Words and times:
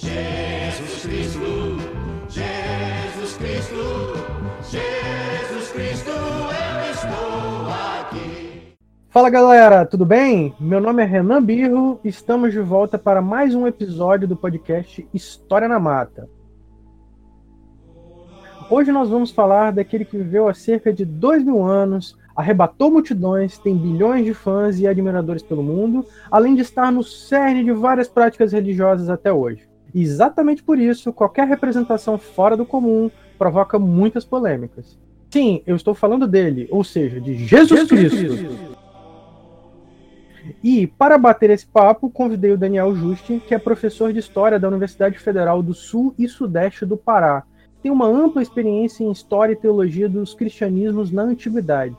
Jesus 0.00 1.02
Cristo, 1.02 1.40
Jesus 2.28 3.36
Cristo, 3.36 3.74
Jesus 4.70 5.72
Cristo, 5.72 6.10
eu 6.10 6.92
estou 6.92 7.68
aqui. 7.98 8.76
Fala 9.10 9.28
galera, 9.28 9.84
tudo 9.84 10.06
bem? 10.06 10.54
Meu 10.60 10.80
nome 10.80 11.02
é 11.02 11.04
Renan 11.04 11.42
Birro, 11.42 11.98
estamos 12.04 12.52
de 12.52 12.60
volta 12.60 12.96
para 12.96 13.20
mais 13.20 13.56
um 13.56 13.66
episódio 13.66 14.28
do 14.28 14.36
podcast 14.36 15.04
História 15.12 15.66
na 15.66 15.80
Mata. 15.80 16.28
Hoje 18.70 18.92
nós 18.92 19.10
vamos 19.10 19.32
falar 19.32 19.72
daquele 19.72 20.04
que 20.04 20.16
viveu 20.16 20.46
há 20.46 20.54
cerca 20.54 20.92
de 20.92 21.04
dois 21.04 21.42
mil 21.42 21.64
anos, 21.64 22.16
arrebatou 22.36 22.88
multidões, 22.88 23.58
tem 23.58 23.76
bilhões 23.76 24.24
de 24.24 24.32
fãs 24.32 24.78
e 24.78 24.86
admiradores 24.86 25.42
pelo 25.42 25.64
mundo, 25.64 26.06
além 26.30 26.54
de 26.54 26.62
estar 26.62 26.92
no 26.92 27.02
cerne 27.02 27.64
de 27.64 27.72
várias 27.72 28.08
práticas 28.08 28.52
religiosas 28.52 29.10
até 29.10 29.32
hoje. 29.32 29.68
Exatamente 30.00 30.62
por 30.62 30.78
isso, 30.78 31.12
qualquer 31.12 31.48
representação 31.48 32.16
fora 32.18 32.56
do 32.56 32.64
comum 32.64 33.10
provoca 33.36 33.78
muitas 33.78 34.24
polêmicas. 34.24 34.96
Sim, 35.28 35.60
eu 35.66 35.74
estou 35.74 35.92
falando 35.92 36.26
dele, 36.26 36.68
ou 36.70 36.84
seja, 36.84 37.20
de 37.20 37.34
Jesus, 37.34 37.88
Jesus 37.88 37.88
Cristo. 37.88 38.16
Cristo. 38.16 38.78
E, 40.62 40.86
para 40.86 41.18
bater 41.18 41.50
esse 41.50 41.66
papo, 41.66 42.08
convidei 42.08 42.52
o 42.52 42.56
Daniel 42.56 42.94
Justin, 42.94 43.40
que 43.40 43.54
é 43.54 43.58
professor 43.58 44.12
de 44.12 44.20
História 44.20 44.58
da 44.58 44.68
Universidade 44.68 45.18
Federal 45.18 45.62
do 45.62 45.74
Sul 45.74 46.14
e 46.16 46.28
Sudeste 46.28 46.86
do 46.86 46.96
Pará. 46.96 47.42
Tem 47.82 47.90
uma 47.90 48.06
ampla 48.06 48.40
experiência 48.40 49.02
em 49.02 49.10
História 49.10 49.52
e 49.52 49.56
Teologia 49.56 50.08
dos 50.08 50.32
Cristianismos 50.32 51.10
na 51.10 51.22
Antiguidade. 51.22 51.94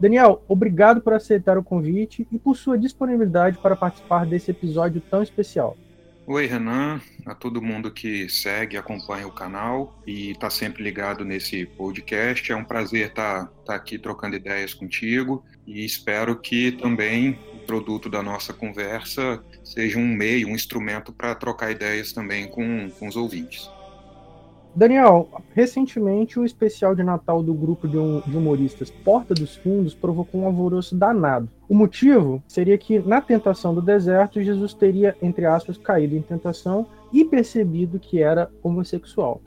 Daniel, 0.00 0.42
obrigado 0.48 1.02
por 1.02 1.12
aceitar 1.12 1.58
o 1.58 1.62
convite 1.62 2.26
e 2.32 2.38
por 2.38 2.56
sua 2.56 2.78
disponibilidade 2.78 3.58
para 3.58 3.76
participar 3.76 4.24
desse 4.26 4.50
episódio 4.50 5.02
tão 5.08 5.22
especial. 5.22 5.76
Oi, 6.32 6.46
Renan, 6.46 6.98
a 7.26 7.34
todo 7.34 7.60
mundo 7.60 7.90
que 7.90 8.26
segue 8.26 8.78
acompanha 8.78 9.26
o 9.26 9.30
canal 9.30 10.00
e 10.06 10.30
está 10.30 10.48
sempre 10.48 10.82
ligado 10.82 11.26
nesse 11.26 11.66
podcast. 11.66 12.50
É 12.50 12.56
um 12.56 12.64
prazer 12.64 13.08
estar 13.08 13.44
tá, 13.44 13.52
tá 13.66 13.74
aqui 13.74 13.98
trocando 13.98 14.34
ideias 14.34 14.72
contigo 14.72 15.44
e 15.66 15.84
espero 15.84 16.34
que 16.40 16.72
também 16.72 17.38
o 17.52 17.58
produto 17.66 18.08
da 18.08 18.22
nossa 18.22 18.54
conversa 18.54 19.44
seja 19.62 19.98
um 19.98 20.06
meio, 20.06 20.48
um 20.48 20.54
instrumento 20.54 21.12
para 21.12 21.34
trocar 21.34 21.70
ideias 21.70 22.14
também 22.14 22.48
com, 22.48 22.88
com 22.98 23.08
os 23.08 23.14
ouvintes. 23.14 23.70
Daniel, 24.74 25.28
recentemente 25.54 26.40
o 26.40 26.46
especial 26.46 26.94
de 26.94 27.02
Natal 27.02 27.42
do 27.42 27.52
grupo 27.52 27.86
de, 27.86 27.98
um, 27.98 28.20
humoristas 28.20 28.90
Porta 28.90 29.34
dos 29.34 29.54
Fundos 29.54 29.94
provocou 29.94 30.40
um 30.40 30.46
alvoroço 30.46 30.96
danado. 30.96 31.48
O 31.68 31.74
motivo 31.74 32.42
seria 32.48 32.78
que, 32.78 32.98
na 33.00 33.20
tentação 33.20 33.74
do 33.74 33.82
deserto, 33.82 34.42
Jesus 34.42 34.72
teria, 34.72 35.14
entre 35.20 35.44
aspas, 35.44 35.76
caído 35.76 36.16
em 36.16 36.22
tentação 36.22 36.86
e 37.12 37.22
percebido 37.22 37.98
que 37.98 38.22
era 38.22 38.50
homossexual. 38.62 39.42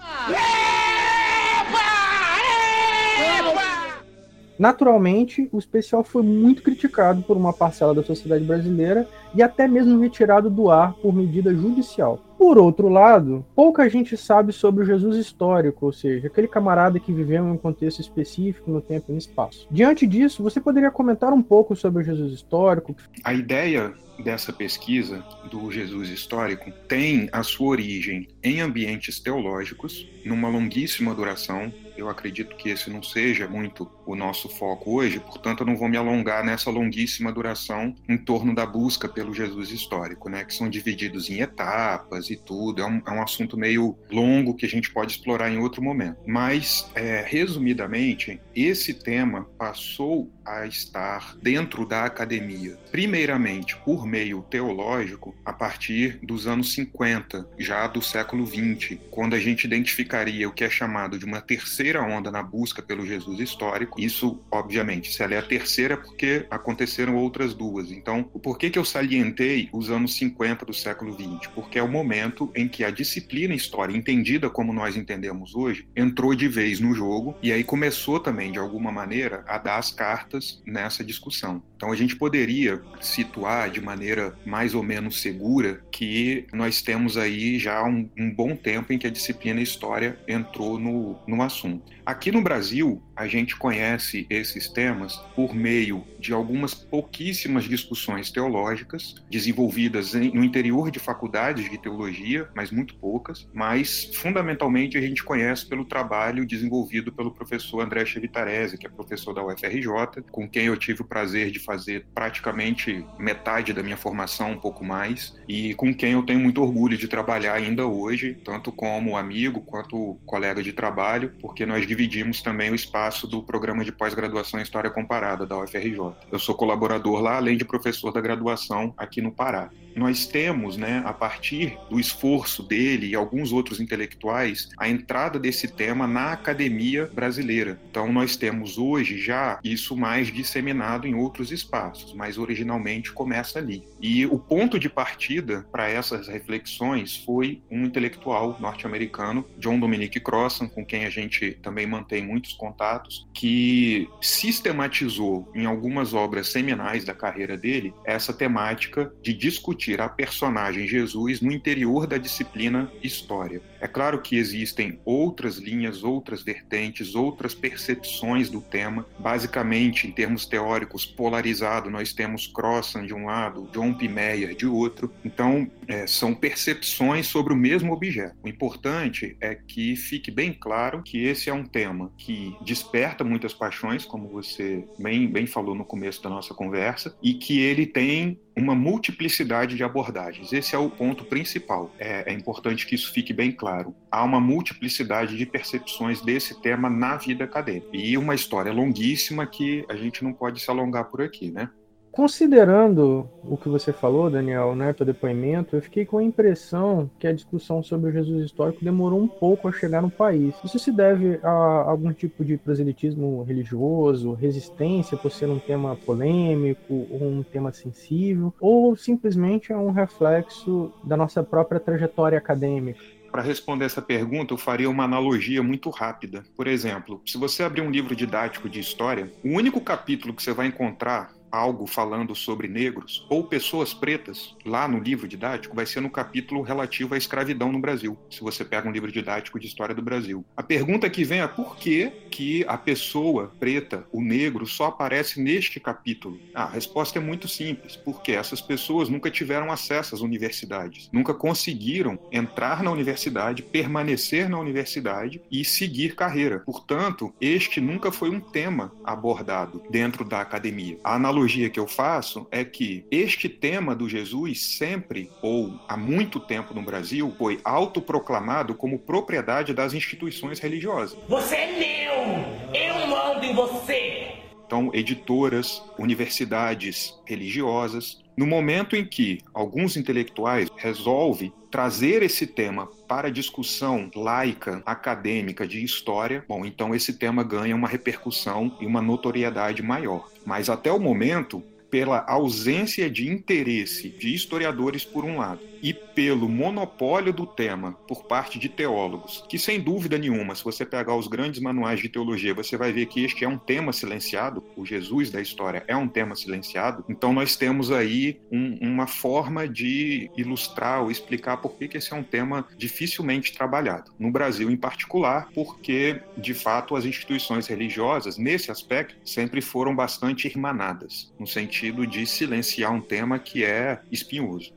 Naturalmente, 4.58 5.50
o 5.52 5.58
especial 5.58 6.04
foi 6.04 6.24
muito 6.24 6.64
criticado 6.64 7.22
por 7.24 7.36
uma 7.36 7.52
parcela 7.52 7.94
da 7.94 8.04
sociedade 8.04 8.46
brasileira 8.46 9.08
e 9.34 9.44
até 9.44 9.68
mesmo 9.68 10.00
retirado 10.00 10.50
do 10.50 10.72
ar 10.72 10.94
por 10.94 11.14
medida 11.14 11.54
judicial. 11.54 12.22
Por 12.46 12.60
outro 12.60 12.90
lado, 12.90 13.44
pouca 13.56 13.90
gente 13.90 14.16
sabe 14.16 14.54
sobre 14.54 14.84
o 14.84 14.86
Jesus 14.86 15.18
histórico, 15.18 15.88
ou 15.88 15.92
seja, 15.92 16.28
aquele 16.28 16.48
camarada 16.48 17.00
que 17.00 17.12
viveu 17.12 17.44
em 17.44 17.50
um 17.50 17.58
contexto 17.58 18.00
específico 18.00 18.70
no 18.70 18.80
tempo 18.80 19.06
e 19.10 19.14
no 19.14 19.18
espaço. 19.18 19.68
Diante 19.72 20.06
disso, 20.06 20.44
você 20.44 20.62
poderia 20.62 20.92
comentar 20.92 21.34
um 21.34 21.42
pouco 21.42 21.76
sobre 21.76 22.04
o 22.04 22.06
Jesus 22.06 22.32
histórico? 22.32 22.96
A 23.24 23.34
ideia 23.34 23.96
dessa 24.24 24.54
pesquisa 24.54 25.24
do 25.50 25.72
Jesus 25.72 26.10
histórico 26.10 26.72
tem 26.88 27.30
a 27.32 27.44
sua 27.44 27.68
origem 27.68 28.28
em 28.44 28.62
ambientes 28.62 29.20
teológicos, 29.20 30.08
numa 30.24 30.50
longuíssima 30.50 31.14
duração. 31.14 31.74
Eu 31.98 32.10
acredito 32.10 32.56
que 32.58 32.70
esse 32.70 32.90
não 32.90 33.02
seja 33.02 33.48
muito 33.48 33.90
o 34.06 34.16
nosso 34.16 34.50
foco 34.50 34.96
hoje, 34.96 35.20
portanto, 35.20 35.62
eu 35.62 35.68
não 35.68 35.78
vou 35.78 35.88
me 35.88 35.96
alongar 35.96 36.44
nessa 36.44 36.70
longuíssima 36.70 37.32
duração 37.32 37.96
em 38.08 38.18
torno 38.18 38.54
da 38.54 38.66
busca 38.66 39.08
pelo 39.08 39.34
Jesus 39.34 39.72
histórico, 39.72 40.30
né, 40.30 40.44
que 40.44 40.54
são 40.54 40.70
divididos 40.70 41.30
em 41.30 41.40
etapas 41.40 42.30
e 42.30 42.36
tudo. 42.36 42.82
É 42.82 42.86
um, 42.86 43.02
é 43.08 43.12
um 43.12 43.22
assunto 43.22 43.58
meio 43.58 43.98
longo 44.12 44.56
que 44.56 44.66
a 44.66 44.70
gente 44.70 44.92
pode 44.92 45.14
explorar 45.14 45.50
em 45.50 45.58
outro 45.58 45.82
momento. 45.82 46.18
Mas, 46.26 46.90
é, 46.96 47.24
resumidamente, 47.26 48.42
esse 48.54 48.94
tema 48.94 49.46
passou 49.58 50.30
a 50.46 50.66
estar 50.66 51.36
dentro 51.42 51.86
da 51.86 52.06
academia, 52.06 52.78
primeiramente 52.92 53.76
por 53.78 54.06
meio 54.06 54.42
teológico, 54.44 55.36
a 55.44 55.52
partir 55.52 56.20
dos 56.22 56.48
anos 56.48 56.74
50, 56.74 57.48
já 57.58 57.88
do 57.88 58.02
século 58.02 58.46
20, 58.46 59.02
quando 59.10 59.34
a 59.34 59.40
gente 59.40 59.66
identificaria 59.66 60.48
o 60.48 60.54
que 60.54 60.64
é 60.64 60.70
chamado 60.70 61.18
de 61.18 61.26
uma 61.26 61.42
terceira 61.42 62.02
onda 62.02 62.32
na 62.32 62.44
busca 62.44 62.82
pelo 62.82 63.06
Jesus 63.06 63.40
histórico. 63.40 64.00
Isso, 64.00 64.40
obviamente, 64.52 65.14
se 65.14 65.24
ela 65.24 65.36
é 65.36 65.38
a 65.38 65.44
terceira, 65.44 65.98
porque 65.98 66.46
aconteceram 66.50 67.16
outras 67.16 67.54
duas. 67.54 67.92
Então, 67.92 68.24
por 68.24 68.58
que, 68.58 68.70
que 68.70 68.80
eu 68.80 68.86
salientei 68.86 69.70
os 69.72 69.90
anos 69.90 70.16
50 70.16 70.66
do 70.66 70.74
século 70.74 71.16
20? 71.16 71.50
Porque 71.50 71.80
é 71.80 71.84
o 71.84 71.88
momento 71.88 72.52
em 72.56 72.68
que 72.68 72.84
a 72.84 72.92
disciplina 72.92 73.54
história, 73.54 73.96
entendida 73.96 74.50
como 74.50 74.74
nós 74.74 74.96
entendemos 74.96 75.56
hoje, 75.56 75.88
entrou 75.96 76.36
de 76.36 76.48
vez 76.48 76.80
no 76.80 76.94
jogo 76.94 77.36
e 77.42 77.52
aí 77.52 77.64
começou 77.64 78.20
também, 78.20 78.52
de 78.52 78.60
alguma 78.60 78.92
maneira, 78.92 79.44
a 79.48 79.58
dar 79.58 79.78
as 79.78 79.92
cartas 79.92 80.35
nessa 80.66 81.04
discussão. 81.04 81.62
Então 81.76 81.92
a 81.92 81.96
gente 81.96 82.16
poderia 82.16 82.82
situar 83.02 83.70
de 83.70 83.82
maneira 83.82 84.38
mais 84.46 84.74
ou 84.74 84.84
menos 84.84 85.22
segura 85.22 85.82
que 85.92 86.46
nós 86.54 86.82
temos 86.82 87.18
aí 87.18 87.60
já 87.60 87.84
um, 87.84 88.10
um 88.18 88.34
bom 88.34 88.56
tempo 88.56 88.94
em 88.94 88.98
que 88.98 89.08
a 89.08 89.12
disciplina 89.12 89.62
História 89.62 90.18
entrou 90.28 90.80
no, 90.80 91.18
no 91.28 91.42
assunto. 91.42 91.92
Aqui 92.06 92.32
no 92.32 92.42
Brasil, 92.42 93.02
a 93.16 93.28
gente 93.28 93.56
conhece 93.56 94.26
esses 94.30 94.68
temas 94.68 95.16
por 95.36 95.56
meio 95.56 96.04
de 96.20 96.34
algumas 96.34 96.74
pouquíssimas 96.74 97.64
discussões 97.66 98.30
teológicas 98.30 99.16
desenvolvidas 99.30 100.14
no 100.14 100.44
interior 100.44 100.92
de 100.92 101.00
faculdades 101.00 101.70
de 101.70 101.78
teologia, 101.78 102.50
mas 102.56 102.72
muito 102.72 102.96
poucas, 102.96 103.48
mas 103.54 104.10
fundamentalmente 104.16 104.98
a 104.98 105.02
gente 105.02 105.24
conhece 105.24 105.66
pelo 105.66 105.86
trabalho 105.86 106.46
desenvolvido 106.46 107.12
pelo 107.12 107.32
professor 107.32 107.82
André 107.82 108.06
Chevitarese, 108.06 108.78
que 108.78 108.88
é 108.88 108.90
professor 108.90 109.34
da 109.34 109.46
UFRJ, 109.46 110.24
com 110.32 110.50
quem 110.50 110.66
eu 110.66 110.76
tive 110.76 111.02
o 111.02 111.06
prazer 111.06 111.52
de 111.52 111.60
fazer 111.60 112.06
praticamente 112.14 113.06
metade 113.18 113.72
da 113.72 113.84
minha 113.84 113.98
formação, 113.98 114.52
um 114.52 114.60
pouco 114.60 114.84
mais, 114.84 115.36
e 115.48 115.74
com 115.76 115.94
quem 115.94 116.14
eu 116.14 116.24
tenho 116.24 116.40
muito 116.40 116.62
orgulho 116.62 116.98
de 116.98 117.08
trabalhar 117.08 117.54
ainda 117.54 117.86
hoje, 117.86 118.38
tanto 118.44 118.72
como 118.72 119.18
amigo 119.18 119.62
quanto 119.62 120.20
colega 120.26 120.62
de 120.62 120.74
trabalho, 120.74 121.34
porque 121.40 121.66
nós 121.66 121.86
dividimos 121.86 122.42
também 122.42 122.72
o 122.72 122.76
espaço 122.76 123.05
do 123.06 123.44
programa 123.44 123.86
de 123.86 123.92
pós-graduação 123.92 124.60
em 124.60 124.64
História 124.64 124.90
Comparada 124.90 125.46
da 125.46 125.56
UFRJ. 125.60 126.16
Eu 126.32 126.40
sou 126.40 126.56
colaborador 126.56 127.22
lá, 127.22 127.38
além 127.38 127.56
de 127.56 127.64
professor 127.64 128.12
da 128.12 128.20
graduação 128.20 128.96
aqui 128.98 129.22
no 129.22 129.32
Pará. 129.32 129.70
Nós 129.96 130.26
temos, 130.26 130.76
né, 130.76 131.04
a 131.06 131.14
partir 131.14 131.78
do 131.90 132.00
esforço 132.00 132.64
dele 132.64 133.08
e 133.08 133.16
alguns 133.16 133.54
outros 133.54 133.80
intelectuais, 133.80 134.70
a 134.78 134.90
entrada 134.90 135.40
desse 135.40 135.68
tema 135.68 136.08
na 136.08 136.34
academia 136.34 137.06
brasileira. 137.14 137.80
Então, 137.92 138.12
nós 138.12 138.36
temos 138.36 138.78
hoje 138.78 139.20
já 139.20 139.60
isso 139.64 139.96
mais 139.96 140.28
disseminado 140.34 141.08
em 141.08 141.14
outros 141.14 141.52
espaços, 141.52 142.14
mas 142.14 142.38
originalmente 142.38 143.14
começa 143.14 143.60
ali. 143.60 143.84
E 144.02 144.26
o 144.26 144.40
ponto 144.40 144.80
de 144.80 144.90
partida 144.90 145.66
para 145.72 145.88
essas 145.88 146.28
reflexões 146.28 147.16
foi 147.24 147.62
um 147.70 147.86
intelectual 147.86 148.58
norte-americano, 148.60 149.46
John 149.60 149.80
Dominic 149.80 150.20
Crossan, 150.20 150.68
com 150.68 150.84
quem 150.84 151.06
a 151.06 151.10
gente 151.10 151.52
também 151.62 151.86
mantém 151.86 152.26
muitos 152.26 152.54
contatos, 152.54 152.95
que 153.34 154.08
sistematizou 154.22 155.52
em 155.54 155.66
algumas 155.66 156.14
obras 156.14 156.48
seminais 156.48 157.04
da 157.04 157.14
carreira 157.14 157.58
dele 157.58 157.94
essa 158.06 158.34
temática 158.34 159.12
de 159.22 159.34
discutir 159.34 160.00
a 160.02 160.10
personagem 160.10 160.88
Jesus 160.88 161.42
no 161.42 161.52
interior 161.52 162.08
da 162.08 162.18
disciplina 162.18 162.92
história. 163.04 163.62
É 163.80 163.88
claro 163.88 164.22
que 164.22 164.38
existem 164.38 165.00
outras 165.06 165.58
linhas, 165.58 166.04
outras 166.04 166.42
vertentes, 166.42 167.14
outras 167.14 167.54
percepções 167.54 168.50
do 168.50 168.62
tema. 168.62 169.06
Basicamente, 169.20 170.08
em 170.08 170.12
termos 170.12 170.46
teóricos, 170.46 171.06
polarizado, 171.06 171.90
nós 171.90 172.14
temos 172.14 172.48
Crossan 172.48 173.06
de 173.06 173.14
um 173.14 173.26
lado, 173.26 173.70
John 173.72 173.94
P. 173.94 174.08
Meyer 174.08 174.56
de 174.56 174.66
outro. 174.66 175.14
Então, 175.24 175.70
é, 175.88 176.08
são 176.08 176.34
percepções 176.34 177.28
sobre 177.28 177.54
o 177.54 177.56
mesmo 177.56 177.94
objeto. 177.94 178.36
O 178.44 178.48
importante 178.48 179.38
é 179.40 179.54
que 179.56 179.96
fique 179.96 180.32
bem 180.32 180.54
claro 180.54 181.04
que 181.04 181.24
esse 181.24 181.50
é 181.50 181.54
um 181.54 181.66
tema 181.66 182.12
que 182.18 182.56
desperta 182.86 183.24
muitas 183.24 183.54
paixões, 183.54 184.06
como 184.06 184.28
você 184.28 184.88
bem, 185.00 185.28
bem 185.28 185.48
falou 185.48 185.74
no 185.74 185.84
começo 185.84 186.22
da 186.22 186.30
nossa 186.30 186.54
conversa, 186.54 187.18
e 187.22 187.34
que 187.34 187.60
ele 187.60 187.86
tem 187.86 188.40
uma 188.56 188.76
multiplicidade 188.76 189.76
de 189.76 189.84
abordagens. 189.84 190.54
Esse 190.54 190.76
é 190.76 190.78
o 190.78 190.90
ponto 190.90 191.26
principal. 191.26 191.92
É, 192.00 192.32
é, 192.32 192.34
importante 192.34 192.86
que 192.86 192.96
isso 192.96 193.12
fique 193.12 193.34
bem 193.34 193.52
claro. 193.52 193.94
Há 194.10 194.24
uma 194.24 194.40
multiplicidade 194.40 195.36
de 195.36 195.46
percepções 195.46 196.22
desse 196.22 196.62
tema 196.62 196.90
na 196.90 197.18
vida 197.18 197.44
acadêmica. 197.44 197.90
E 197.92 198.18
uma 198.18 198.36
história 198.36 198.72
longuíssima 198.72 199.46
que 199.46 199.84
a 199.90 199.96
gente 199.96 200.24
não 200.24 200.32
pode 200.32 200.62
se 200.62 200.70
alongar 200.70 201.06
por 201.06 201.22
aqui, 201.22 201.52
né? 201.52 201.70
Considerando 202.16 203.30
o 203.44 203.58
que 203.58 203.68
você 203.68 203.92
falou, 203.92 204.30
Daniel, 204.30 204.74
né, 204.74 204.94
teu 204.94 205.06
depoimento, 205.06 205.76
eu 205.76 205.82
fiquei 205.82 206.06
com 206.06 206.18
a 206.18 206.24
impressão 206.24 207.12
que 207.20 207.28
a 207.28 207.34
discussão 207.34 207.84
sobre 207.84 208.10
o 208.10 208.14
Jesus 208.14 208.46
histórico 208.46 208.86
demorou 208.86 209.22
um 209.22 209.28
pouco 209.28 209.68
a 209.68 209.72
chegar 209.74 210.02
no 210.02 210.10
país. 210.10 210.56
Isso 210.64 210.80
se 210.80 210.94
deve 210.94 211.42
a 211.44 211.50
algum 211.50 212.14
tipo 212.14 212.46
de 212.46 212.56
proselitismo 212.56 213.44
religioso, 213.44 214.32
resistência 214.32 215.18
por 215.18 215.30
ser 215.30 215.50
um 215.50 215.60
tema 215.60 215.98
polêmico 215.98 217.06
ou 217.12 217.22
um 217.22 217.44
tema 217.44 217.74
sensível, 217.74 218.54
ou 218.62 218.96
simplesmente 218.96 219.74
é 219.74 219.78
um 219.78 219.92
reflexo 219.92 220.94
da 221.04 221.18
nossa 221.18 221.44
própria 221.44 221.82
trajetória 221.82 222.38
acadêmica? 222.38 223.04
Para 223.30 223.42
responder 223.42 223.84
essa 223.84 224.02
pergunta, 224.02 224.54
eu 224.54 224.58
faria 224.58 224.90
uma 224.90 225.04
analogia 225.04 225.62
muito 225.62 225.90
rápida. 225.90 226.46
Por 226.56 226.66
exemplo, 226.66 227.22
se 227.26 227.38
você 227.38 227.64
abrir 227.64 227.82
um 227.82 227.92
livro 227.92 228.16
didático 228.16 228.70
de 228.70 228.80
história, 228.80 229.30
o 229.44 229.50
único 229.50 229.82
capítulo 229.82 230.34
que 230.34 230.42
você 230.42 230.54
vai 230.54 230.68
encontrar 230.68 231.34
algo 231.56 231.88
falando 231.88 232.36
sobre 232.36 232.68
negros 232.68 233.26
ou 233.30 233.46
pessoas 233.46 233.94
pretas 233.94 234.56
lá 234.66 234.88
no 234.88 235.00
livro 235.00 235.28
didático 235.28 235.76
vai 235.76 235.86
ser 235.86 236.02
no 236.02 236.10
capítulo 236.10 236.62
relativo 236.62 237.16
à 237.16 237.18
escravidão 237.18 237.72
no 237.72 237.80
Brasil, 237.80 238.18
se 238.30 238.42
você 238.42 238.66
pega 238.66 238.88
um 238.88 238.92
livro 238.92 239.12
didático 239.12 239.60
de 239.60 239.66
história 239.66 239.96
do 239.96 240.02
Brasil. 240.02 240.46
A 240.56 240.62
pergunta 240.62 241.10
que 241.10 241.24
vem 241.24 241.40
é 241.40 241.48
por 241.48 241.78
que, 241.78 242.12
que 242.30 242.66
a 242.68 242.78
pessoa 242.78 243.54
preta, 243.58 244.06
o 244.12 244.22
negro, 244.22 244.68
só 244.68 244.88
aparece 244.88 245.42
neste 245.42 245.80
capítulo? 245.80 246.40
Ah, 246.54 246.64
a 246.64 246.70
resposta 246.70 247.20
é 247.20 247.22
muito 247.22 247.48
simples, 247.48 247.96
porque 247.96 248.34
essas 248.34 248.62
pessoas 248.62 249.08
nunca 249.08 249.32
tiveram 249.32 249.72
acesso 249.72 250.14
às 250.14 250.22
universidades, 250.22 251.10
nunca 251.12 251.34
conseguiram 251.34 252.20
entrar 252.32 252.84
na 252.84 252.92
universidade, 252.92 253.64
permanecer 253.64 254.50
na 254.50 254.60
universidade 254.60 255.42
e 255.50 255.64
seguir 255.64 256.16
carreira. 256.16 256.60
Portanto, 256.66 257.34
este 257.40 257.80
nunca 257.80 258.12
foi 258.12 258.30
um 258.30 258.40
tema 258.40 258.92
abordado 259.04 259.82
dentro 259.90 260.26
da 260.26 260.42
academia. 260.42 261.00
A 261.04 261.16
analogia 261.16 261.45
analogia 261.46 261.70
que 261.70 261.80
eu 261.80 261.88
faço 261.88 262.48
é 262.52 262.66
que 262.66 263.06
este 263.12 263.48
tema 263.48 263.96
do 263.96 264.10
Jesus 264.10 264.78
sempre, 264.78 265.30
ou 265.42 265.80
há 265.88 265.96
muito 265.96 266.40
tempo 266.40 266.74
no 266.74 266.82
Brasil, 266.82 267.34
foi 267.38 267.60
autoproclamado 267.64 268.74
como 268.74 268.98
propriedade 268.98 269.74
das 269.74 269.94
instituições 269.94 270.60
religiosas. 270.60 271.18
Você 271.30 271.56
é 271.56 271.72
meu! 271.78 272.74
Eu 272.74 273.08
mando 273.08 273.46
em 273.46 273.54
você! 273.54 274.34
Então, 274.66 274.90
editoras, 274.94 275.84
universidades 276.00 277.14
religiosas, 277.26 278.20
no 278.36 278.48
momento 278.48 278.96
em 278.96 279.06
que 279.06 279.40
alguns 279.54 279.96
intelectuais 279.96 280.70
resolvem 280.76 281.54
trazer 281.70 282.24
esse 282.24 282.48
tema 282.48 282.90
para 283.08 283.32
discussão 283.32 284.10
laica, 284.16 284.82
acadêmica 284.86 285.68
de 285.68 285.84
história, 285.84 286.44
bom, 286.48 286.66
então 286.66 286.94
esse 286.94 287.14
tema 287.14 287.44
ganha 287.44 287.76
uma 287.76 287.88
repercussão 287.88 288.76
e 288.80 288.86
uma 288.86 289.02
notoriedade 289.02 289.82
maior. 289.82 290.30
Mas 290.46 290.70
até 290.70 290.92
o 290.92 291.00
momento, 291.00 291.64
pela 291.90 292.26
ausência 292.28 293.10
de 293.10 293.32
interesse 293.32 294.10
de 294.10 294.34
historiadores, 294.34 295.06
por 295.06 295.24
um 295.24 295.38
lado, 295.38 295.62
e 295.82 295.94
pelo 295.94 296.48
monopólio 296.50 297.34
do 297.34 297.46
tema 297.46 297.94
por 298.08 298.26
parte 298.26 298.58
de 298.60 298.70
teólogos, 298.70 299.44
que 299.48 299.58
sem 299.58 299.80
dúvida 299.80 300.18
nenhuma, 300.18 300.56
se 300.56 300.64
você 300.64 300.86
pegar 300.86 301.16
os 301.16 301.28
grandes 301.28 301.60
manuais 301.60 302.00
de 302.00 302.10
teologia, 302.10 302.54
você 302.54 302.78
vai 302.78 302.92
ver 302.92 303.06
que 303.08 303.24
este 303.24 303.44
é 303.44 303.48
um 303.48 303.58
tema 303.58 303.92
silenciado, 303.92 304.64
o 304.76 304.86
Jesus 304.86 305.30
da 305.32 305.42
história 305.42 305.84
é 305.88 305.96
um 305.96 306.08
tema 306.08 306.36
silenciado, 306.36 307.04
então 307.10 307.34
nós 307.34 307.56
temos 307.56 307.92
aí 307.92 308.40
um, 308.52 308.78
uma 308.82 309.08
forma 309.08 309.68
de 309.68 310.30
ilustrar 310.38 311.02
ou 311.02 311.12
explicar 311.12 311.58
por 311.58 311.76
que, 311.78 311.88
que 311.88 311.98
esse 311.98 312.14
é 312.14 312.16
um 312.16 312.24
tema 312.24 312.66
dificilmente 312.78 313.54
trabalhado. 313.54 314.12
No 314.20 314.32
Brasil, 314.32 314.70
em 314.70 314.78
particular, 314.78 315.50
porque, 315.54 316.22
de 316.38 316.54
fato, 316.54 316.96
as 316.96 317.06
instituições 317.06 317.68
religiosas, 317.68 318.38
nesse 318.38 318.72
aspecto, 318.72 319.16
sempre 319.24 319.62
foram 319.62 319.96
bastante 319.96 320.48
irmanadas, 320.48 321.34
no 321.40 321.48
sentido 321.48 322.06
de 322.06 322.26
silenciar 322.26 322.94
um 322.94 323.02
tema 323.02 323.40
que 323.40 323.64
é 323.64 324.02
espinhoso. 324.12 324.74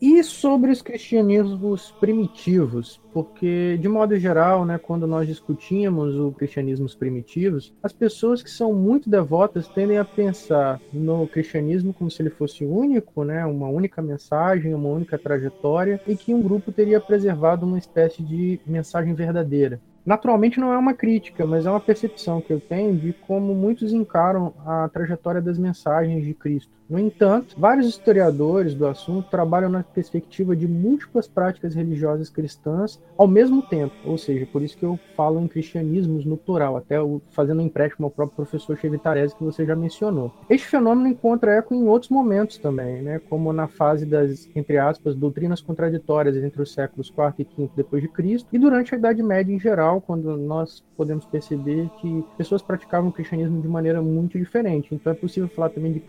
E 0.00 0.22
sobre 0.22 0.70
os 0.70 0.82
cristianismos 0.82 1.90
primitivos, 1.98 3.00
porque 3.14 3.78
de 3.80 3.88
modo 3.88 4.14
geral, 4.18 4.66
né, 4.66 4.76
quando 4.76 5.06
nós 5.06 5.26
discutimos 5.26 6.14
os 6.14 6.36
cristianismos 6.36 6.94
primitivos, 6.94 7.72
as 7.82 7.94
pessoas 7.94 8.42
que 8.42 8.50
são 8.50 8.74
muito 8.74 9.08
devotas 9.08 9.68
tendem 9.68 9.96
a 9.96 10.04
pensar 10.04 10.78
no 10.92 11.26
cristianismo 11.26 11.94
como 11.94 12.10
se 12.10 12.20
ele 12.20 12.28
fosse 12.28 12.62
único, 12.62 13.24
né, 13.24 13.46
uma 13.46 13.68
única 13.68 14.02
mensagem, 14.02 14.74
uma 14.74 14.90
única 14.90 15.16
trajetória, 15.16 15.98
e 16.06 16.14
que 16.14 16.34
um 16.34 16.42
grupo 16.42 16.70
teria 16.70 17.00
preservado 17.00 17.64
uma 17.64 17.78
espécie 17.78 18.22
de 18.22 18.60
mensagem 18.66 19.14
verdadeira. 19.14 19.80
Naturalmente 20.06 20.60
não 20.60 20.72
é 20.72 20.78
uma 20.78 20.94
crítica, 20.94 21.44
mas 21.44 21.66
é 21.66 21.70
uma 21.70 21.80
percepção 21.80 22.40
que 22.40 22.52
eu 22.52 22.60
tenho 22.60 22.96
de 22.96 23.12
como 23.12 23.52
muitos 23.56 23.92
encaram 23.92 24.54
a 24.64 24.88
trajetória 24.88 25.42
das 25.42 25.58
mensagens 25.58 26.24
de 26.24 26.32
Cristo. 26.32 26.70
No 26.88 27.00
entanto, 27.00 27.56
vários 27.58 27.88
historiadores 27.88 28.72
do 28.72 28.86
assunto 28.86 29.28
trabalham 29.28 29.68
na 29.68 29.82
perspectiva 29.82 30.54
de 30.54 30.68
múltiplas 30.68 31.26
práticas 31.26 31.74
religiosas 31.74 32.30
cristãs 32.30 33.00
ao 33.18 33.26
mesmo 33.26 33.60
tempo, 33.60 33.94
ou 34.04 34.16
seja, 34.16 34.46
por 34.46 34.62
isso 34.62 34.78
que 34.78 34.84
eu 34.84 34.98
falo 35.16 35.40
em 35.40 35.48
cristianismos 35.48 36.24
no 36.24 36.36
plural, 36.36 36.76
até 36.76 36.96
fazendo 37.30 37.60
um 37.60 37.66
empréstimo 37.66 38.06
ao 38.06 38.10
próprio 38.10 38.36
professor 38.36 38.76
Chevitarese 38.78 39.34
que 39.34 39.42
você 39.42 39.66
já 39.66 39.74
mencionou. 39.74 40.32
Este 40.48 40.68
fenômeno 40.68 41.08
encontra 41.08 41.54
eco 41.56 41.74
em 41.74 41.88
outros 41.88 42.10
momentos 42.10 42.58
também, 42.58 43.02
né, 43.02 43.20
como 43.28 43.52
na 43.52 43.66
fase 43.66 44.06
das, 44.06 44.48
entre 44.54 44.78
aspas, 44.78 45.16
doutrinas 45.16 45.60
contraditórias 45.60 46.36
entre 46.36 46.62
os 46.62 46.72
séculos 46.72 47.08
IV 47.08 47.34
e 47.38 47.62
V 47.62 47.70
depois 47.74 48.00
de 48.00 48.08
Cristo 48.08 48.48
e 48.52 48.58
durante 48.58 48.94
a 48.94 48.98
Idade 48.98 49.22
Média 49.22 49.52
em 49.52 49.58
geral, 49.58 50.00
quando 50.00 50.36
nós 50.36 50.84
podemos 50.96 51.24
perceber 51.24 51.90
que 52.00 52.24
pessoas 52.38 52.62
praticavam 52.62 53.10
o 53.10 53.12
cristianismo 53.12 53.60
de 53.60 53.68
maneira 53.68 54.00
muito 54.00 54.38
diferente. 54.38 54.94
Então 54.94 55.12
é 55.12 55.16
possível 55.16 55.48
falar 55.48 55.70
também 55.70 55.92
de 55.92 56.00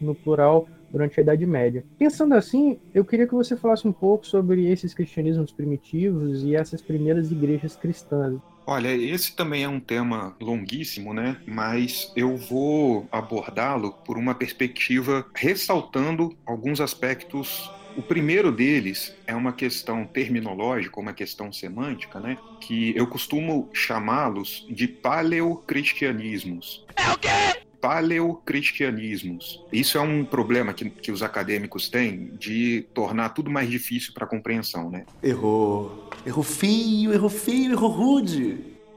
no 0.00 0.14
plural 0.14 0.68
durante 0.90 1.18
a 1.18 1.22
Idade 1.22 1.44
Média. 1.44 1.84
Pensando 1.98 2.34
assim, 2.34 2.78
eu 2.94 3.04
queria 3.04 3.26
que 3.26 3.34
você 3.34 3.56
falasse 3.56 3.86
um 3.86 3.92
pouco 3.92 4.26
sobre 4.26 4.70
esses 4.70 4.94
cristianismos 4.94 5.50
primitivos 5.50 6.44
e 6.44 6.54
essas 6.54 6.80
primeiras 6.80 7.32
igrejas 7.32 7.74
cristãs. 7.74 8.40
Olha, 8.66 8.96
esse 8.96 9.34
também 9.36 9.64
é 9.64 9.68
um 9.68 9.80
tema 9.80 10.34
longuíssimo, 10.40 11.12
né? 11.12 11.36
Mas 11.46 12.10
eu 12.16 12.36
vou 12.36 13.06
abordá-lo 13.12 13.92
por 14.06 14.16
uma 14.16 14.34
perspectiva 14.34 15.26
ressaltando 15.34 16.34
alguns 16.46 16.80
aspectos 16.80 17.70
o 17.96 18.02
primeiro 18.02 18.50
deles 18.50 19.14
é 19.24 19.34
uma 19.36 19.52
questão 19.52 20.04
terminológica, 20.04 20.98
uma 20.98 21.12
questão 21.12 21.52
semântica, 21.52 22.18
né? 22.18 22.36
Que 22.60 22.92
eu 22.96 23.06
costumo 23.06 23.70
chamá-los 23.72 24.66
de 24.68 24.88
paleocristianismos. 24.88 26.84
É 26.96 27.12
o 27.12 27.18
quê? 27.18 27.63
Paleocristianismos. 27.84 29.62
Isso 29.70 29.98
é 29.98 30.00
um 30.00 30.24
problema 30.24 30.72
que, 30.72 30.88
que 30.88 31.12
os 31.12 31.22
acadêmicos 31.22 31.90
têm 31.90 32.30
de 32.38 32.86
tornar 32.94 33.28
tudo 33.28 33.50
mais 33.50 33.68
difícil 33.68 34.14
para 34.14 34.24
a 34.24 34.26
compreensão, 34.26 34.90
né? 34.90 35.04
Errou. 35.22 36.08
Errou 36.24 36.42
feio, 36.42 37.12
errou 37.12 37.28
feio, 37.28 37.72
errou 37.72 37.90
rude. 37.90 38.56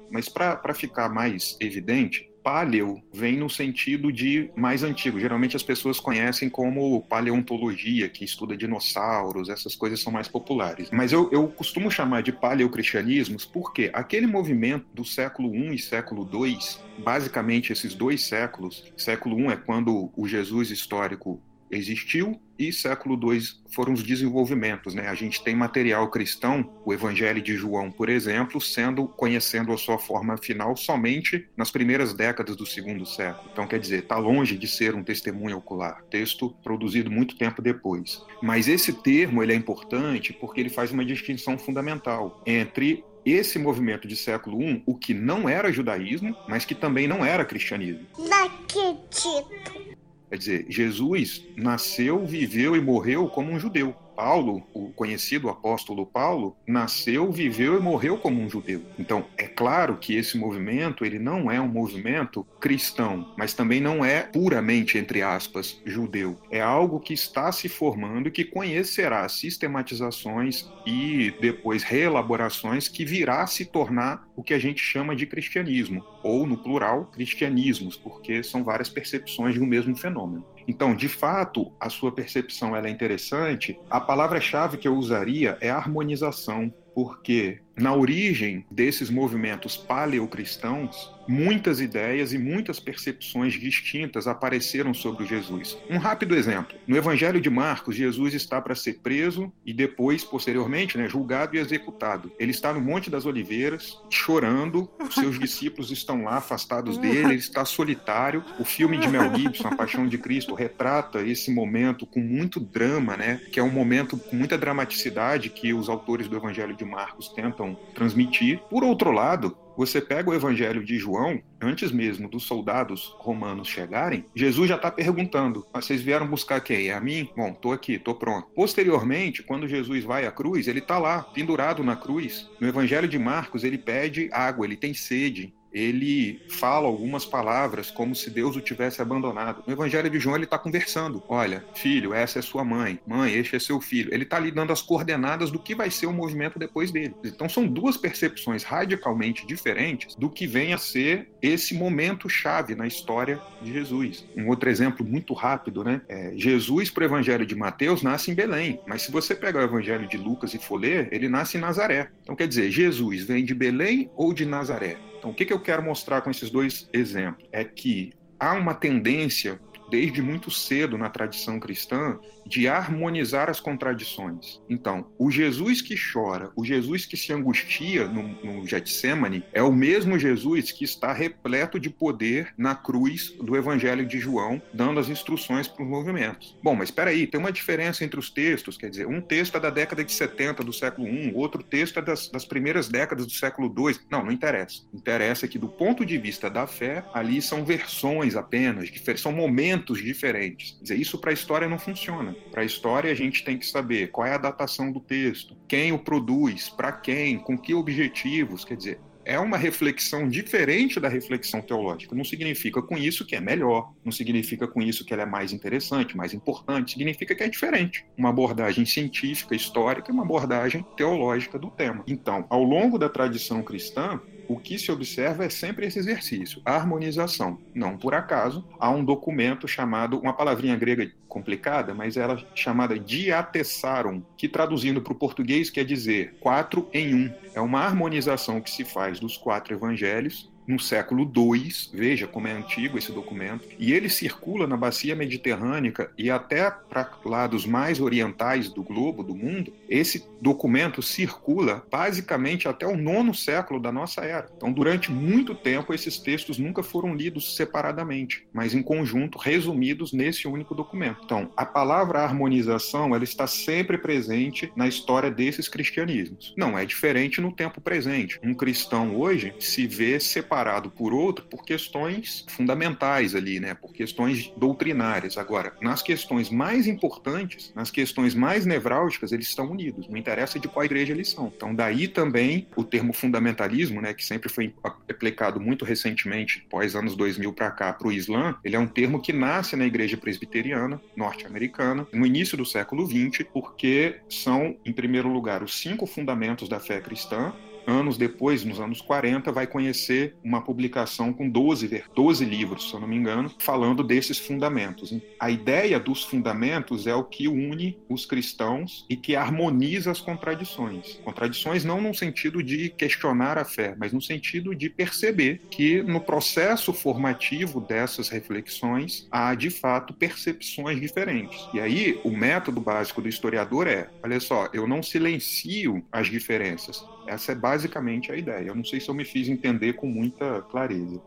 Mas 0.09 0.29
para 0.29 0.73
ficar 0.73 1.09
mais 1.09 1.57
evidente, 1.59 2.26
paleo 2.47 3.03
vem 3.13 3.35
no 3.35 3.49
sentido 3.49 4.09
de 4.09 4.49
mais 4.55 4.81
antigo. 4.81 5.19
Geralmente 5.19 5.57
as 5.57 5.63
pessoas 5.63 5.99
conhecem 5.99 6.49
como 6.49 7.01
paleontologia, 7.01 8.07
que 8.07 8.23
estuda 8.23 8.55
dinossauros, 8.55 9.49
essas 9.49 9.75
coisas 9.75 9.99
são 9.99 10.13
mais 10.13 10.29
populares. 10.29 10.89
Mas 10.89 11.11
eu, 11.11 11.29
eu 11.29 11.49
costumo 11.49 11.91
chamar 11.91 12.23
de 12.23 12.31
paleocristianismos 12.31 13.43
porque 13.43 13.91
aquele 13.93 14.25
movimento 14.25 14.85
do 14.93 15.03
século 15.03 15.53
I 15.53 15.75
e 15.75 15.77
século 15.77 16.25
II, 16.31 16.57
basicamente 16.99 17.73
esses 17.73 17.93
dois 17.93 18.23
séculos, 18.23 18.93
século 18.95 19.37
I 19.41 19.47
é 19.47 19.55
quando 19.57 20.09
o 20.15 20.25
Jesus 20.25 20.71
histórico 20.71 21.41
existiu 21.71 22.39
e 22.57 22.73
século 22.73 23.19
II 23.31 23.39
foram 23.71 23.93
os 23.93 24.01
desenvolvimentos, 24.01 24.93
né? 24.93 25.07
A 25.07 25.13
gente 25.13 25.43
tem 25.43 25.55
material 25.55 26.09
cristão, 26.09 26.73
o 26.83 26.91
Evangelho 26.91 27.41
de 27.41 27.55
João, 27.55 27.91
por 27.91 28.09
exemplo, 28.09 28.59
sendo 28.59 29.07
conhecendo 29.07 29.71
a 29.71 29.77
sua 29.77 29.99
forma 29.99 30.37
final 30.37 30.75
somente 30.75 31.47
nas 31.55 31.69
primeiras 31.69 32.13
décadas 32.13 32.55
do 32.55 32.65
segundo 32.65 33.05
século. 33.05 33.49
Então, 33.51 33.67
quer 33.67 33.79
dizer, 33.79 33.99
está 33.99 34.17
longe 34.17 34.57
de 34.57 34.67
ser 34.67 34.95
um 34.95 35.03
testemunho 35.03 35.57
ocular, 35.57 36.03
texto 36.09 36.49
produzido 36.63 37.11
muito 37.11 37.37
tempo 37.37 37.61
depois. 37.61 38.23
Mas 38.41 38.67
esse 38.67 38.91
termo 38.91 39.43
ele 39.43 39.53
é 39.53 39.55
importante 39.55 40.33
porque 40.33 40.59
ele 40.59 40.69
faz 40.69 40.91
uma 40.91 41.05
distinção 41.05 41.57
fundamental 41.57 42.41
entre 42.45 43.03
esse 43.25 43.59
movimento 43.59 44.07
de 44.07 44.15
século 44.15 44.61
I, 44.61 44.81
o 44.85 44.95
que 44.95 45.13
não 45.13 45.49
era 45.49 45.71
judaísmo, 45.71 46.35
mas 46.47 46.63
que 46.63 46.73
também 46.73 47.07
não 47.07 47.25
era 47.25 47.43
cristianismo. 47.43 48.07
Daquele 48.17 48.97
tipo. 49.09 49.97
Quer 50.29 50.37
dizer, 50.37 50.65
Jesus 50.69 51.45
nasceu, 51.55 52.25
viveu 52.25 52.75
e 52.75 52.81
morreu 52.81 53.27
como 53.29 53.51
um 53.51 53.59
judeu. 53.59 53.95
Paulo, 54.17 54.63
o 54.73 54.89
conhecido 54.89 55.47
apóstolo 55.47 56.03
Paulo, 56.03 56.57
nasceu, 56.65 57.31
viveu 57.31 57.77
e 57.77 57.79
morreu 57.79 58.17
como 58.17 58.41
um 58.41 58.49
judeu. 58.49 58.81
Então, 58.97 59.25
é 59.37 59.43
claro 59.43 59.97
que 59.97 60.15
esse 60.15 60.35
movimento, 60.39 61.05
ele 61.05 61.19
não 61.19 61.51
é 61.51 61.61
um 61.61 61.67
movimento 61.67 62.43
cristão, 62.59 63.31
mas 63.37 63.53
também 63.53 63.79
não 63.79 64.03
é 64.03 64.23
puramente, 64.23 64.97
entre 64.97 65.21
aspas, 65.21 65.79
judeu. 65.85 66.35
É 66.49 66.59
algo 66.59 66.99
que 66.99 67.13
está 67.13 67.51
se 67.51 67.69
formando 67.69 68.27
e 68.27 68.31
que 68.31 68.43
conhecerá 68.43 69.29
sistematizações 69.29 70.65
e 70.83 71.31
depois 71.39 71.83
reelaborações 71.83 72.87
que 72.87 73.05
virá 73.05 73.45
se 73.45 73.65
tornar 73.65 74.27
o 74.35 74.41
que 74.41 74.55
a 74.55 74.59
gente 74.59 74.81
chama 74.81 75.15
de 75.15 75.27
cristianismo, 75.27 76.03
ou 76.23 76.47
no 76.47 76.57
plural, 76.57 77.05
cristianismos, 77.13 77.95
porque 77.95 78.41
são 78.41 78.63
várias 78.63 78.89
percepções 78.89 79.53
de 79.53 79.61
um 79.61 79.65
mesmo 79.67 79.95
fenômeno. 79.95 80.43
Então, 80.67 80.93
de 80.93 81.07
fato, 81.07 81.71
a 81.79 81.89
sua 81.89 82.11
percepção 82.11 82.75
é 82.75 82.89
interessante. 82.89 83.79
A 83.89 84.01
palavra-chave 84.01 84.77
que 84.77 84.87
eu 84.87 84.95
usaria 84.95 85.57
é 85.61 85.69
harmonização, 85.69 86.73
porque 86.93 87.61
na 87.77 87.93
origem 87.93 88.65
desses 88.71 89.09
movimentos 89.09 89.77
paleocristãos, 89.77 91.15
muitas 91.27 91.81
ideias 91.81 92.33
e 92.33 92.37
muitas 92.37 92.79
percepções 92.79 93.53
distintas 93.53 94.27
apareceram 94.27 94.93
sobre 94.93 95.25
Jesus. 95.25 95.77
Um 95.89 95.97
rápido 95.97 96.35
exemplo: 96.35 96.77
no 96.87 96.95
Evangelho 96.95 97.39
de 97.39 97.49
Marcos, 97.49 97.95
Jesus 97.95 98.33
está 98.33 98.61
para 98.61 98.73
ser 98.73 98.99
preso 99.03 99.51
e 99.65 99.73
depois, 99.73 100.23
posteriormente, 100.23 100.97
né, 100.97 101.07
julgado 101.07 101.55
e 101.55 101.59
executado. 101.59 102.31
Ele 102.39 102.51
está 102.51 102.73
no 102.73 102.81
Monte 102.81 103.09
das 103.09 103.25
Oliveiras, 103.25 103.97
chorando, 104.09 104.89
os 104.99 105.13
seus 105.13 105.37
discípulos 105.39 105.91
estão 105.91 106.23
lá 106.23 106.37
afastados 106.37 106.97
dele, 106.97 107.33
ele 107.33 107.35
está 107.35 107.65
solitário. 107.65 108.43
O 108.59 108.65
filme 108.65 108.97
de 108.97 109.07
Mel 109.07 109.35
Gibson, 109.35 109.67
A 109.67 109.75
Paixão 109.75 110.07
de 110.07 110.17
Cristo, 110.17 110.55
retrata 110.55 111.21
esse 111.21 111.51
momento 111.51 112.05
com 112.05 112.19
muito 112.19 112.59
drama, 112.59 113.17
né, 113.17 113.41
que 113.51 113.59
é 113.59 113.63
um 113.63 113.71
momento 113.71 114.17
com 114.17 114.35
muita 114.35 114.57
dramaticidade 114.57 115.49
que 115.49 115.73
os 115.73 115.89
autores 115.89 116.27
do 116.27 116.37
Evangelho 116.37 116.75
de 116.75 116.85
Marcos 116.85 117.29
tentam 117.29 117.66
transmitir. 117.93 118.59
Por 118.69 118.83
outro 118.83 119.11
lado, 119.11 119.57
você 119.77 120.01
pega 120.01 120.31
o 120.31 120.33
Evangelho 120.33 120.83
de 120.83 120.97
João, 120.97 121.39
antes 121.61 121.91
mesmo 121.91 122.27
dos 122.27 122.43
soldados 122.43 123.15
romanos 123.19 123.67
chegarem, 123.67 124.25
Jesus 124.35 124.67
já 124.67 124.75
está 124.75 124.89
perguntando: 124.89 125.65
ah, 125.71 125.79
vocês 125.79 126.01
vieram 126.01 126.27
buscar 126.27 126.59
quem? 126.61 126.87
É 126.87 126.93
a 126.93 126.99
mim? 126.99 127.29
Bom, 127.37 127.53
tô 127.53 127.71
aqui, 127.71 127.99
tô 127.99 128.15
pronto. 128.15 128.47
Posteriormente, 128.55 129.43
quando 129.43 129.67
Jesus 129.67 130.03
vai 130.03 130.25
à 130.25 130.31
cruz, 130.31 130.67
ele 130.67 130.79
está 130.79 130.97
lá, 130.97 131.21
pendurado 131.21 131.83
na 131.83 131.95
cruz. 131.95 132.49
No 132.59 132.67
Evangelho 132.67 133.07
de 133.07 133.19
Marcos, 133.19 133.63
ele 133.63 133.77
pede 133.77 134.29
água, 134.33 134.65
ele 134.65 134.75
tem 134.75 134.95
sede 134.95 135.53
ele 135.77 136.41
fala 136.49 136.87
algumas 136.87 137.25
palavras 137.25 137.91
como 137.91 138.15
se 138.15 138.29
Deus 138.29 138.55
o 138.55 138.61
tivesse 138.61 139.01
abandonado. 139.01 139.63
No 139.65 139.73
Evangelho 139.73 140.09
de 140.09 140.19
João, 140.19 140.35
ele 140.35 140.45
está 140.45 140.57
conversando. 140.57 141.23
Olha, 141.27 141.63
filho, 141.75 142.13
essa 142.13 142.39
é 142.39 142.41
sua 142.41 142.63
mãe. 142.63 142.99
Mãe, 143.05 143.33
este 143.33 143.55
é 143.55 143.59
seu 143.59 143.79
filho. 143.79 144.13
Ele 144.13 144.23
está 144.23 144.39
lhe 144.39 144.51
dando 144.51 144.73
as 144.73 144.81
coordenadas 144.81 145.51
do 145.51 145.59
que 145.59 145.75
vai 145.75 145.91
ser 145.91 146.07
o 146.07 146.13
movimento 146.13 146.59
depois 146.59 146.91
dele. 146.91 147.13
Então, 147.23 147.47
são 147.47 147.67
duas 147.67 147.97
percepções 147.97 148.63
radicalmente 148.63 149.45
diferentes 149.45 150.15
do 150.15 150.29
que 150.29 150.47
vem 150.47 150.73
a 150.73 150.77
ser 150.77 151.29
esse 151.41 151.73
momento 151.73 152.29
chave 152.29 152.75
na 152.75 152.87
história 152.87 153.39
de 153.61 153.73
Jesus. 153.73 154.25
Um 154.35 154.47
outro 154.47 154.69
exemplo 154.69 155.05
muito 155.05 155.33
rápido, 155.33 155.83
né? 155.83 156.01
É, 156.07 156.33
Jesus, 156.35 156.89
para 156.89 157.03
o 157.03 157.05
Evangelho 157.05 157.45
de 157.45 157.55
Mateus, 157.55 158.01
nasce 158.01 158.31
em 158.31 158.35
Belém. 158.35 158.79
Mas 158.87 159.03
se 159.03 159.11
você 159.11 159.35
pegar 159.35 159.59
o 159.59 159.63
Evangelho 159.63 160.07
de 160.07 160.17
Lucas 160.17 160.53
e 160.53 160.57
for 160.57 160.79
ler, 160.79 161.09
ele 161.11 161.29
nasce 161.29 161.57
em 161.57 161.61
Nazaré. 161.61 162.09
Então, 162.23 162.35
quer 162.35 162.47
dizer, 162.47 162.71
Jesus 162.71 163.23
vem 163.23 163.45
de 163.45 163.53
Belém 163.53 164.09
ou 164.15 164.33
de 164.33 164.45
Nazaré? 164.45 164.97
Então, 165.17 165.31
o 165.31 165.33
que, 165.33 165.45
que 165.45 165.53
eu 165.53 165.59
quero 165.59 165.81
mostrar 165.81 166.21
com 166.21 166.29
esses 166.29 166.49
dois 166.49 166.89
exemplos? 166.93 167.47
É 167.51 167.63
que 167.63 168.13
há 168.39 168.53
uma 168.53 168.73
tendência 168.73 169.59
desde 169.89 170.21
muito 170.21 170.51
cedo 170.51 170.97
na 170.97 171.09
tradição 171.09 171.59
cristã 171.59 172.19
de 172.47 172.67
harmonizar 172.67 173.49
as 173.49 173.59
contradições. 173.59 174.61
Então, 174.69 175.07
o 175.17 175.29
Jesus 175.29 175.81
que 175.81 175.95
chora, 175.95 176.51
o 176.55 176.63
Jesus 176.63 177.05
que 177.05 177.17
se 177.17 177.33
angustia 177.33 178.07
no, 178.07 178.23
no 178.43 178.67
Getsemane, 178.67 179.43
é 179.53 179.61
o 179.61 179.71
mesmo 179.71 180.17
Jesus 180.17 180.71
que 180.71 180.85
está 180.85 181.13
repleto 181.13 181.79
de 181.79 181.89
poder 181.89 182.53
na 182.57 182.75
cruz 182.75 183.31
do 183.41 183.55
Evangelho 183.55 184.05
de 184.05 184.19
João, 184.19 184.61
dando 184.73 184.99
as 184.99 185.09
instruções 185.09 185.67
para 185.67 185.83
os 185.83 185.89
movimentos. 185.89 186.55
Bom, 186.63 186.75
mas 186.75 186.89
espera 186.89 187.09
aí, 187.09 187.27
tem 187.27 187.39
uma 187.39 187.51
diferença 187.51 188.03
entre 188.03 188.19
os 188.19 188.29
textos, 188.29 188.77
quer 188.77 188.89
dizer, 188.89 189.07
um 189.07 189.21
texto 189.21 189.57
é 189.57 189.59
da 189.59 189.69
década 189.69 190.03
de 190.03 190.11
70 190.11 190.63
do 190.63 190.73
século 190.73 191.07
I, 191.07 191.31
outro 191.33 191.63
texto 191.63 191.99
é 191.99 192.01
das, 192.01 192.29
das 192.29 192.45
primeiras 192.45 192.87
décadas 192.87 193.25
do 193.25 193.31
século 193.31 193.73
II. 193.77 193.97
Não, 194.09 194.23
não 194.23 194.31
interessa. 194.31 194.81
Interessa 194.93 195.47
que, 195.47 195.59
do 195.59 195.67
ponto 195.67 196.05
de 196.05 196.17
vista 196.17 196.49
da 196.49 196.67
fé, 196.67 197.03
ali 197.13 197.41
são 197.41 197.65
versões 197.65 198.35
apenas, 198.35 198.89
são 199.17 199.31
momentos 199.31 200.01
diferentes. 200.01 200.71
Quer 200.77 200.83
dizer, 200.83 200.95
isso 200.99 201.17
para 201.17 201.31
a 201.31 201.33
história 201.33 201.67
não 201.67 201.79
funciona. 201.79 202.35
Para 202.51 202.61
a 202.61 202.65
história, 202.65 203.11
a 203.11 203.15
gente 203.15 203.43
tem 203.43 203.57
que 203.57 203.65
saber 203.65 204.07
qual 204.07 204.25
é 204.25 204.33
a 204.33 204.37
datação 204.37 204.91
do 204.91 204.99
texto, 204.99 205.55
quem 205.67 205.91
o 205.91 205.99
produz, 205.99 206.69
para 206.69 206.91
quem, 206.91 207.37
com 207.37 207.57
que 207.57 207.73
objetivos. 207.73 208.65
Quer 208.65 208.77
dizer, 208.77 208.99
é 209.27 209.37
uma 209.37 209.57
reflexão 209.57 210.25
diferente 210.25 211.01
da 211.01 211.09
reflexão 211.09 211.61
teológica. 211.61 212.15
Não 212.15 212.23
significa 212.23 212.81
com 212.81 212.97
isso 212.97 213.25
que 213.25 213.35
é 213.35 213.41
melhor, 213.41 213.91
não 214.03 214.11
significa 214.11 214.65
com 214.65 214.81
isso 214.81 215.03
que 215.03 215.13
ela 215.13 215.23
é 215.23 215.25
mais 215.25 215.51
interessante, 215.51 216.15
mais 216.15 216.33
importante, 216.33 216.93
significa 216.93 217.35
que 217.35 217.43
é 217.43 217.49
diferente. 217.49 218.05
Uma 218.17 218.29
abordagem 218.29 218.85
científica, 218.85 219.53
histórica 219.53 220.09
e 220.09 220.13
uma 220.13 220.23
abordagem 220.23 220.85
teológica 220.95 221.59
do 221.59 221.69
tema. 221.69 222.05
Então, 222.07 222.45
ao 222.49 222.63
longo 222.63 222.97
da 222.97 223.09
tradição 223.09 223.61
cristã, 223.61 224.21
o 224.47 224.57
que 224.57 224.77
se 224.79 224.91
observa 224.91 225.45
é 225.45 225.49
sempre 225.49 225.85
esse 225.85 225.99
exercício, 225.99 226.61
a 226.65 226.75
harmonização. 226.75 227.57
Não 227.73 227.97
por 227.97 228.13
acaso, 228.13 228.65
há 228.79 228.89
um 228.89 229.03
documento 229.03 229.67
chamado, 229.67 230.19
uma 230.19 230.33
palavrinha 230.33 230.75
grega 230.75 231.11
complicada, 231.27 231.93
mas 231.93 232.17
ela 232.17 232.33
é 232.33 232.45
chamada 232.55 232.97
diatessarum, 232.97 234.21
que 234.37 234.47
traduzindo 234.47 235.01
para 235.01 235.13
o 235.13 235.15
português 235.15 235.69
quer 235.69 235.85
dizer 235.85 236.35
quatro 236.39 236.87
em 236.93 237.13
um. 237.13 237.33
É 237.53 237.61
uma 237.61 237.81
harmonização 237.81 238.61
que 238.61 238.69
se 238.69 238.83
faz 238.83 239.19
dos 239.19 239.37
quatro 239.37 239.73
evangelhos 239.73 240.49
no 240.67 240.79
século 240.79 241.31
II, 241.35 241.71
veja 241.93 242.27
como 242.27 242.47
é 242.47 242.51
antigo 242.51 242.97
esse 242.97 243.11
documento, 243.11 243.65
e 243.79 243.93
ele 243.93 244.09
circula 244.09 244.67
na 244.67 244.75
bacia 244.75 245.15
mediterrânea 245.15 246.09
e 246.17 246.29
até 246.29 246.69
para 246.69 247.09
lados 247.23 247.65
mais 247.65 248.01
orientais 248.01 248.69
do 248.69 248.83
globo, 248.83 249.23
do 249.23 249.33
mundo. 249.33 249.73
Esse 249.89 250.25
documento 250.41 251.01
circula 251.01 251.83
basicamente 251.89 252.67
até 252.67 252.85
o 252.85 252.97
nono 252.97 253.33
século 253.33 253.79
da 253.79 253.91
nossa 253.91 254.21
era. 254.21 254.49
Então, 254.55 254.71
durante 254.71 255.11
muito 255.11 255.55
tempo, 255.55 255.93
esses 255.93 256.17
textos 256.17 256.57
nunca 256.57 256.83
foram 256.83 257.15
lidos 257.15 257.55
separadamente, 257.55 258.45
mas 258.51 258.73
em 258.73 258.83
conjunto, 258.83 259.37
resumidos 259.37 260.11
nesse 260.11 260.47
único 260.47 260.75
documento. 260.75 261.21
Então, 261.23 261.49
a 261.55 261.65
palavra 261.65 262.19
harmonização 262.19 263.15
ela 263.15 263.23
está 263.23 263.47
sempre 263.47 263.97
presente 263.97 264.71
na 264.75 264.87
história 264.87 265.31
desses 265.31 265.69
cristianismos. 265.69 266.53
Não 266.57 266.77
é 266.77 266.85
diferente 266.85 267.39
no 267.39 267.51
tempo 267.51 267.79
presente. 267.79 268.39
Um 268.43 268.53
cristão 268.53 269.15
hoje 269.15 269.53
se 269.59 269.87
vê 269.87 270.19
separado 270.19 270.56
separado 270.57 270.89
por 270.89 271.13
outro 271.13 271.45
por 271.45 271.63
questões 271.63 272.43
fundamentais 272.49 273.35
ali, 273.35 273.59
né? 273.59 273.75
Por 273.75 273.93
questões 273.93 274.51
doutrinárias. 274.57 275.37
Agora, 275.37 275.73
nas 275.81 276.01
questões 276.01 276.49
mais 276.49 276.87
importantes, 276.87 277.71
nas 277.75 277.91
questões 277.91 278.33
mais 278.33 278.65
nevrálgicas, 278.65 279.31
eles 279.31 279.47
estão 279.47 279.69
unidos. 279.69 280.07
Não 280.07 280.17
interessa 280.17 280.59
de 280.59 280.67
qual 280.67 280.83
igreja 280.83 281.13
eles 281.13 281.29
são. 281.29 281.51
Então, 281.55 281.75
daí 281.75 282.07
também 282.07 282.67
o 282.75 282.83
termo 282.83 283.13
fundamentalismo, 283.13 284.01
né? 284.01 284.13
Que 284.13 284.25
sempre 284.25 284.49
foi 284.49 284.73
aplicado 284.83 285.59
muito 285.59 285.85
recentemente, 285.85 286.65
pós 286.69 286.95
anos 286.95 287.15
2000 287.15 287.53
para 287.53 287.69
cá, 287.69 287.93
para 287.93 288.07
o 288.07 288.11
Islã, 288.11 288.55
ele 288.63 288.75
é 288.75 288.79
um 288.79 288.87
termo 288.87 289.21
que 289.21 289.31
nasce 289.31 289.75
na 289.75 289.85
igreja 289.85 290.17
presbiteriana 290.17 290.99
norte-americana 291.15 292.07
no 292.11 292.25
início 292.25 292.57
do 292.57 292.65
século 292.65 293.05
XX, 293.05 293.45
porque 293.53 294.15
são, 294.29 294.75
em 294.83 294.91
primeiro 294.91 295.29
lugar, 295.29 295.61
os 295.61 295.79
cinco 295.79 296.07
fundamentos 296.07 296.67
da 296.67 296.79
fé 296.79 296.99
cristã, 296.99 297.53
anos 297.87 298.17
depois, 298.17 298.63
nos 298.65 298.79
anos 298.79 299.01
40, 299.01 299.51
vai 299.51 299.65
conhecer 299.65 300.35
uma 300.43 300.61
publicação 300.61 301.31
com 301.31 301.49
12, 301.49 302.03
12 302.13 302.45
livros, 302.45 302.89
se 302.89 302.93
eu 302.93 302.99
não 302.99 303.07
me 303.07 303.15
engano, 303.15 303.51
falando 303.57 304.03
desses 304.03 304.37
fundamentos. 304.37 305.13
A 305.39 305.49
ideia 305.49 305.99
dos 305.99 306.23
fundamentos 306.23 307.07
é 307.07 307.15
o 307.15 307.23
que 307.23 307.47
une 307.47 307.97
os 308.09 308.25
cristãos 308.25 309.05
e 309.09 309.15
que 309.15 309.35
harmoniza 309.35 310.11
as 310.11 310.19
contradições. 310.19 311.19
Contradições 311.23 311.85
não 311.85 312.01
no 312.01 312.13
sentido 312.13 312.61
de 312.61 312.89
questionar 312.89 313.57
a 313.57 313.63
fé, 313.63 313.95
mas 313.97 314.11
no 314.11 314.21
sentido 314.21 314.75
de 314.75 314.89
perceber 314.89 315.61
que 315.71 316.03
no 316.03 316.19
processo 316.19 316.91
formativo 316.91 317.79
dessas 317.79 318.27
reflexões 318.29 319.27
há, 319.31 319.55
de 319.55 319.69
fato, 319.69 320.13
percepções 320.13 320.99
diferentes. 320.99 321.67
E 321.73 321.79
aí, 321.79 322.19
o 322.23 322.31
método 322.31 322.81
básico 322.81 323.21
do 323.21 323.29
historiador 323.29 323.87
é: 323.87 324.09
olha 324.21 324.39
só, 324.39 324.69
eu 324.73 324.87
não 324.87 325.01
silencio 325.01 326.03
as 326.11 326.27
diferenças, 326.27 327.05
essa 327.27 327.51
é 327.51 327.55
basicamente 327.55 328.31
a 328.31 328.35
ideia. 328.35 328.67
Eu 328.67 328.75
não 328.75 328.83
sei 328.83 328.99
se 328.99 329.09
eu 329.09 329.13
me 329.13 329.25
fiz 329.25 329.47
entender 329.49 329.93
com 329.93 330.07
muita 330.07 330.61
clareza. 330.63 331.21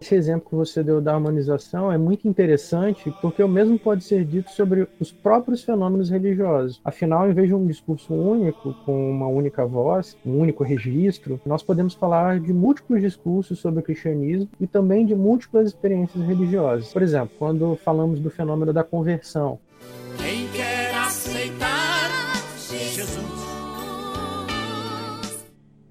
Esse 0.00 0.14
exemplo 0.14 0.50
que 0.50 0.54
você 0.54 0.82
deu 0.82 1.00
da 1.00 1.14
harmonização 1.14 1.90
é 1.90 1.96
muito 1.96 2.28
interessante 2.28 3.12
porque 3.22 3.42
o 3.42 3.48
mesmo 3.48 3.78
pode 3.78 4.04
ser 4.04 4.24
dito 4.26 4.50
sobre 4.50 4.86
os 5.00 5.10
próprios 5.10 5.64
fenômenos 5.64 6.10
religiosos. 6.10 6.80
Afinal, 6.84 7.30
em 7.30 7.32
vez 7.32 7.48
de 7.48 7.54
um 7.54 7.66
discurso 7.66 8.12
único, 8.12 8.74
com 8.84 9.10
uma 9.10 9.26
única 9.26 9.64
voz, 9.64 10.16
um 10.24 10.38
único 10.38 10.62
registro, 10.62 11.40
nós 11.46 11.62
podemos 11.62 11.94
falar 11.94 12.40
de 12.40 12.52
múltiplos 12.52 13.00
discursos 13.00 13.58
sobre 13.58 13.80
o 13.80 13.82
cristianismo 13.82 14.50
e 14.60 14.66
também 14.66 15.06
de 15.06 15.14
múltiplas 15.14 15.68
experiências 15.68 16.22
religiosas. 16.26 16.92
Por 16.92 17.02
exemplo, 17.02 17.34
quando 17.38 17.76
falamos 17.76 18.20
do 18.20 18.30
fenômeno 18.30 18.72
da 18.74 18.84
conversão. 18.84 19.58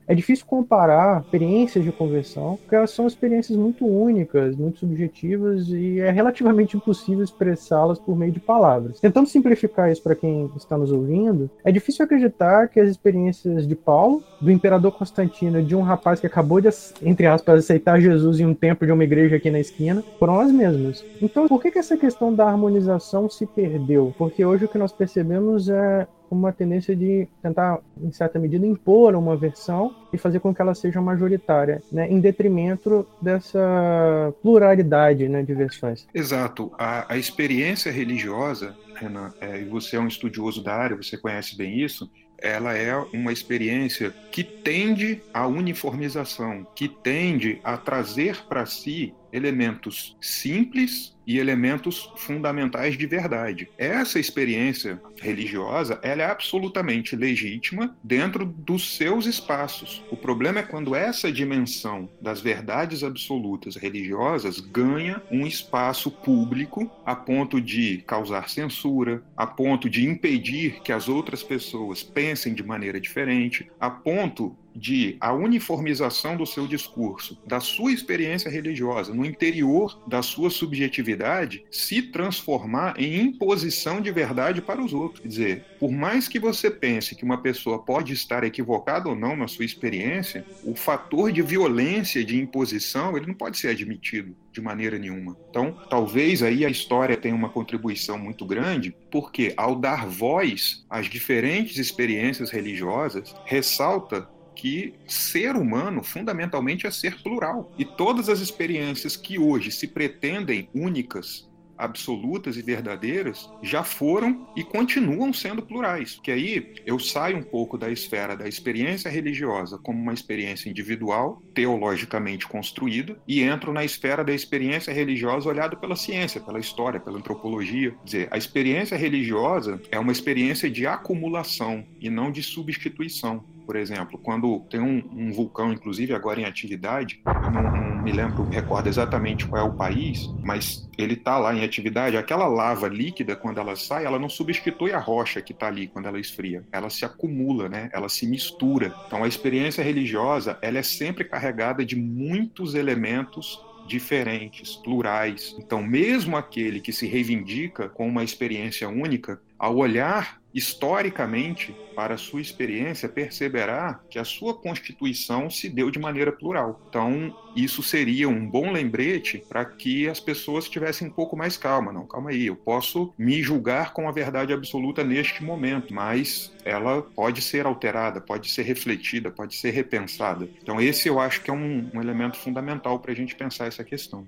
É 0.08 0.14
difícil 0.14 0.46
comparar 0.46 1.22
experiências 1.22 1.84
de 1.84 1.92
conversão, 1.92 2.58
porque 2.62 2.76
elas 2.76 2.92
são 2.92 3.08
experiências 3.08 3.58
muito 3.58 3.86
únicas, 3.86 4.56
muito 4.56 4.80
subjetivas 4.80 5.68
e 5.70 6.00
é 6.00 6.12
relativamente 6.12 6.78
impossível 6.78 7.24
expressá-las 7.24 8.00
por 8.00 8.16
meio 8.16 8.32
de 8.32 8.40
palavras. 8.40 9.00
Tentando 9.00 9.28
simplificar 9.28 9.92
isso 9.92 10.04
para 10.04 10.16
quem 10.16 10.52
está 10.56 10.78
nos 10.78 10.92
ouvindo, 10.92 11.50
é 11.64 11.72
difícil 11.72 12.06
acreditar 12.06 12.68
que 12.68 12.80
as 12.80 12.90
experiências 12.90 13.68
de 13.68 13.76
Paulo, 13.76 14.24
do 14.40 14.52
imperador 14.52 14.92
Constantino, 14.92 15.64
de 15.64 15.76
um 15.76 15.82
rapaz 15.82 16.20
que 16.20 16.28
acabou 16.28 16.62
de, 16.62 16.70
entre 17.02 17.26
aspas, 17.26 17.64
aceitar 17.64 18.00
Jesus 18.00 18.40
em 18.40 18.46
um 18.46 18.54
templo 18.54 18.86
de 18.86 18.94
uma 18.94 19.04
igreja 19.04 19.38
aqui 19.38 19.50
na 19.50 19.60
esquina, 19.60 20.04
foram 20.20 20.40
as 20.40 20.52
mesmas. 20.52 21.04
Então, 21.22 21.48
por 21.48 21.62
que, 21.62 21.72
que 21.72 21.80
essa 21.80 21.98
questão 21.98 22.34
da 22.34 22.48
harmonização 22.48 23.30
se 23.30 23.46
perdeu? 23.46 24.14
Porque 24.18 24.46
hoje 24.46 24.66
o 24.66 24.68
que 24.68 24.78
nós 24.78 24.92
percebemos 24.92 25.70
é 25.70 26.08
uma 26.30 26.52
tendência 26.52 26.96
de 26.96 27.28
tentar, 27.42 27.80
em 28.02 28.12
certa 28.12 28.40
medida, 28.40 28.66
impor 28.66 29.16
uma 29.16 29.36
versão 29.36 29.96
e 30.12 30.18
fazer 30.18 30.40
com 30.40 30.54
que 30.54 30.62
ela 30.62 30.74
seja 30.74 31.02
majoritária, 31.02 31.82
né, 31.92 32.10
em 32.10 32.20
detrimento 32.20 33.06
dessa 33.22 34.34
pluralidade 34.42 35.28
né, 35.28 35.44
de 35.44 35.54
versões. 35.54 36.08
Exato. 36.14 36.72
A, 36.78 37.14
a 37.14 37.18
experiência 37.18 37.92
religiosa, 37.92 38.76
Renan, 38.96 39.34
é, 39.42 39.62
e 39.62 39.66
você 39.66 39.98
é 39.98 40.00
um 40.00 40.08
estudioso 40.08 40.64
da 40.64 40.74
área, 40.74 40.98
você 40.98 41.18
conhece 41.18 41.58
bem 41.58 41.80
isso, 41.80 42.10
ela 42.38 42.78
é 42.78 42.96
uma 43.14 43.32
experiência 43.32 44.14
que 44.32 44.44
tende 44.44 45.22
à 45.34 45.48
uniformização, 45.48 46.68
que 46.76 46.88
tende 46.88 47.60
a 47.64 47.78
trazer 47.78 48.46
para 48.48 48.66
si 48.66 49.14
elementos 49.36 50.16
simples 50.22 51.14
e 51.28 51.40
elementos 51.40 52.10
fundamentais 52.16 52.98
de 52.98 53.06
verdade. 53.06 53.68
Essa 53.78 54.20
experiência 54.20 55.02
religiosa, 55.20 56.00
ela 56.04 56.22
é 56.22 56.26
absolutamente 56.30 57.16
legítima 57.16 57.96
dentro 58.04 58.46
dos 58.46 58.96
seus 58.96 59.26
espaços. 59.26 60.04
O 60.12 60.16
problema 60.16 60.60
é 60.60 60.64
quando 60.64 60.96
essa 60.96 61.32
dimensão 61.32 62.08
das 62.22 62.40
verdades 62.40 63.04
absolutas 63.04 63.76
religiosas 63.76 64.60
ganha 64.60 65.22
um 65.32 65.46
espaço 65.46 66.10
público 66.10 66.90
a 67.06 67.16
ponto 67.16 67.60
de 67.60 68.04
causar 68.06 68.50
censura, 68.50 69.24
a 69.36 69.48
ponto 69.48 69.90
de 69.90 70.06
impedir 70.08 70.82
que 70.82 70.92
as 70.92 71.10
outras 71.10 71.44
pessoas 71.44 72.04
pensem 72.04 72.54
de 72.54 72.64
maneira 72.64 73.02
diferente, 73.02 73.70
a 73.80 73.90
ponto 73.90 74.56
de 74.76 75.16
a 75.20 75.32
uniformização 75.34 76.36
do 76.36 76.46
seu 76.46 76.68
discurso, 76.68 77.38
da 77.46 77.60
sua 77.60 77.92
experiência 77.92 78.50
religiosa, 78.50 79.14
no 79.14 79.26
interior 79.26 80.00
da 80.08 80.22
sua 80.22 80.50
subjetividade, 80.50 81.64
se 81.72 82.02
transformar 82.02 82.96
em 83.00 83.22
imposição 83.22 84.02
de 84.02 84.12
verdade 84.12 84.62
para 84.62 84.84
os 84.84 84.94
outros. 84.94 85.22
Quer 85.22 85.28
dizer, 85.28 85.66
por 85.80 85.92
mais 85.92 86.28
que 86.28 86.40
você 86.40 86.70
pense 86.70 87.16
que 87.16 87.24
uma 87.24 87.42
pessoa 87.42 87.80
pode 87.80 88.14
estar 88.14 88.44
equivocada 88.44 89.08
ou 89.08 89.16
não 89.16 89.36
na 89.36 89.48
sua 89.48 89.66
experiência, 89.66 90.46
o 90.64 90.76
fator 90.76 91.32
de 91.32 91.42
violência, 91.42 92.24
de 92.24 92.40
imposição, 92.40 93.16
ele 93.16 93.28
não 93.28 93.34
pode 93.34 93.58
ser 93.58 93.70
admitido 93.70 94.36
de 94.52 94.62
maneira 94.62 94.98
nenhuma. 94.98 95.38
Então, 95.50 95.78
talvez 95.90 96.42
aí 96.42 96.66
a 96.66 96.70
história 96.70 97.18
tenha 97.18 97.36
uma 97.36 97.50
contribuição 97.50 98.18
muito 98.18 98.46
grande, 98.46 98.96
porque 99.12 99.54
ao 99.58 99.76
dar 99.76 100.08
voz 100.08 100.86
às 100.90 101.08
diferentes 101.08 101.78
experiências 101.78 102.50
religiosas, 102.50 103.36
ressalta 103.46 104.28
que 104.56 104.94
ser 105.08 105.56
humano 105.56 106.04
fundamentalmente 106.04 106.88
é 106.88 106.92
ser 106.92 107.22
plural. 107.22 107.72
E 107.78 107.86
todas 107.86 108.30
as 108.30 108.40
experiências 108.40 109.16
que 109.16 109.38
hoje 109.38 109.72
se 109.72 109.88
pretendem 109.88 110.70
únicas 110.74 111.48
absolutas 111.78 112.58
e 112.58 112.62
verdadeiras 112.62 113.50
já 113.62 113.84
foram 113.84 114.48
e 114.56 114.64
continuam 114.64 115.34
sendo 115.34 115.62
plurais. 115.62 116.20
Que 116.24 116.32
aí 116.32 116.74
eu 116.86 117.00
saio 117.00 117.38
um 117.38 117.44
pouco 117.44 117.78
da 117.78 117.90
esfera 117.90 118.36
da 118.36 118.48
experiência 118.48 119.10
religiosa 119.10 119.78
como 119.78 120.02
uma 120.02 120.14
experiência 120.14 120.70
individual, 120.70 121.42
teologicamente 121.54 122.48
construída, 122.48 123.18
e 123.28 123.42
entro 123.42 123.74
na 123.74 123.84
esfera 123.84 124.24
da 124.24 124.34
experiência 124.34 124.94
religiosa 124.94 125.50
olhada 125.50 125.76
pela 125.76 125.96
ciência, 125.96 126.42
pela 126.42 126.60
história, 126.60 127.00
pela 127.00 127.18
antropologia. 127.18 127.92
Quer 127.92 128.06
dizer, 128.06 128.28
a 128.32 128.38
experiência 128.38 128.98
religiosa 128.98 129.82
é 129.92 130.00
uma 130.00 130.12
experiência 130.12 130.70
de 130.70 130.88
acumulação 130.88 131.86
e 132.00 132.10
não 132.10 132.32
de 132.32 132.42
substituição 132.42 133.44
por 133.66 133.76
exemplo, 133.76 134.18
quando 134.18 134.60
tem 134.70 134.80
um, 134.80 135.04
um, 135.12 135.32
vulcão, 135.32 135.74
inclusive 135.74 136.14
agora 136.14 136.40
em 136.40 136.46
atividade, 136.46 137.22
eu 137.26 137.52
não, 137.52 137.64
não, 137.64 138.04
me 138.04 138.12
lembro, 138.12 138.44
recordo 138.50 138.88
exatamente 138.88 139.46
qual 139.48 139.62
é 139.62 139.68
o 139.68 139.74
país, 139.74 140.30
mas 140.44 140.88
ele 140.98 141.14
está 141.14 141.38
lá 141.38 141.54
em 141.54 141.64
atividade, 141.64 142.18
aquela 142.18 142.48
lava 142.48 142.88
líquida, 142.88 143.36
quando 143.36 143.60
ela 143.60 143.76
sai, 143.76 144.06
ela 144.06 144.20
não 144.20 144.30
substitui 144.30 144.94
a 144.94 145.00
rocha 145.00 145.42
que 145.42 145.52
está 145.52 145.68
ali 145.68 145.88
quando 145.88 146.08
ela 146.08 146.20
esfria, 146.20 146.64
ela 146.72 146.90
se 146.90 147.04
acumula, 147.04 147.68
né? 147.68 147.90
ela 147.92 148.08
se 148.08 148.28
mistura. 148.28 148.94
Então 149.08 149.24
a 149.24 149.28
experiência 149.28 149.84
religiosa, 149.84 150.58
ela 150.62 150.78
é 150.78 150.84
sempre 150.84 151.24
carregada 151.24 151.84
de 151.84 151.96
muitos 151.96 152.76
elementos 152.76 153.60
diferentes, 153.88 154.76
plurais. 154.76 155.56
Então, 155.60 155.82
mesmo 155.82 156.36
aquele 156.36 156.80
que 156.80 156.92
se 156.92 157.06
reivindica 157.08 157.88
com 157.88 158.08
uma 158.08 158.24
experiência 158.24 158.90
única, 158.90 159.40
ao 159.58 159.78
olhar 159.78 160.42
historicamente 160.56 161.76
para 161.94 162.18
sua 162.18 162.42
experiência, 162.42 163.10
perceberá 163.10 164.00
que 164.10 164.18
a 164.18 164.24
sua 164.24 164.54
constituição 164.54 165.50
se 165.50 165.70
deu 165.70 165.92
de 165.92 166.00
maneira 166.00 166.32
plural. 166.32 166.82
Então, 166.90 167.36
isso 167.56 167.84
seria 167.84 168.30
um 168.30 168.50
bom 168.50 168.72
lembrete 168.72 169.44
para 169.50 169.66
que 169.66 170.08
as 170.08 170.20
pessoas 170.20 170.70
tivessem 170.70 171.08
um 171.08 171.12
pouco 171.12 171.36
mais 171.36 171.58
calma. 171.58 171.92
Não, 171.92 172.08
calma 172.08 172.30
aí, 172.30 172.48
eu 172.48 172.56
posso 172.56 173.14
me 173.18 173.42
julgar 173.42 173.94
com 173.94 174.08
a 174.08 174.12
verdade 174.12 174.54
absoluta 174.54 175.04
neste 175.04 175.44
momento, 175.44 175.94
mas 175.94 176.54
ela 176.64 177.02
pode 177.02 177.42
ser 177.42 177.66
alterada, 177.66 178.22
pode 178.22 178.50
ser 178.50 178.64
refletida, 178.64 179.32
pode 179.32 179.56
ser 179.56 179.72
repensada. 179.72 180.50
Então, 180.62 180.80
esse 180.80 181.08
eu 181.08 181.20
acho 181.20 181.42
que 181.42 181.50
é 181.50 181.54
um, 181.54 181.90
um 181.94 182.02
elemento 182.02 182.38
fundamental 182.38 183.00
para 183.00 183.12
a 183.12 183.16
gente 183.16 183.36
pensar 183.36 183.68
essa 183.68 183.84
questão. 183.84 184.26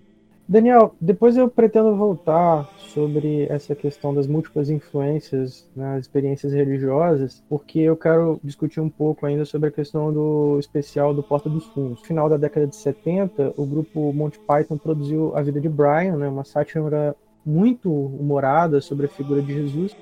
Daniel, 0.49 0.95
depois 1.01 1.35
eu 1.35 1.49
pretendo 1.49 1.93
voltar 1.97 2.69
sobre 2.77 3.45
essa 3.49 3.75
questão 3.75 4.13
das 4.13 4.27
múltiplas 4.27 4.69
influências 4.69 5.69
nas 5.75 6.03
experiências 6.03 6.53
religiosas, 6.53 7.43
porque 7.49 7.79
eu 7.79 7.97
quero 7.97 8.39
discutir 8.41 8.79
um 8.79 8.89
pouco 8.89 9.25
ainda 9.25 9.43
sobre 9.43 9.67
a 9.67 9.71
questão 9.71 10.13
do 10.13 10.57
especial 10.57 11.13
do 11.13 11.21
Porta 11.21 11.49
dos 11.49 11.65
Fundos. 11.65 11.99
No 11.99 12.05
final 12.05 12.29
da 12.29 12.37
década 12.37 12.65
de 12.65 12.77
70, 12.77 13.55
o 13.57 13.65
grupo 13.65 14.13
Monty 14.13 14.39
Python 14.39 14.77
produziu 14.77 15.35
A 15.35 15.41
Vida 15.41 15.59
de 15.59 15.67
Brian, 15.67 16.15
né, 16.15 16.29
uma 16.29 16.45
sátira 16.45 17.13
muito 17.45 17.91
humorada 17.91 18.79
sobre 18.79 19.07
a 19.07 19.09
figura 19.09 19.41
de 19.41 19.53
Jesus. 19.53 19.97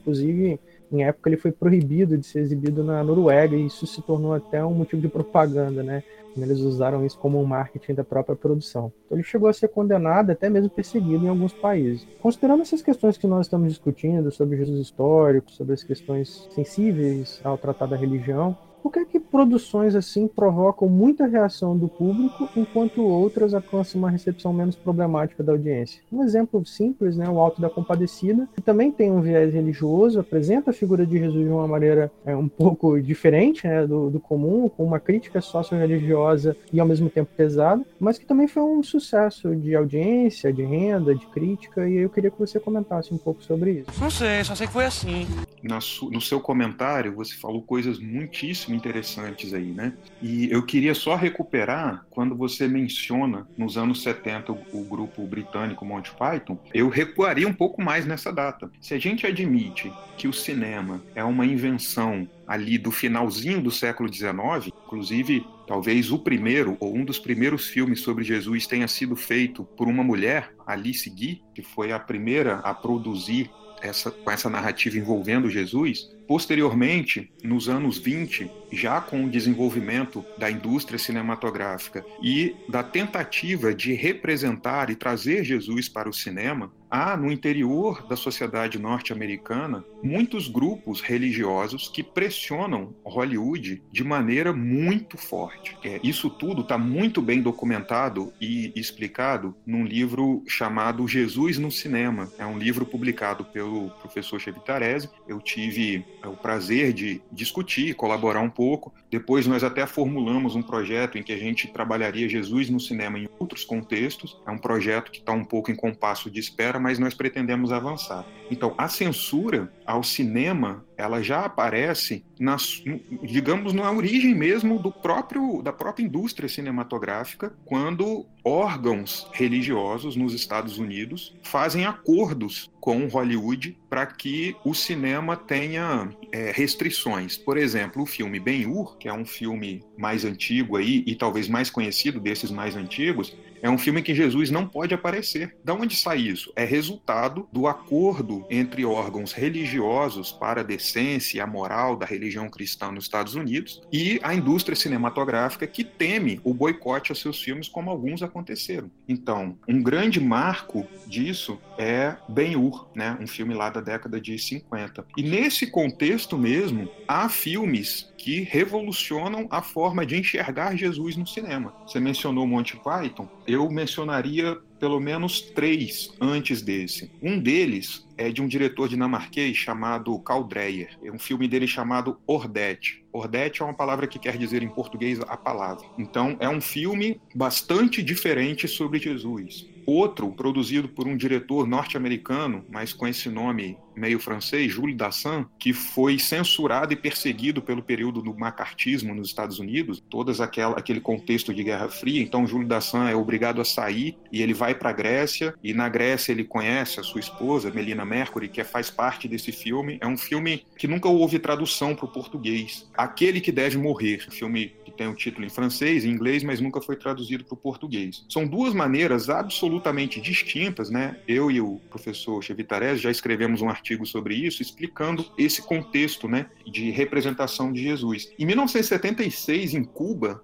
Inclusive, 0.00 0.58
em 0.90 1.04
época 1.04 1.28
ele 1.28 1.36
foi 1.36 1.52
proibido 1.52 2.16
de 2.16 2.26
ser 2.26 2.40
exibido 2.40 2.82
na 2.82 3.04
Noruega 3.04 3.56
e 3.56 3.66
isso 3.66 3.86
se 3.86 4.00
tornou 4.00 4.32
até 4.32 4.64
um 4.64 4.74
motivo 4.74 5.00
de 5.02 5.08
propaganda, 5.08 5.82
né? 5.82 6.02
Eles 6.36 6.60
usaram 6.60 7.04
isso 7.04 7.18
como 7.18 7.40
um 7.40 7.44
marketing 7.44 7.94
da 7.94 8.04
própria 8.04 8.36
produção. 8.36 8.92
Então 9.06 9.16
ele 9.16 9.24
chegou 9.24 9.48
a 9.48 9.52
ser 9.52 9.68
condenado, 9.68 10.30
até 10.30 10.48
mesmo 10.48 10.70
perseguido 10.70 11.24
em 11.24 11.28
alguns 11.28 11.52
países. 11.52 12.06
Considerando 12.20 12.62
essas 12.62 12.82
questões 12.82 13.18
que 13.18 13.26
nós 13.26 13.46
estamos 13.46 13.68
discutindo 13.68 14.30
sobre 14.30 14.56
Jesus 14.56 14.80
histórico, 14.80 15.50
sobre 15.50 15.74
as 15.74 15.82
questões 15.82 16.48
sensíveis 16.50 17.40
ao 17.44 17.58
tratar 17.58 17.86
da 17.86 17.96
religião, 17.96 18.56
por 18.82 18.92
que, 18.92 19.04
que 19.04 19.20
produções 19.20 19.94
assim 19.94 20.26
provocam 20.26 20.88
muita 20.88 21.26
reação 21.26 21.76
do 21.76 21.88
público, 21.88 22.48
enquanto 22.56 23.02
outras 23.02 23.54
alcançam 23.54 24.00
uma 24.00 24.10
recepção 24.10 24.52
menos 24.52 24.74
problemática 24.74 25.42
da 25.42 25.52
audiência? 25.52 26.02
Um 26.12 26.24
exemplo 26.24 26.64
simples, 26.66 27.16
né, 27.16 27.28
o 27.28 27.38
Alto 27.38 27.60
da 27.60 27.70
Compadecida, 27.70 28.48
que 28.54 28.60
também 28.60 28.90
tem 28.90 29.10
um 29.10 29.20
viés 29.20 29.54
religioso, 29.54 30.18
apresenta 30.18 30.70
a 30.70 30.74
figura 30.74 31.06
de 31.06 31.18
Jesus 31.18 31.44
de 31.44 31.50
uma 31.50 31.68
maneira 31.68 32.10
é, 32.24 32.34
um 32.34 32.48
pouco 32.48 33.00
diferente 33.00 33.66
né, 33.66 33.86
do, 33.86 34.10
do 34.10 34.18
comum, 34.18 34.68
com 34.68 34.84
uma 34.84 34.98
crítica 34.98 35.40
socio-religiosa 35.40 36.56
e 36.72 36.80
ao 36.80 36.86
mesmo 36.86 37.08
tempo 37.08 37.30
pesada, 37.36 37.84
mas 38.00 38.18
que 38.18 38.26
também 38.26 38.48
foi 38.48 38.62
um 38.62 38.82
sucesso 38.82 39.54
de 39.54 39.74
audiência, 39.76 40.52
de 40.52 40.62
renda, 40.62 41.14
de 41.14 41.26
crítica, 41.26 41.88
e 41.88 41.98
eu 41.98 42.10
queria 42.10 42.30
que 42.30 42.38
você 42.38 42.58
comentasse 42.58 43.14
um 43.14 43.18
pouco 43.18 43.42
sobre 43.44 43.70
isso. 43.72 44.00
Não 44.00 44.10
sei, 44.10 44.42
só 44.42 44.54
sei 44.54 44.66
que 44.66 44.72
foi 44.72 44.84
assim. 44.84 45.26
no 45.62 46.20
seu 46.20 46.40
comentário, 46.40 47.14
você 47.14 47.34
falou 47.34 47.62
coisas 47.62 47.98
muitíssimo 47.98 48.71
interessantes 48.72 49.52
aí, 49.54 49.72
né? 49.72 49.92
E 50.20 50.50
eu 50.50 50.62
queria 50.62 50.94
só 50.94 51.14
recuperar 51.14 52.04
quando 52.10 52.34
você 52.34 52.68
menciona 52.68 53.46
nos 53.56 53.76
anos 53.76 54.02
70 54.02 54.52
o 54.52 54.84
grupo 54.84 55.26
britânico 55.26 55.84
Monty 55.84 56.12
Python, 56.12 56.58
eu 56.72 56.88
recuaria 56.88 57.46
um 57.48 57.52
pouco 57.52 57.82
mais 57.82 58.06
nessa 58.06 58.32
data. 58.32 58.70
Se 58.80 58.94
a 58.94 58.98
gente 58.98 59.26
admite 59.26 59.92
que 60.16 60.28
o 60.28 60.32
cinema 60.32 61.02
é 61.14 61.24
uma 61.24 61.46
invenção 61.46 62.28
ali 62.46 62.78
do 62.78 62.90
finalzinho 62.90 63.62
do 63.62 63.70
século 63.70 64.12
XIX, 64.12 64.72
inclusive 64.84 65.46
talvez 65.66 66.10
o 66.10 66.18
primeiro 66.18 66.76
ou 66.80 66.94
um 66.94 67.04
dos 67.04 67.18
primeiros 67.18 67.66
filmes 67.68 68.00
sobre 68.00 68.24
Jesus 68.24 68.66
tenha 68.66 68.88
sido 68.88 69.16
feito 69.16 69.64
por 69.64 69.88
uma 69.88 70.02
mulher, 70.02 70.52
Alice 70.66 71.08
Guy, 71.08 71.42
que 71.54 71.62
foi 71.62 71.92
a 71.92 71.98
primeira 71.98 72.56
a 72.58 72.74
produzir 72.74 73.50
essa, 73.80 74.10
com 74.10 74.30
essa 74.30 74.48
narrativa 74.48 74.96
envolvendo 74.96 75.50
Jesus, 75.50 76.08
Posteriormente, 76.32 77.30
nos 77.44 77.68
anos 77.68 77.98
20, 77.98 78.50
já 78.72 79.02
com 79.02 79.24
o 79.24 79.28
desenvolvimento 79.28 80.24
da 80.38 80.50
indústria 80.50 80.98
cinematográfica 80.98 82.02
e 82.22 82.56
da 82.70 82.82
tentativa 82.82 83.74
de 83.74 83.92
representar 83.92 84.88
e 84.88 84.96
trazer 84.96 85.44
Jesus 85.44 85.90
para 85.90 86.08
o 86.08 86.12
cinema, 86.12 86.72
há 86.92 87.16
no 87.16 87.32
interior 87.32 88.06
da 88.06 88.16
sociedade 88.16 88.78
norte-americana 88.78 89.82
muitos 90.02 90.46
grupos 90.46 91.00
religiosos 91.00 91.88
que 91.88 92.02
pressionam 92.02 92.94
Hollywood 93.04 93.82
de 93.90 94.04
maneira 94.04 94.52
muito 94.52 95.16
forte. 95.16 95.76
É, 95.82 96.00
isso 96.02 96.28
tudo 96.28 96.62
está 96.62 96.76
muito 96.76 97.22
bem 97.22 97.40
documentado 97.40 98.32
e 98.40 98.72
explicado 98.74 99.54
num 99.64 99.84
livro 99.84 100.42
chamado 100.46 101.06
Jesus 101.06 101.56
no 101.56 101.70
Cinema. 101.70 102.30
É 102.36 102.44
um 102.44 102.58
livro 102.58 102.84
publicado 102.84 103.44
pelo 103.44 103.90
professor 104.00 104.40
Chevitarese. 104.40 105.08
Eu 105.26 105.40
tive 105.40 106.04
é, 106.22 106.28
o 106.28 106.36
prazer 106.36 106.92
de 106.92 107.22
discutir, 107.30 107.94
colaborar 107.94 108.40
um 108.40 108.50
pouco. 108.50 108.92
Depois 109.10 109.46
nós 109.46 109.62
até 109.62 109.86
formulamos 109.86 110.56
um 110.56 110.62
projeto 110.62 111.16
em 111.16 111.22
que 111.22 111.32
a 111.32 111.38
gente 111.38 111.68
trabalharia 111.68 112.28
Jesus 112.28 112.68
no 112.68 112.80
cinema 112.80 113.18
em 113.18 113.28
outros 113.38 113.64
contextos. 113.64 114.36
É 114.46 114.50
um 114.50 114.58
projeto 114.58 115.12
que 115.12 115.18
está 115.18 115.32
um 115.32 115.44
pouco 115.44 115.70
em 115.70 115.76
compasso 115.76 116.30
de 116.30 116.40
espera, 116.40 116.80
mas 116.82 116.98
nós 116.98 117.14
pretendemos 117.14 117.72
avançar. 117.72 118.24
Então, 118.52 118.74
a 118.76 118.86
censura 118.86 119.72
ao 119.86 120.02
cinema, 120.02 120.84
ela 120.94 121.22
já 121.22 121.46
aparece, 121.46 122.22
nas, 122.38 122.84
digamos, 123.22 123.72
na 123.72 123.90
origem 123.90 124.34
mesmo 124.34 124.78
do 124.78 124.92
próprio 124.92 125.62
da 125.62 125.72
própria 125.72 126.04
indústria 126.04 126.50
cinematográfica, 126.50 127.54
quando 127.64 128.26
órgãos 128.44 129.26
religiosos 129.32 130.16
nos 130.16 130.34
Estados 130.34 130.76
Unidos 130.76 131.34
fazem 131.42 131.86
acordos 131.86 132.70
com 132.78 133.06
Hollywood 133.06 133.78
para 133.88 134.04
que 134.04 134.54
o 134.66 134.74
cinema 134.74 135.34
tenha 135.34 136.10
é, 136.30 136.52
restrições. 136.52 137.38
Por 137.38 137.56
exemplo, 137.56 138.02
o 138.02 138.06
filme 138.06 138.38
Ben-Hur, 138.38 138.98
que 138.98 139.08
é 139.08 139.12
um 139.14 139.24
filme 139.24 139.82
mais 139.96 140.26
antigo 140.26 140.76
aí 140.76 141.02
e 141.06 141.14
talvez 141.14 141.48
mais 141.48 141.70
conhecido 141.70 142.20
desses 142.20 142.50
mais 142.50 142.76
antigos, 142.76 143.34
é 143.62 143.70
um 143.70 143.78
filme 143.78 144.02
que 144.02 144.12
Jesus 144.12 144.50
não 144.50 144.66
pode 144.66 144.92
aparecer. 144.92 145.56
Da 145.64 145.72
onde 145.72 145.94
sai 145.94 146.18
isso? 146.18 146.52
É 146.56 146.64
resultado 146.64 147.48
do 147.52 147.68
acordo 147.68 148.41
entre 148.50 148.84
órgãos 148.84 149.32
religiosos 149.32 150.32
para 150.32 150.60
a 150.60 150.64
decência 150.64 151.38
e 151.38 151.40
a 151.40 151.46
moral 151.46 151.96
da 151.96 152.06
religião 152.06 152.48
cristã 152.48 152.90
nos 152.90 153.04
Estados 153.04 153.34
Unidos 153.34 153.82
e 153.92 154.20
a 154.22 154.34
indústria 154.34 154.76
cinematográfica 154.76 155.66
que 155.66 155.84
teme 155.84 156.40
o 156.44 156.54
boicote 156.54 157.12
aos 157.12 157.20
seus 157.20 157.40
filmes, 157.40 157.68
como 157.68 157.90
alguns 157.90 158.22
aconteceram. 158.22 158.90
Então, 159.08 159.56
um 159.68 159.82
grande 159.82 160.20
marco 160.20 160.86
disso 161.06 161.58
é 161.78 162.16
Ben-Hur, 162.28 162.88
né? 162.94 163.16
um 163.20 163.26
filme 163.26 163.54
lá 163.54 163.70
da 163.70 163.80
década 163.80 164.20
de 164.20 164.38
50. 164.38 165.04
E 165.16 165.22
nesse 165.22 165.66
contexto 165.66 166.38
mesmo, 166.38 166.88
há 167.06 167.28
filmes 167.28 168.11
que 168.22 168.42
revolucionam 168.42 169.48
a 169.50 169.60
forma 169.60 170.06
de 170.06 170.16
enxergar 170.16 170.76
Jesus 170.76 171.16
no 171.16 171.26
cinema. 171.26 171.74
Você 171.84 171.98
mencionou 171.98 172.46
Monty 172.46 172.76
Python, 172.76 173.28
eu 173.48 173.68
mencionaria 173.68 174.56
pelo 174.78 175.00
menos 175.00 175.40
três 175.40 176.12
antes 176.20 176.62
desse. 176.62 177.10
Um 177.20 177.36
deles 177.36 178.06
é 178.16 178.30
de 178.30 178.40
um 178.40 178.46
diretor 178.46 178.88
dinamarquês 178.88 179.56
chamado 179.56 180.16
Karl 180.20 180.44
Dreyer. 180.44 180.96
É 181.02 181.10
um 181.10 181.18
filme 181.18 181.48
dele 181.48 181.66
chamado 181.66 182.16
Ordete. 182.24 183.04
Ordete 183.12 183.60
é 183.60 183.64
uma 183.64 183.74
palavra 183.74 184.06
que 184.06 184.20
quer 184.20 184.36
dizer 184.36 184.62
em 184.62 184.68
português 184.68 185.20
a 185.20 185.36
palavra. 185.36 185.84
Então, 185.98 186.36
é 186.38 186.48
um 186.48 186.60
filme 186.60 187.20
bastante 187.34 188.02
diferente 188.02 188.68
sobre 188.68 189.00
Jesus. 189.00 189.68
Outro, 189.86 190.30
produzido 190.32 190.88
por 190.88 191.06
um 191.06 191.16
diretor 191.16 191.66
norte-americano, 191.66 192.64
mas 192.70 192.92
com 192.92 193.06
esse 193.06 193.28
nome 193.28 193.76
meio 193.94 194.18
francês, 194.18 194.72
Jules 194.72 194.96
Dassin, 194.96 195.44
que 195.58 195.72
foi 195.72 196.18
censurado 196.18 196.92
e 196.92 196.96
perseguido 196.96 197.60
pelo 197.60 197.82
período 197.82 198.22
do 198.22 198.34
macartismo 198.34 199.14
nos 199.14 199.28
Estados 199.28 199.58
Unidos, 199.58 200.02
todas 200.08 200.40
aquela 200.40 200.78
aquele 200.78 201.00
contexto 201.00 201.52
de 201.52 201.62
Guerra 201.62 201.88
Fria. 201.88 202.22
Então, 202.22 202.46
Jules 202.46 202.68
Dassin 202.68 203.08
é 203.08 203.14
obrigado 203.14 203.60
a 203.60 203.64
sair 203.64 204.16
e 204.30 204.42
ele 204.42 204.54
vai 204.54 204.74
para 204.74 204.90
a 204.90 204.92
Grécia 204.92 205.54
e 205.62 205.74
na 205.74 205.88
Grécia 205.88 206.32
ele 206.32 206.44
conhece 206.44 206.98
a 206.98 207.02
sua 207.02 207.20
esposa, 207.20 207.70
Melina 207.70 208.04
Mercury, 208.04 208.48
que 208.48 208.64
faz 208.64 208.90
parte 208.90 209.28
desse 209.28 209.52
filme. 209.52 209.98
É 210.00 210.06
um 210.06 210.16
filme 210.16 210.64
que 210.78 210.88
nunca 210.88 211.08
houve 211.08 211.38
tradução 211.38 211.94
para 211.94 212.06
o 212.06 212.12
português. 212.12 212.88
Aquele 212.94 213.40
que 213.40 213.52
deve 213.52 213.76
morrer, 213.76 214.26
filme 214.30 214.72
tem 215.02 215.08
o 215.08 215.14
título 215.14 215.44
em 215.44 215.50
francês, 215.50 216.04
em 216.04 216.10
inglês, 216.10 216.44
mas 216.44 216.60
nunca 216.60 216.80
foi 216.80 216.94
traduzido 216.94 217.44
para 217.44 217.54
o 217.54 217.56
português. 217.56 218.24
São 218.28 218.46
duas 218.46 218.72
maneiras 218.72 219.28
absolutamente 219.28 220.20
distintas, 220.20 220.90
né? 220.90 221.16
Eu 221.26 221.50
e 221.50 221.60
o 221.60 221.80
professor 221.90 222.40
Chevitarese 222.40 223.02
já 223.02 223.10
escrevemos 223.10 223.60
um 223.62 223.68
artigo 223.68 224.06
sobre 224.06 224.36
isso, 224.36 224.62
explicando 224.62 225.26
esse 225.36 225.60
contexto, 225.60 226.28
né, 226.28 226.46
de 226.64 226.90
representação 226.90 227.72
de 227.72 227.82
Jesus. 227.82 228.32
Em 228.38 228.46
1976, 228.46 229.74
em 229.74 229.82
Cuba, 229.82 230.40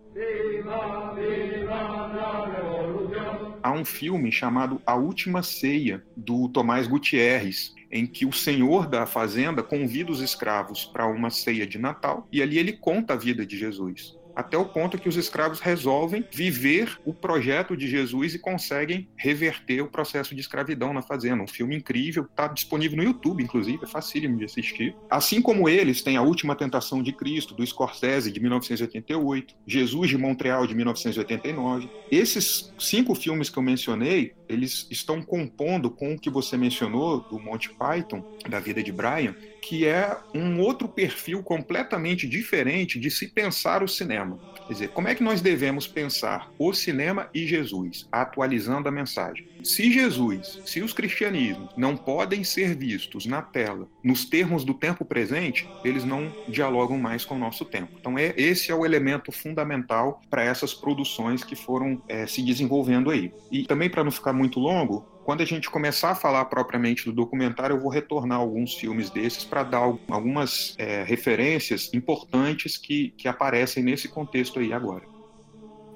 há 3.62 3.70
um 3.70 3.84
filme 3.84 4.32
chamado 4.32 4.82
A 4.84 4.96
Última 4.96 5.42
Ceia, 5.42 6.02
do 6.16 6.48
Tomás 6.48 6.88
Gutierrez, 6.88 7.74
em 7.92 8.06
que 8.06 8.26
o 8.26 8.32
senhor 8.32 8.88
da 8.88 9.06
fazenda 9.06 9.62
convida 9.62 10.10
os 10.10 10.20
escravos 10.20 10.84
para 10.84 11.06
uma 11.06 11.30
ceia 11.30 11.66
de 11.66 11.78
Natal 11.78 12.26
e 12.32 12.42
ali 12.42 12.58
ele 12.58 12.72
conta 12.72 13.14
a 13.14 13.16
vida 13.16 13.46
de 13.46 13.56
Jesus 13.56 14.17
até 14.38 14.56
o 14.56 14.64
ponto 14.64 14.96
que 14.96 15.08
os 15.08 15.16
escravos 15.16 15.58
resolvem 15.58 16.24
viver 16.30 16.96
o 17.04 17.12
projeto 17.12 17.76
de 17.76 17.88
Jesus 17.88 18.36
e 18.36 18.38
conseguem 18.38 19.08
reverter 19.16 19.80
o 19.80 19.88
processo 19.88 20.32
de 20.32 20.40
escravidão 20.40 20.92
na 20.92 21.02
fazenda. 21.02 21.42
Um 21.42 21.48
filme 21.48 21.74
incrível, 21.74 22.22
está 22.22 22.46
disponível 22.46 22.96
no 22.96 23.02
YouTube, 23.02 23.42
inclusive, 23.42 23.80
é 23.82 23.86
facílimo 23.88 24.38
de 24.38 24.44
assistir. 24.44 24.94
Assim 25.10 25.42
como 25.42 25.68
eles, 25.68 26.02
tem 26.02 26.16
A 26.16 26.22
Última 26.22 26.54
Tentação 26.54 27.02
de 27.02 27.12
Cristo, 27.12 27.52
do 27.52 27.66
Scorsese, 27.66 28.30
de 28.30 28.38
1988, 28.38 29.56
Jesus 29.66 30.08
de 30.08 30.16
Montreal, 30.16 30.68
de 30.68 30.74
1989. 30.76 31.90
Esses 32.08 32.72
cinco 32.78 33.16
filmes 33.16 33.50
que 33.50 33.58
eu 33.58 33.62
mencionei, 33.64 34.34
eles 34.48 34.86
estão 34.88 35.20
compondo 35.20 35.90
com 35.90 36.14
o 36.14 36.18
que 36.18 36.30
você 36.30 36.56
mencionou 36.56 37.22
do 37.22 37.40
Monty 37.40 37.70
Python, 37.70 38.24
da 38.48 38.60
vida 38.60 38.84
de 38.84 38.92
Brian, 38.92 39.34
que 39.68 39.86
é 39.86 40.16
um 40.34 40.60
outro 40.60 40.88
perfil 40.88 41.42
completamente 41.42 42.26
diferente 42.26 42.98
de 42.98 43.10
se 43.10 43.28
pensar 43.28 43.82
o 43.82 43.88
cinema. 43.88 44.38
Quer 44.66 44.72
dizer, 44.72 44.88
como 44.88 45.08
é 45.08 45.14
que 45.14 45.22
nós 45.22 45.42
devemos 45.42 45.86
pensar 45.86 46.50
o 46.58 46.72
cinema 46.72 47.28
e 47.34 47.46
Jesus, 47.46 48.08
atualizando 48.10 48.88
a 48.88 48.90
mensagem? 48.90 49.46
Se 49.62 49.92
Jesus, 49.92 50.62
se 50.64 50.80
os 50.80 50.94
cristianismos 50.94 51.68
não 51.76 51.98
podem 51.98 52.42
ser 52.44 52.74
vistos 52.74 53.26
na 53.26 53.42
tela 53.42 53.86
nos 54.02 54.24
termos 54.24 54.64
do 54.64 54.72
tempo 54.72 55.04
presente, 55.04 55.68
eles 55.84 56.02
não 56.02 56.32
dialogam 56.48 56.96
mais 56.96 57.26
com 57.26 57.34
o 57.34 57.38
nosso 57.38 57.66
tempo. 57.66 57.92
Então, 58.00 58.18
é, 58.18 58.32
esse 58.38 58.70
é 58.70 58.74
o 58.74 58.86
elemento 58.86 59.30
fundamental 59.30 60.22
para 60.30 60.42
essas 60.42 60.72
produções 60.72 61.44
que 61.44 61.54
foram 61.54 62.00
é, 62.08 62.26
se 62.26 62.42
desenvolvendo 62.42 63.10
aí. 63.10 63.30
E 63.50 63.64
também, 63.64 63.90
para 63.90 64.04
não 64.04 64.10
ficar 64.10 64.32
muito 64.32 64.58
longo, 64.58 65.17
quando 65.28 65.42
a 65.42 65.44
gente 65.44 65.68
começar 65.68 66.12
a 66.12 66.14
falar 66.14 66.46
propriamente 66.46 67.04
do 67.04 67.12
documentário, 67.12 67.76
eu 67.76 67.80
vou 67.80 67.90
retornar 67.90 68.38
alguns 68.38 68.72
filmes 68.72 69.10
desses 69.10 69.44
para 69.44 69.62
dar 69.62 69.94
algumas 70.08 70.74
é, 70.78 71.02
referências 71.02 71.92
importantes 71.92 72.78
que, 72.78 73.10
que 73.10 73.28
aparecem 73.28 73.84
nesse 73.84 74.08
contexto 74.08 74.58
aí 74.58 74.72
agora. 74.72 75.02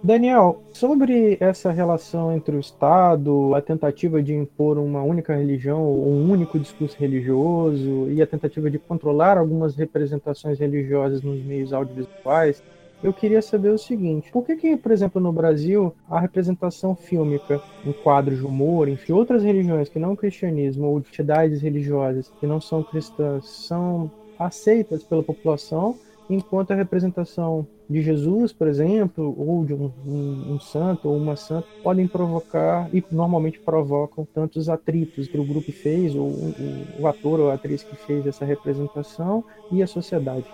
Daniel, 0.03 0.63
sobre 0.75 1.39
essa 1.41 1.73
relação 1.73 2.31
entre 2.37 2.55
o 2.55 2.61
Estado, 2.61 3.55
a 3.55 3.63
tentativa 3.63 4.23
de 4.23 4.35
impor 4.35 4.77
uma 4.77 5.03
única 5.03 5.35
religião, 5.35 5.83
um 5.83 6.31
único 6.31 6.59
discurso 6.59 6.99
religioso 6.99 8.11
e 8.11 8.21
a 8.21 8.27
tentativa 8.27 8.71
de 8.71 8.79
controlar 8.79 9.39
algumas 9.39 9.75
representações 9.75 10.59
religiosas 10.59 11.23
nos 11.23 11.43
meios 11.43 11.73
audiovisuais, 11.73 12.63
eu 13.03 13.13
queria 13.13 13.43
saber 13.43 13.71
o 13.71 13.79
seguinte: 13.79 14.31
por 14.31 14.45
que, 14.45 14.57
que, 14.57 14.77
por 14.77 14.93
exemplo, 14.93 15.21
no 15.21 15.33
Brasil, 15.33 15.95
a 16.09 16.21
representação 16.21 16.95
fílmica 16.95 17.61
em 17.85 17.93
quadros 17.93 18.39
de 18.39 18.47
humor, 18.47 18.89
em 18.89 18.99
outras 19.11 19.43
religiões 19.43 19.89
que 19.89 19.99
não 19.99 20.13
o 20.13 20.17
cristianismo 20.17 20.87
ou 20.87 20.99
entidades 20.99 21.61
religiosas 21.61 22.33
que 22.39 22.47
não 22.47 22.61
são 22.61 22.83
cristãs 22.83 23.49
são 23.49 24.11
aceitas 24.39 25.03
pela 25.03 25.23
população, 25.23 25.97
enquanto 26.29 26.73
a 26.73 26.75
representação 26.75 27.67
de 27.89 28.01
Jesus, 28.01 28.53
por 28.53 28.67
exemplo, 28.67 29.35
ou 29.39 29.65
de 29.65 29.75
um, 29.75 29.93
um, 30.07 30.55
um, 30.55 30.61
santo 30.61 31.09
ou 31.09 31.17
uma 31.17 31.37
santa, 31.37 31.67
podem 31.83 32.09
provocar 32.09 32.89
e 32.95 33.05
normalmente 33.11 33.61
provocam 33.61 34.27
tantos 34.33 34.69
atritos 34.69 35.29
que 35.29 35.39
o 35.39 35.45
grupo 35.45 35.71
fez, 35.71 36.15
ou 36.15 36.29
o, 36.29 36.87
o 37.01 37.07
ator 37.07 37.39
ou 37.39 37.51
a 37.51 37.55
atriz 37.55 37.83
que 37.83 37.95
fez 37.95 38.27
essa 38.27 38.45
representação 38.45 39.45
e 39.71 39.83
a 39.83 39.87
sociedade. 39.87 40.47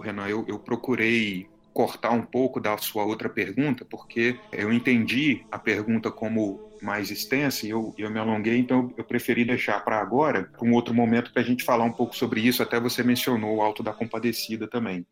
Renan, 0.00 0.28
eu, 0.28 0.44
eu 0.48 0.58
procurei 0.58 1.46
cortar 1.72 2.10
um 2.10 2.22
pouco 2.22 2.60
da 2.60 2.76
sua 2.78 3.04
outra 3.04 3.28
pergunta, 3.28 3.84
porque 3.84 4.38
eu 4.52 4.72
entendi 4.72 5.44
a 5.50 5.58
pergunta 5.58 6.10
como 6.10 6.60
mais 6.80 7.10
extensa 7.10 7.64
e 7.64 7.70
eu, 7.70 7.94
eu 7.96 8.10
me 8.10 8.18
alonguei, 8.18 8.58
então 8.58 8.92
eu 8.96 9.04
preferi 9.04 9.44
deixar 9.44 9.84
para 9.84 10.00
agora, 10.00 10.44
para 10.44 10.66
um 10.66 10.72
outro 10.72 10.92
momento, 10.92 11.32
para 11.32 11.42
a 11.42 11.44
gente 11.44 11.64
falar 11.64 11.84
um 11.84 11.92
pouco 11.92 12.16
sobre 12.16 12.40
isso. 12.40 12.62
Até 12.62 12.80
você 12.80 13.02
mencionou 13.02 13.56
o 13.56 13.62
Alto 13.62 13.82
da 13.82 13.92
Compadecida 13.92 14.66
também. 14.66 15.06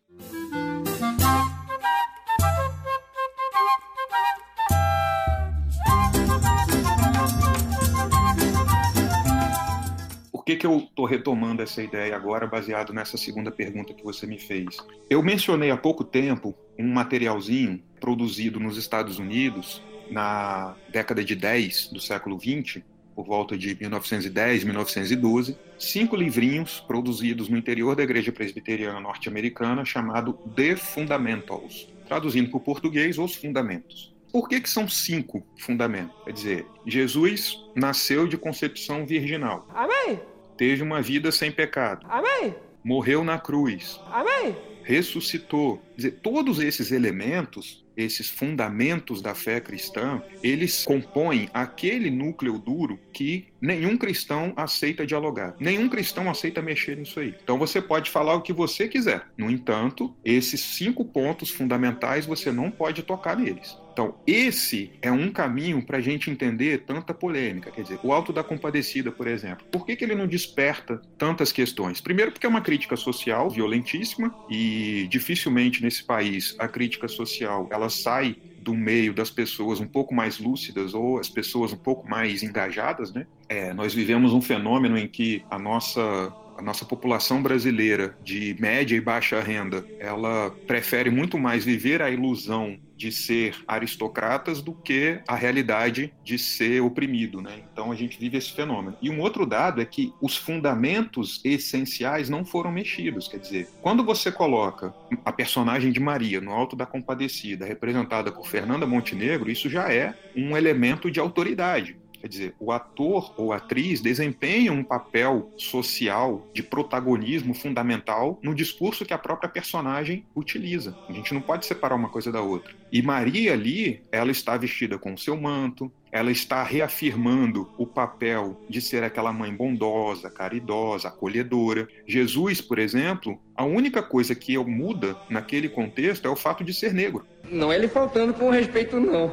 Que, 10.50 10.56
que 10.56 10.66
eu 10.66 10.78
estou 10.78 11.04
retomando 11.04 11.62
essa 11.62 11.82
ideia 11.82 12.16
agora, 12.16 12.46
baseado 12.46 12.92
nessa 12.92 13.16
segunda 13.16 13.50
pergunta 13.50 13.94
que 13.94 14.02
você 14.02 14.26
me 14.26 14.38
fez? 14.38 14.78
Eu 15.08 15.22
mencionei 15.22 15.70
há 15.70 15.76
pouco 15.76 16.02
tempo 16.02 16.54
um 16.78 16.92
materialzinho 16.92 17.80
produzido 18.00 18.58
nos 18.58 18.76
Estados 18.76 19.18
Unidos 19.18 19.82
na 20.10 20.74
década 20.88 21.22
de 21.22 21.36
10 21.36 21.90
do 21.92 22.00
século 22.00 22.36
20, 22.36 22.84
por 23.14 23.24
volta 23.24 23.56
de 23.56 23.76
1910, 23.78 24.64
1912, 24.64 25.56
cinco 25.78 26.16
livrinhos 26.16 26.80
produzidos 26.80 27.48
no 27.48 27.56
interior 27.56 27.94
da 27.94 28.02
Igreja 28.02 28.32
Presbiteriana 28.32 28.98
Norte-Americana 28.98 29.84
chamado 29.84 30.32
The 30.56 30.74
Fundamentals, 30.74 31.88
traduzindo 32.08 32.50
para 32.50 32.56
o 32.56 32.60
português, 32.60 33.18
os 33.18 33.36
fundamentos. 33.36 34.12
Por 34.32 34.48
que, 34.48 34.60
que 34.60 34.70
são 34.70 34.88
cinco 34.88 35.44
fundamentos? 35.58 36.16
Quer 36.24 36.32
dizer, 36.32 36.66
Jesus 36.86 37.58
nasceu 37.74 38.26
de 38.26 38.36
concepção 38.36 39.06
virginal. 39.06 39.66
Amém. 39.74 40.20
Teve 40.60 40.82
uma 40.82 41.00
vida 41.00 41.32
sem 41.32 41.50
pecado. 41.50 42.06
Amém. 42.06 42.54
Morreu 42.84 43.24
na 43.24 43.38
cruz. 43.38 43.98
Amém. 44.12 44.54
Ressuscitou. 44.82 45.78
Quer 45.78 45.96
dizer, 45.96 46.10
todos 46.22 46.60
esses 46.60 46.92
elementos 46.92 47.82
esses 47.96 48.28
fundamentos 48.28 49.20
da 49.20 49.34
fé 49.34 49.60
cristã, 49.60 50.22
eles 50.42 50.84
compõem 50.84 51.48
aquele 51.52 52.10
núcleo 52.10 52.58
duro 52.58 52.98
que 53.12 53.48
nenhum 53.60 53.96
cristão 53.96 54.52
aceita 54.56 55.06
dialogar. 55.06 55.54
Nenhum 55.58 55.88
cristão 55.88 56.30
aceita 56.30 56.62
mexer 56.62 56.96
nisso 56.96 57.20
aí. 57.20 57.34
Então 57.42 57.58
você 57.58 57.80
pode 57.80 58.10
falar 58.10 58.34
o 58.34 58.42
que 58.42 58.52
você 58.52 58.88
quiser. 58.88 59.26
No 59.36 59.50
entanto, 59.50 60.14
esses 60.24 60.60
cinco 60.60 61.04
pontos 61.04 61.50
fundamentais 61.50 62.26
você 62.26 62.50
não 62.50 62.70
pode 62.70 63.02
tocar 63.02 63.36
neles. 63.36 63.76
Então, 63.92 64.14
esse 64.26 64.92
é 65.02 65.10
um 65.10 65.30
caminho 65.30 65.82
para 65.82 65.98
a 65.98 66.00
gente 66.00 66.30
entender 66.30 66.84
tanta 66.86 67.12
polêmica. 67.12 67.70
Quer 67.70 67.82
dizer, 67.82 68.00
o 68.02 68.12
Alto 68.12 68.32
da 68.32 68.42
Compadecida, 68.42 69.10
por 69.10 69.26
exemplo, 69.26 69.66
por 69.70 69.84
que, 69.84 69.96
que 69.96 70.04
ele 70.04 70.14
não 70.14 70.26
desperta 70.26 71.02
tantas 71.18 71.52
questões? 71.52 72.00
Primeiro, 72.00 72.32
porque 72.32 72.46
é 72.46 72.48
uma 72.48 72.60
crítica 72.60 72.96
social 72.96 73.50
violentíssima 73.50 74.34
e 74.48 75.06
dificilmente 75.10 75.82
nesse 75.82 76.04
país 76.04 76.54
a 76.58 76.68
crítica 76.68 77.08
social 77.08 77.68
ela 77.80 77.90
sai 77.90 78.36
do 78.60 78.74
meio 78.74 79.14
das 79.14 79.30
pessoas 79.30 79.80
um 79.80 79.86
pouco 79.86 80.14
mais 80.14 80.38
lúcidas 80.38 80.92
ou 80.92 81.18
as 81.18 81.28
pessoas 81.28 81.72
um 81.72 81.78
pouco 81.78 82.08
mais 82.08 82.42
engajadas, 82.42 83.12
né? 83.12 83.26
É, 83.48 83.72
nós 83.72 83.94
vivemos 83.94 84.32
um 84.32 84.40
fenômeno 84.40 84.98
em 84.98 85.08
que 85.08 85.42
a 85.50 85.58
nossa 85.58 86.32
a 86.56 86.62
nossa 86.62 86.84
população 86.84 87.42
brasileira 87.42 88.14
de 88.22 88.54
média 88.60 88.94
e 88.94 89.00
baixa 89.00 89.40
renda, 89.40 89.82
ela 89.98 90.50
prefere 90.66 91.08
muito 91.08 91.38
mais 91.38 91.64
viver 91.64 92.02
a 92.02 92.10
ilusão 92.10 92.78
de 93.00 93.10
ser 93.10 93.56
aristocratas 93.66 94.60
do 94.60 94.74
que 94.74 95.20
a 95.26 95.34
realidade 95.34 96.12
de 96.22 96.38
ser 96.38 96.82
oprimido, 96.82 97.40
né? 97.40 97.62
Então 97.72 97.90
a 97.90 97.94
gente 97.94 98.20
vive 98.20 98.36
esse 98.36 98.52
fenômeno. 98.52 98.94
E 99.00 99.08
um 99.08 99.20
outro 99.20 99.46
dado 99.46 99.80
é 99.80 99.86
que 99.86 100.12
os 100.20 100.36
fundamentos 100.36 101.40
essenciais 101.42 102.28
não 102.28 102.44
foram 102.44 102.70
mexidos, 102.70 103.26
quer 103.26 103.38
dizer, 103.38 103.70
quando 103.80 104.04
você 104.04 104.30
coloca 104.30 104.94
a 105.24 105.32
personagem 105.32 105.90
de 105.90 105.98
Maria 105.98 106.42
no 106.42 106.52
Alto 106.52 106.76
da 106.76 106.84
Compadecida, 106.84 107.64
representada 107.64 108.30
por 108.30 108.46
Fernanda 108.46 108.86
Montenegro, 108.86 109.50
isso 109.50 109.70
já 109.70 109.90
é 109.90 110.14
um 110.36 110.54
elemento 110.54 111.10
de 111.10 111.18
autoridade. 111.18 111.96
Quer 112.20 112.28
dizer, 112.28 112.54
o 112.60 112.70
ator 112.70 113.32
ou 113.36 113.52
atriz 113.52 114.00
desempenha 114.00 114.72
um 114.72 114.84
papel 114.84 115.50
social 115.56 116.46
de 116.52 116.62
protagonismo 116.62 117.54
fundamental 117.54 118.38
no 118.42 118.54
discurso 118.54 119.06
que 119.06 119.14
a 119.14 119.18
própria 119.18 119.48
personagem 119.48 120.24
utiliza. 120.34 120.96
A 121.08 121.12
gente 121.12 121.32
não 121.32 121.40
pode 121.40 121.64
separar 121.64 121.94
uma 121.94 122.08
coisa 122.08 122.30
da 122.30 122.42
outra. 122.42 122.74
E 122.92 123.00
Maria 123.00 123.52
ali, 123.52 124.02
ela 124.12 124.30
está 124.30 124.56
vestida 124.56 124.98
com 124.98 125.14
o 125.14 125.18
seu 125.18 125.40
manto, 125.40 125.90
ela 126.12 126.30
está 126.30 126.62
reafirmando 126.62 127.70
o 127.78 127.86
papel 127.86 128.60
de 128.68 128.80
ser 128.80 129.02
aquela 129.02 129.32
mãe 129.32 129.54
bondosa, 129.54 130.28
caridosa, 130.28 131.08
acolhedora. 131.08 131.88
Jesus, 132.06 132.60
por 132.60 132.78
exemplo, 132.78 133.40
a 133.54 133.64
única 133.64 134.02
coisa 134.02 134.34
que 134.34 134.58
muda 134.58 135.16
naquele 135.28 135.68
contexto 135.68 136.26
é 136.26 136.30
o 136.30 136.36
fato 136.36 136.64
de 136.64 136.74
ser 136.74 136.92
negro. 136.92 137.24
Não 137.50 137.72
é 137.72 137.78
lhe 137.78 137.88
faltando 137.88 138.32
com 138.32 138.50
respeito, 138.50 139.00
não. 139.00 139.32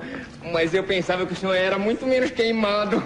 Mas 0.51 0.73
eu 0.73 0.84
pensava 0.84 1.25
que 1.25 1.34
o 1.34 1.36
senhor 1.36 1.53
era 1.53 1.77
muito 1.77 2.06
menos 2.06 2.32
queimado. 2.32 3.03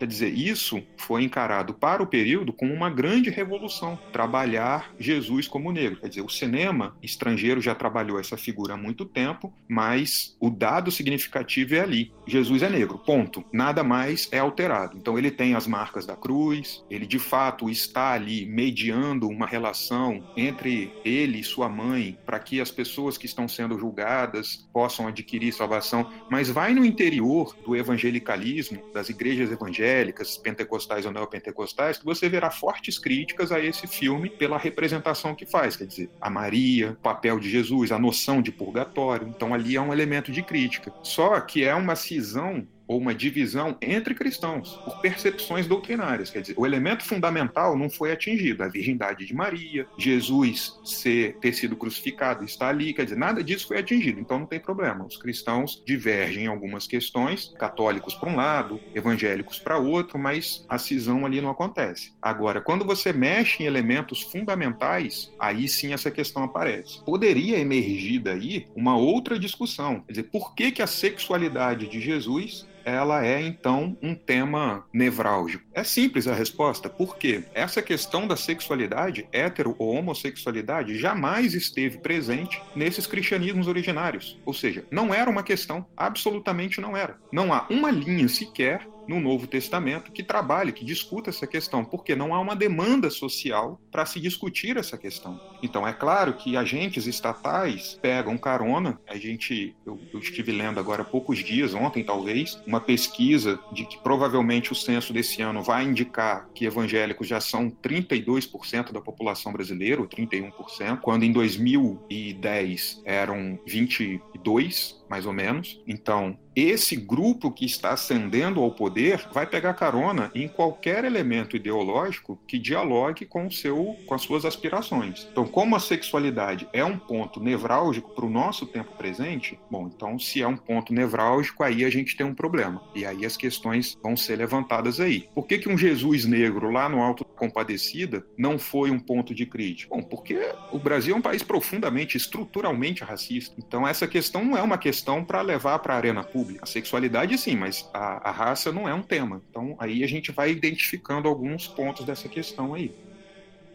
Quer 0.00 0.06
dizer, 0.06 0.28
isso 0.28 0.82
foi 0.96 1.22
encarado 1.22 1.74
para 1.74 2.02
o 2.02 2.06
período 2.06 2.54
como 2.54 2.72
uma 2.72 2.88
grande 2.88 3.28
revolução, 3.28 3.98
trabalhar 4.10 4.94
Jesus 4.98 5.46
como 5.46 5.70
negro. 5.70 6.00
Quer 6.00 6.08
dizer, 6.08 6.22
o 6.22 6.28
cinema 6.30 6.96
estrangeiro 7.02 7.60
já 7.60 7.74
trabalhou 7.74 8.18
essa 8.18 8.34
figura 8.34 8.72
há 8.72 8.76
muito 8.78 9.04
tempo, 9.04 9.52
mas 9.68 10.34
o 10.40 10.48
dado 10.48 10.90
significativo 10.90 11.74
é 11.74 11.80
ali. 11.80 12.10
Jesus 12.30 12.62
é 12.62 12.70
negro, 12.70 12.98
ponto. 12.98 13.44
Nada 13.52 13.82
mais 13.82 14.28
é 14.32 14.38
alterado. 14.38 14.96
Então 14.96 15.18
ele 15.18 15.30
tem 15.30 15.54
as 15.54 15.66
marcas 15.66 16.06
da 16.06 16.16
cruz, 16.16 16.84
ele 16.88 17.06
de 17.06 17.18
fato 17.18 17.68
está 17.68 18.12
ali 18.12 18.46
mediando 18.46 19.28
uma 19.28 19.46
relação 19.46 20.22
entre 20.36 20.92
ele 21.04 21.40
e 21.40 21.44
sua 21.44 21.68
mãe 21.68 22.16
para 22.24 22.38
que 22.38 22.60
as 22.60 22.70
pessoas 22.70 23.18
que 23.18 23.26
estão 23.26 23.48
sendo 23.48 23.78
julgadas 23.78 24.68
possam 24.72 25.08
adquirir 25.08 25.52
salvação, 25.52 26.10
mas 26.30 26.48
vai 26.48 26.72
no 26.72 26.84
interior 26.84 27.56
do 27.64 27.74
evangelicalismo, 27.74 28.82
das 28.94 29.08
igrejas 29.08 29.50
evangélicas, 29.50 30.36
pentecostais 30.36 31.04
ou 31.04 31.12
neopentecostais, 31.12 31.98
que 31.98 32.04
você 32.04 32.28
verá 32.28 32.50
fortes 32.50 32.98
críticas 32.98 33.50
a 33.50 33.60
esse 33.60 33.86
filme 33.86 34.30
pela 34.30 34.56
representação 34.56 35.34
que 35.34 35.44
faz, 35.44 35.76
quer 35.76 35.86
dizer, 35.86 36.10
a 36.20 36.30
Maria, 36.30 36.92
o 36.92 36.96
papel 36.96 37.38
de 37.40 37.50
Jesus, 37.50 37.90
a 37.90 37.98
noção 37.98 38.40
de 38.40 38.52
purgatório. 38.52 39.28
Então 39.28 39.52
ali 39.52 39.76
é 39.76 39.80
um 39.80 39.92
elemento 39.92 40.30
de 40.30 40.42
crítica. 40.42 40.92
Só 41.02 41.40
que 41.40 41.64
é 41.64 41.74
uma 41.74 41.96
cisão 41.96 42.19
visão 42.20 42.68
ou 42.90 42.98
uma 42.98 43.14
divisão 43.14 43.76
entre 43.80 44.16
cristãos 44.16 44.74
por 44.84 45.00
percepções 45.00 45.64
doutrinárias. 45.64 46.28
Quer 46.28 46.40
dizer, 46.40 46.54
o 46.56 46.66
elemento 46.66 47.04
fundamental 47.04 47.78
não 47.78 47.88
foi 47.88 48.10
atingido, 48.10 48.64
a 48.64 48.68
virgindade 48.68 49.24
de 49.24 49.32
Maria, 49.32 49.86
Jesus 49.96 50.76
ser, 50.84 51.36
ter 51.40 51.52
sido 51.52 51.76
crucificado, 51.76 52.44
está 52.44 52.68
ali, 52.68 52.92
quer 52.92 53.04
dizer, 53.04 53.16
nada 53.16 53.44
disso 53.44 53.68
foi 53.68 53.78
atingido, 53.78 54.18
então 54.18 54.40
não 54.40 54.46
tem 54.46 54.58
problema. 54.58 55.06
Os 55.06 55.16
cristãos 55.16 55.80
divergem 55.86 56.46
em 56.46 56.48
algumas 56.48 56.88
questões, 56.88 57.54
católicos 57.56 58.16
para 58.16 58.28
um 58.28 58.34
lado, 58.34 58.80
evangélicos 58.92 59.60
para 59.60 59.78
outro, 59.78 60.18
mas 60.18 60.66
a 60.68 60.76
cisão 60.76 61.24
ali 61.24 61.40
não 61.40 61.50
acontece. 61.50 62.12
Agora, 62.20 62.60
quando 62.60 62.84
você 62.84 63.12
mexe 63.12 63.62
em 63.62 63.66
elementos 63.66 64.20
fundamentais, 64.22 65.32
aí 65.38 65.68
sim 65.68 65.92
essa 65.92 66.10
questão 66.10 66.42
aparece. 66.42 67.00
Poderia 67.04 67.56
emergir 67.56 68.18
daí 68.18 68.66
uma 68.74 68.96
outra 68.96 69.38
discussão, 69.38 70.00
quer 70.00 70.12
dizer, 70.12 70.24
por 70.24 70.56
que, 70.56 70.72
que 70.72 70.82
a 70.82 70.88
sexualidade 70.88 71.86
de 71.86 72.00
Jesus 72.00 72.68
ela 72.84 73.24
é 73.24 73.40
então 73.40 73.96
um 74.02 74.14
tema 74.14 74.84
nevrálgico? 74.92 75.64
É 75.72 75.84
simples 75.84 76.26
a 76.26 76.34
resposta, 76.34 76.88
porque 76.88 77.44
essa 77.54 77.82
questão 77.82 78.26
da 78.26 78.36
sexualidade, 78.36 79.26
hétero 79.32 79.74
ou 79.78 79.94
homossexualidade, 79.94 80.98
jamais 80.98 81.54
esteve 81.54 81.98
presente 81.98 82.60
nesses 82.74 83.06
cristianismos 83.06 83.68
originários. 83.68 84.38
Ou 84.44 84.52
seja, 84.52 84.84
não 84.90 85.12
era 85.14 85.30
uma 85.30 85.42
questão, 85.42 85.86
absolutamente 85.96 86.80
não 86.80 86.96
era. 86.96 87.18
Não 87.32 87.52
há 87.52 87.66
uma 87.70 87.90
linha 87.90 88.28
sequer 88.28 88.86
no 89.10 89.18
Novo 89.18 89.48
Testamento 89.48 90.12
que 90.12 90.22
trabalhe, 90.22 90.70
que 90.70 90.84
discuta 90.84 91.30
essa 91.30 91.44
questão, 91.44 91.84
porque 91.84 92.14
não 92.14 92.32
há 92.32 92.38
uma 92.38 92.54
demanda 92.54 93.10
social 93.10 93.80
para 93.90 94.06
se 94.06 94.20
discutir 94.20 94.76
essa 94.76 94.96
questão. 94.96 95.40
Então, 95.60 95.86
é 95.86 95.92
claro 95.92 96.34
que 96.34 96.56
agentes 96.56 97.08
estatais 97.08 97.98
pegam 98.00 98.38
carona. 98.38 99.00
A 99.08 99.16
gente, 99.16 99.74
eu, 99.84 99.98
eu 100.12 100.20
estive 100.20 100.52
lendo 100.52 100.78
agora 100.78 101.02
há 101.02 101.04
poucos 101.04 101.40
dias, 101.40 101.74
ontem 101.74 102.04
talvez, 102.04 102.62
uma 102.64 102.80
pesquisa 102.80 103.58
de 103.72 103.84
que 103.84 103.98
provavelmente 103.98 104.70
o 104.70 104.76
censo 104.76 105.12
desse 105.12 105.42
ano 105.42 105.60
vai 105.60 105.84
indicar 105.84 106.48
que 106.54 106.64
evangélicos 106.64 107.26
já 107.26 107.40
são 107.40 107.68
32% 107.68 108.92
da 108.92 109.00
população 109.00 109.52
brasileira, 109.52 110.00
ou 110.00 110.06
31%, 110.06 111.00
quando 111.00 111.24
em 111.24 111.32
2010 111.32 113.02
eram 113.04 113.58
22, 113.66 115.04
mais 115.10 115.26
ou 115.26 115.32
menos. 115.32 115.82
Então, 115.84 116.38
esse 116.62 116.96
grupo 116.96 117.50
que 117.50 117.64
está 117.64 117.92
ascendendo 117.92 118.60
ao 118.60 118.72
poder 118.72 119.28
vai 119.32 119.46
pegar 119.46 119.74
carona 119.74 120.30
em 120.34 120.48
qualquer 120.48 121.04
elemento 121.04 121.56
ideológico 121.56 122.38
que 122.46 122.58
dialogue 122.58 123.24
com 123.24 123.46
o 123.46 123.52
seu 123.52 123.96
com 124.06 124.14
as 124.14 124.22
suas 124.22 124.44
aspirações. 124.44 125.28
Então, 125.30 125.46
como 125.46 125.76
a 125.76 125.80
sexualidade 125.80 126.68
é 126.72 126.84
um 126.84 126.98
ponto 126.98 127.40
nevrálgico 127.40 128.10
para 128.14 128.26
o 128.26 128.30
nosso 128.30 128.66
tempo 128.66 128.96
presente, 128.96 129.58
bom, 129.70 129.90
então 129.94 130.18
se 130.18 130.42
é 130.42 130.46
um 130.46 130.56
ponto 130.56 130.92
nevrálgico, 130.92 131.62
aí 131.62 131.84
a 131.84 131.90
gente 131.90 132.16
tem 132.16 132.26
um 132.26 132.34
problema. 132.34 132.82
E 132.94 133.06
aí 133.06 133.24
as 133.24 133.36
questões 133.36 133.96
vão 134.02 134.16
ser 134.16 134.36
levantadas 134.36 135.00
aí. 135.00 135.28
Por 135.34 135.46
que, 135.46 135.58
que 135.58 135.68
um 135.68 135.78
Jesus 135.78 136.24
negro 136.24 136.70
lá 136.70 136.88
no 136.88 137.00
Alto 137.00 137.24
Compadecida 137.24 138.24
não 138.36 138.58
foi 138.58 138.90
um 138.90 138.98
ponto 138.98 139.34
de 139.34 139.46
crítica? 139.46 139.94
Bom, 139.94 140.02
porque 140.02 140.38
o 140.72 140.78
Brasil 140.78 141.14
é 141.14 141.18
um 141.18 141.22
país 141.22 141.42
profundamente, 141.42 142.16
estruturalmente 142.16 143.04
racista. 143.04 143.54
Então 143.58 143.86
essa 143.86 144.06
questão 144.06 144.44
não 144.44 144.56
é 144.56 144.62
uma 144.62 144.78
questão 144.78 145.24
para 145.24 145.40
levar 145.40 145.78
para 145.78 145.94
a 145.94 145.96
arena 145.96 146.22
pública 146.22 146.49
pública. 146.50 146.64
A 146.64 146.66
sexualidade, 146.66 147.38
sim, 147.38 147.56
mas 147.56 147.88
a, 147.92 148.28
a 148.28 148.32
raça 148.32 148.72
não 148.72 148.88
é 148.88 148.94
um 148.94 149.02
tema. 149.02 149.42
Então, 149.48 149.76
aí 149.78 150.02
a 150.02 150.06
gente 150.06 150.32
vai 150.32 150.50
identificando 150.50 151.28
alguns 151.28 151.68
pontos 151.68 152.04
dessa 152.04 152.28
questão 152.28 152.74
aí. 152.74 152.94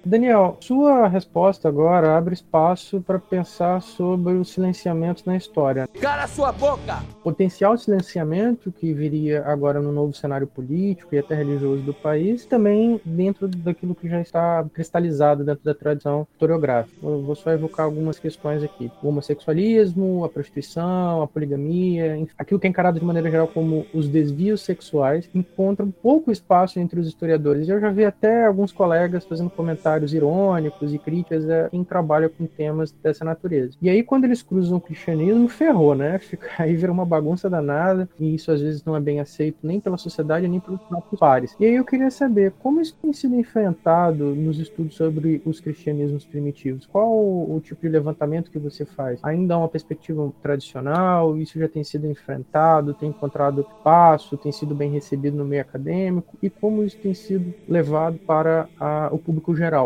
Daniel, 0.05 0.57
sua 0.61 1.07
resposta 1.07 1.67
agora 1.67 2.15
abre 2.15 2.35
espaço 2.35 3.01
para 3.01 3.17
pensar 3.17 3.81
sobre 3.81 4.33
os 4.33 4.49
silenciamentos 4.49 5.25
na 5.25 5.35
história. 5.35 5.89
Cala 5.99 6.27
sua 6.27 6.51
boca! 6.51 6.99
Potencial 7.23 7.75
silenciamento 7.75 8.71
que 8.71 8.93
viria 8.93 9.43
agora 9.47 9.81
no 9.81 9.91
novo 9.91 10.13
cenário 10.13 10.45
político 10.45 11.15
e 11.15 11.17
até 11.17 11.33
religioso 11.33 11.81
do 11.81 11.91
país, 11.91 12.45
também 12.45 13.01
dentro 13.03 13.47
daquilo 13.47 13.95
que 13.95 14.07
já 14.07 14.21
está 14.21 14.63
cristalizado 14.71 15.43
dentro 15.43 15.63
da 15.63 15.73
tradição 15.73 16.27
historiográfica. 16.33 16.95
Eu 17.01 17.23
vou 17.23 17.35
só 17.35 17.49
evocar 17.49 17.87
algumas 17.87 18.19
questões 18.19 18.61
aqui. 18.61 18.91
O 19.01 19.07
homossexualismo, 19.07 20.23
a 20.23 20.29
prostituição, 20.29 21.23
a 21.23 21.27
poligamia, 21.27 22.27
aquilo 22.37 22.59
que 22.59 22.67
é 22.67 22.69
encarado 22.69 22.99
de 22.99 23.05
maneira 23.05 23.31
geral 23.31 23.47
como 23.47 23.87
os 23.91 24.07
desvios 24.07 24.61
sexuais, 24.61 25.27
encontram 25.33 25.89
pouco 25.89 26.31
espaço 26.31 26.79
entre 26.79 26.99
os 26.99 27.07
historiadores. 27.07 27.67
Eu 27.67 27.79
já 27.79 27.89
vi 27.89 28.05
até 28.05 28.45
alguns 28.45 28.71
colegas 28.71 29.25
fazendo 29.25 29.49
comentários 29.49 29.94
irônicos 30.13 30.93
e 30.93 30.99
críticas 30.99 31.49
a 31.49 31.69
quem 31.69 31.83
trabalha 31.83 32.29
com 32.29 32.45
temas 32.45 32.91
dessa 32.91 33.23
natureza. 33.23 33.77
E 33.81 33.89
aí, 33.89 34.03
quando 34.03 34.25
eles 34.25 34.41
cruzam 34.41 34.77
o 34.77 34.81
cristianismo, 34.81 35.47
ferrou, 35.47 35.95
né? 35.95 36.17
Fica, 36.25 36.49
aí 36.57 36.75
vira 36.75 36.91
uma 36.91 37.05
bagunça 37.05 37.49
danada, 37.49 38.09
e 38.19 38.35
isso 38.35 38.51
às 38.51 38.61
vezes 38.61 38.83
não 38.83 38.95
é 38.95 38.99
bem 38.99 39.19
aceito 39.19 39.57
nem 39.63 39.79
pela 39.79 39.97
sociedade, 39.97 40.47
nem 40.47 40.59
pelos 40.59 40.81
próprios 40.81 41.19
pares. 41.19 41.55
E 41.59 41.65
aí 41.65 41.75
eu 41.75 41.85
queria 41.85 42.11
saber 42.11 42.53
como 42.59 42.81
isso 42.81 42.95
tem 43.01 43.13
sido 43.13 43.35
enfrentado 43.35 44.35
nos 44.35 44.59
estudos 44.59 44.95
sobre 44.95 45.41
os 45.45 45.59
cristianismos 45.59 46.25
primitivos. 46.25 46.85
Qual 46.85 47.09
o, 47.09 47.61
tipo 47.63 47.81
de 47.81 47.89
levantamento 47.89 48.51
que 48.51 48.59
você 48.59 48.85
faz? 48.85 49.19
Ainda 49.23 49.55
há 49.55 49.57
uma 49.57 49.67
perspectiva 49.67 50.31
tradicional? 50.41 51.37
Isso 51.37 51.59
já 51.59 51.67
tem 51.67 51.83
sido 51.83 52.09
enfrentado? 52.09 52.93
Tem 52.93 53.09
encontrado 53.09 53.61
espaço? 53.61 54.37
Tem 54.37 54.51
sido 54.51 54.73
bem 54.73 54.91
recebido 54.91 55.37
no 55.37 55.45
meio 55.45 55.61
acadêmico? 55.61 56.37
E 56.41 56.49
como 56.49 56.83
isso 56.83 56.97
tem 56.97 57.13
sido 57.13 57.53
levado 57.67 58.17
para 58.19 58.67
a, 58.79 59.09
o 59.11 59.17
público 59.17 59.55
geral? 59.55 59.84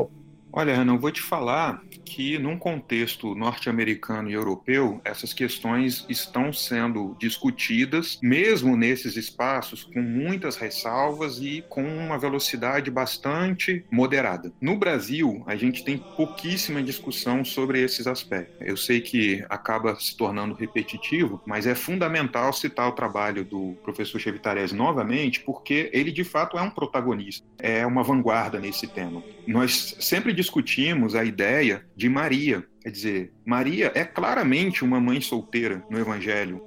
Olha, 0.51 0.73
Ana, 0.79 0.93
eu 0.93 0.99
vou 0.99 1.11
te 1.11 1.21
falar 1.21 1.81
que, 2.09 2.39
num 2.39 2.57
contexto 2.57 3.35
norte-americano 3.35 4.29
e 4.29 4.33
europeu, 4.33 4.99
essas 5.05 5.31
questões 5.31 6.05
estão 6.09 6.51
sendo 6.51 7.15
discutidas, 7.19 8.17
mesmo 8.21 8.75
nesses 8.75 9.15
espaços, 9.15 9.83
com 9.83 10.01
muitas 10.01 10.55
ressalvas 10.57 11.39
e 11.39 11.63
com 11.69 11.83
uma 11.83 12.17
velocidade 12.17 12.89
bastante 12.89 13.85
moderada. 13.91 14.51
No 14.59 14.75
Brasil, 14.75 15.43
a 15.45 15.55
gente 15.55 15.85
tem 15.85 15.97
pouquíssima 15.97 16.81
discussão 16.81 17.45
sobre 17.45 17.81
esses 17.81 18.07
aspectos. 18.07 18.57
Eu 18.59 18.75
sei 18.75 18.99
que 18.99 19.45
acaba 19.47 19.95
se 19.99 20.17
tornando 20.17 20.55
repetitivo, 20.55 21.41
mas 21.45 21.67
é 21.67 21.75
fundamental 21.75 22.51
citar 22.51 22.89
o 22.89 22.93
trabalho 22.93 23.45
do 23.45 23.77
professor 23.83 24.19
Chevitarese 24.19 24.75
novamente, 24.75 25.41
porque 25.41 25.89
ele, 25.93 26.11
de 26.11 26.23
fato, 26.23 26.57
é 26.57 26.61
um 26.61 26.71
protagonista, 26.71 27.45
é 27.59 27.85
uma 27.85 28.01
vanguarda 28.01 28.59
nesse 28.59 28.87
tema. 28.87 29.23
Nós 29.45 29.95
sempre 29.99 30.33
discutimos 30.33 31.13
a 31.13 31.23
ideia 31.23 31.85
de 31.99 32.07
Maria. 32.07 32.65
Quer 32.81 32.91
dizer, 32.91 33.33
Maria 33.45 33.91
é 33.93 34.05
claramente 34.05 34.85
uma 34.85 35.01
mãe 35.01 35.19
solteira 35.19 35.83
no 35.89 35.99
Evangelho. 35.99 36.63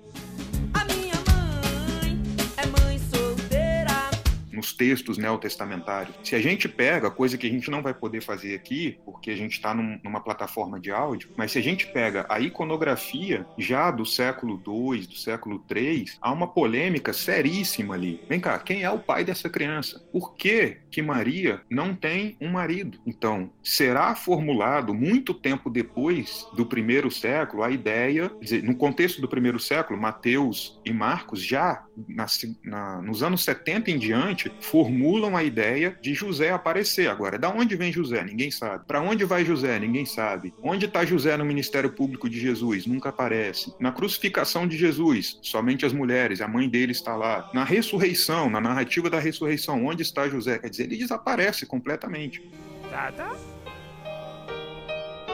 Nos 4.63 4.73
textos 4.73 5.19
neotestamentários. 5.19 6.15
Se 6.23 6.37
a 6.37 6.41
gente 6.41 6.69
pega, 6.69 7.11
coisa 7.11 7.37
que 7.37 7.49
a 7.49 7.51
gente 7.51 7.69
não 7.69 7.83
vai 7.83 7.93
poder 7.93 8.21
fazer 8.21 8.55
aqui, 8.55 8.97
porque 9.05 9.33
a 9.33 9.37
gente 9.37 9.55
está 9.55 9.75
num, 9.75 9.99
numa 10.05 10.21
plataforma 10.21 10.79
de 10.79 10.93
áudio, 10.93 11.31
mas 11.37 11.51
se 11.51 11.59
a 11.59 11.63
gente 11.63 11.89
pega 11.89 12.25
a 12.29 12.39
iconografia 12.39 13.45
já 13.59 13.91
do 13.91 14.07
século 14.07 14.63
II, 14.65 15.07
do 15.09 15.17
século 15.17 15.65
III, 15.69 16.05
há 16.21 16.31
uma 16.31 16.47
polêmica 16.47 17.13
seríssima 17.13 17.95
ali. 17.95 18.23
Vem 18.29 18.39
cá, 18.39 18.57
quem 18.61 18.85
é 18.85 18.91
o 18.91 19.01
pai 19.01 19.25
dessa 19.25 19.51
criança? 19.51 19.99
Por 20.13 20.35
que, 20.35 20.79
que 20.91 21.03
Maria 21.03 21.61
não 21.69 21.93
tem 21.93 22.37
um 22.41 22.49
marido? 22.49 23.01
Então, 23.05 23.51
será 23.65 24.15
formulado 24.15 24.95
muito 24.95 25.35
tempo 25.35 25.69
depois 25.69 26.47
do 26.55 26.65
primeiro 26.65 27.11
século 27.11 27.65
a 27.65 27.71
ideia, 27.71 28.31
dizer, 28.41 28.63
no 28.63 28.77
contexto 28.77 29.21
do 29.21 29.29
primeiro 29.29 29.59
século, 29.59 30.01
Mateus 30.01 30.81
e 30.85 30.93
Marcos 30.93 31.43
já 31.43 31.85
na, 32.09 32.27
na, 32.65 33.03
nos 33.03 33.23
anos 33.23 33.43
70 33.43 33.91
em 33.91 33.99
diante, 33.99 34.52
formulam 34.61 35.37
a 35.37 35.43
ideia 35.43 35.97
de 36.01 36.15
José 36.15 36.51
aparecer. 36.51 37.09
Agora, 37.09 37.39
da 37.39 37.49
onde 37.51 37.77
vem 37.77 37.93
José? 37.93 38.23
Ninguém 38.25 38.51
sabe. 38.51 38.87
Para 38.87 39.01
onde 39.01 39.25
vai 39.25 39.45
José? 39.45 39.79
Ninguém 39.79 40.07
sabe. 40.07 40.55
Onde 40.63 40.87
está 40.87 41.05
José 41.05 41.37
no 41.37 41.45
ministério 41.45 41.93
público 41.93 42.29
de 42.29 42.41
Jesus? 42.41 42.87
Nunca 42.87 43.09
aparece. 43.09 43.75
Na 43.79 43.93
crucificação 43.93 44.67
de 44.67 44.77
Jesus, 44.77 45.39
somente 45.43 45.85
as 45.85 45.93
mulheres, 45.93 46.41
a 46.41 46.49
mãe 46.49 46.69
dele 46.69 46.93
está 46.93 47.17
lá. 47.17 47.51
Na 47.53 47.65
ressurreição, 47.65 48.49
na 48.49 48.61
narrativa 48.61 49.11
da 49.11 49.19
ressurreição, 49.19 49.87
onde 49.87 50.03
está 50.03 50.29
José? 50.29 50.59
Quer 50.59 50.71
dizer, 50.71 50.85
ele 50.85 50.97
desaparece 50.97 51.67
completamente. 51.67 52.43
Tada! 52.91 53.31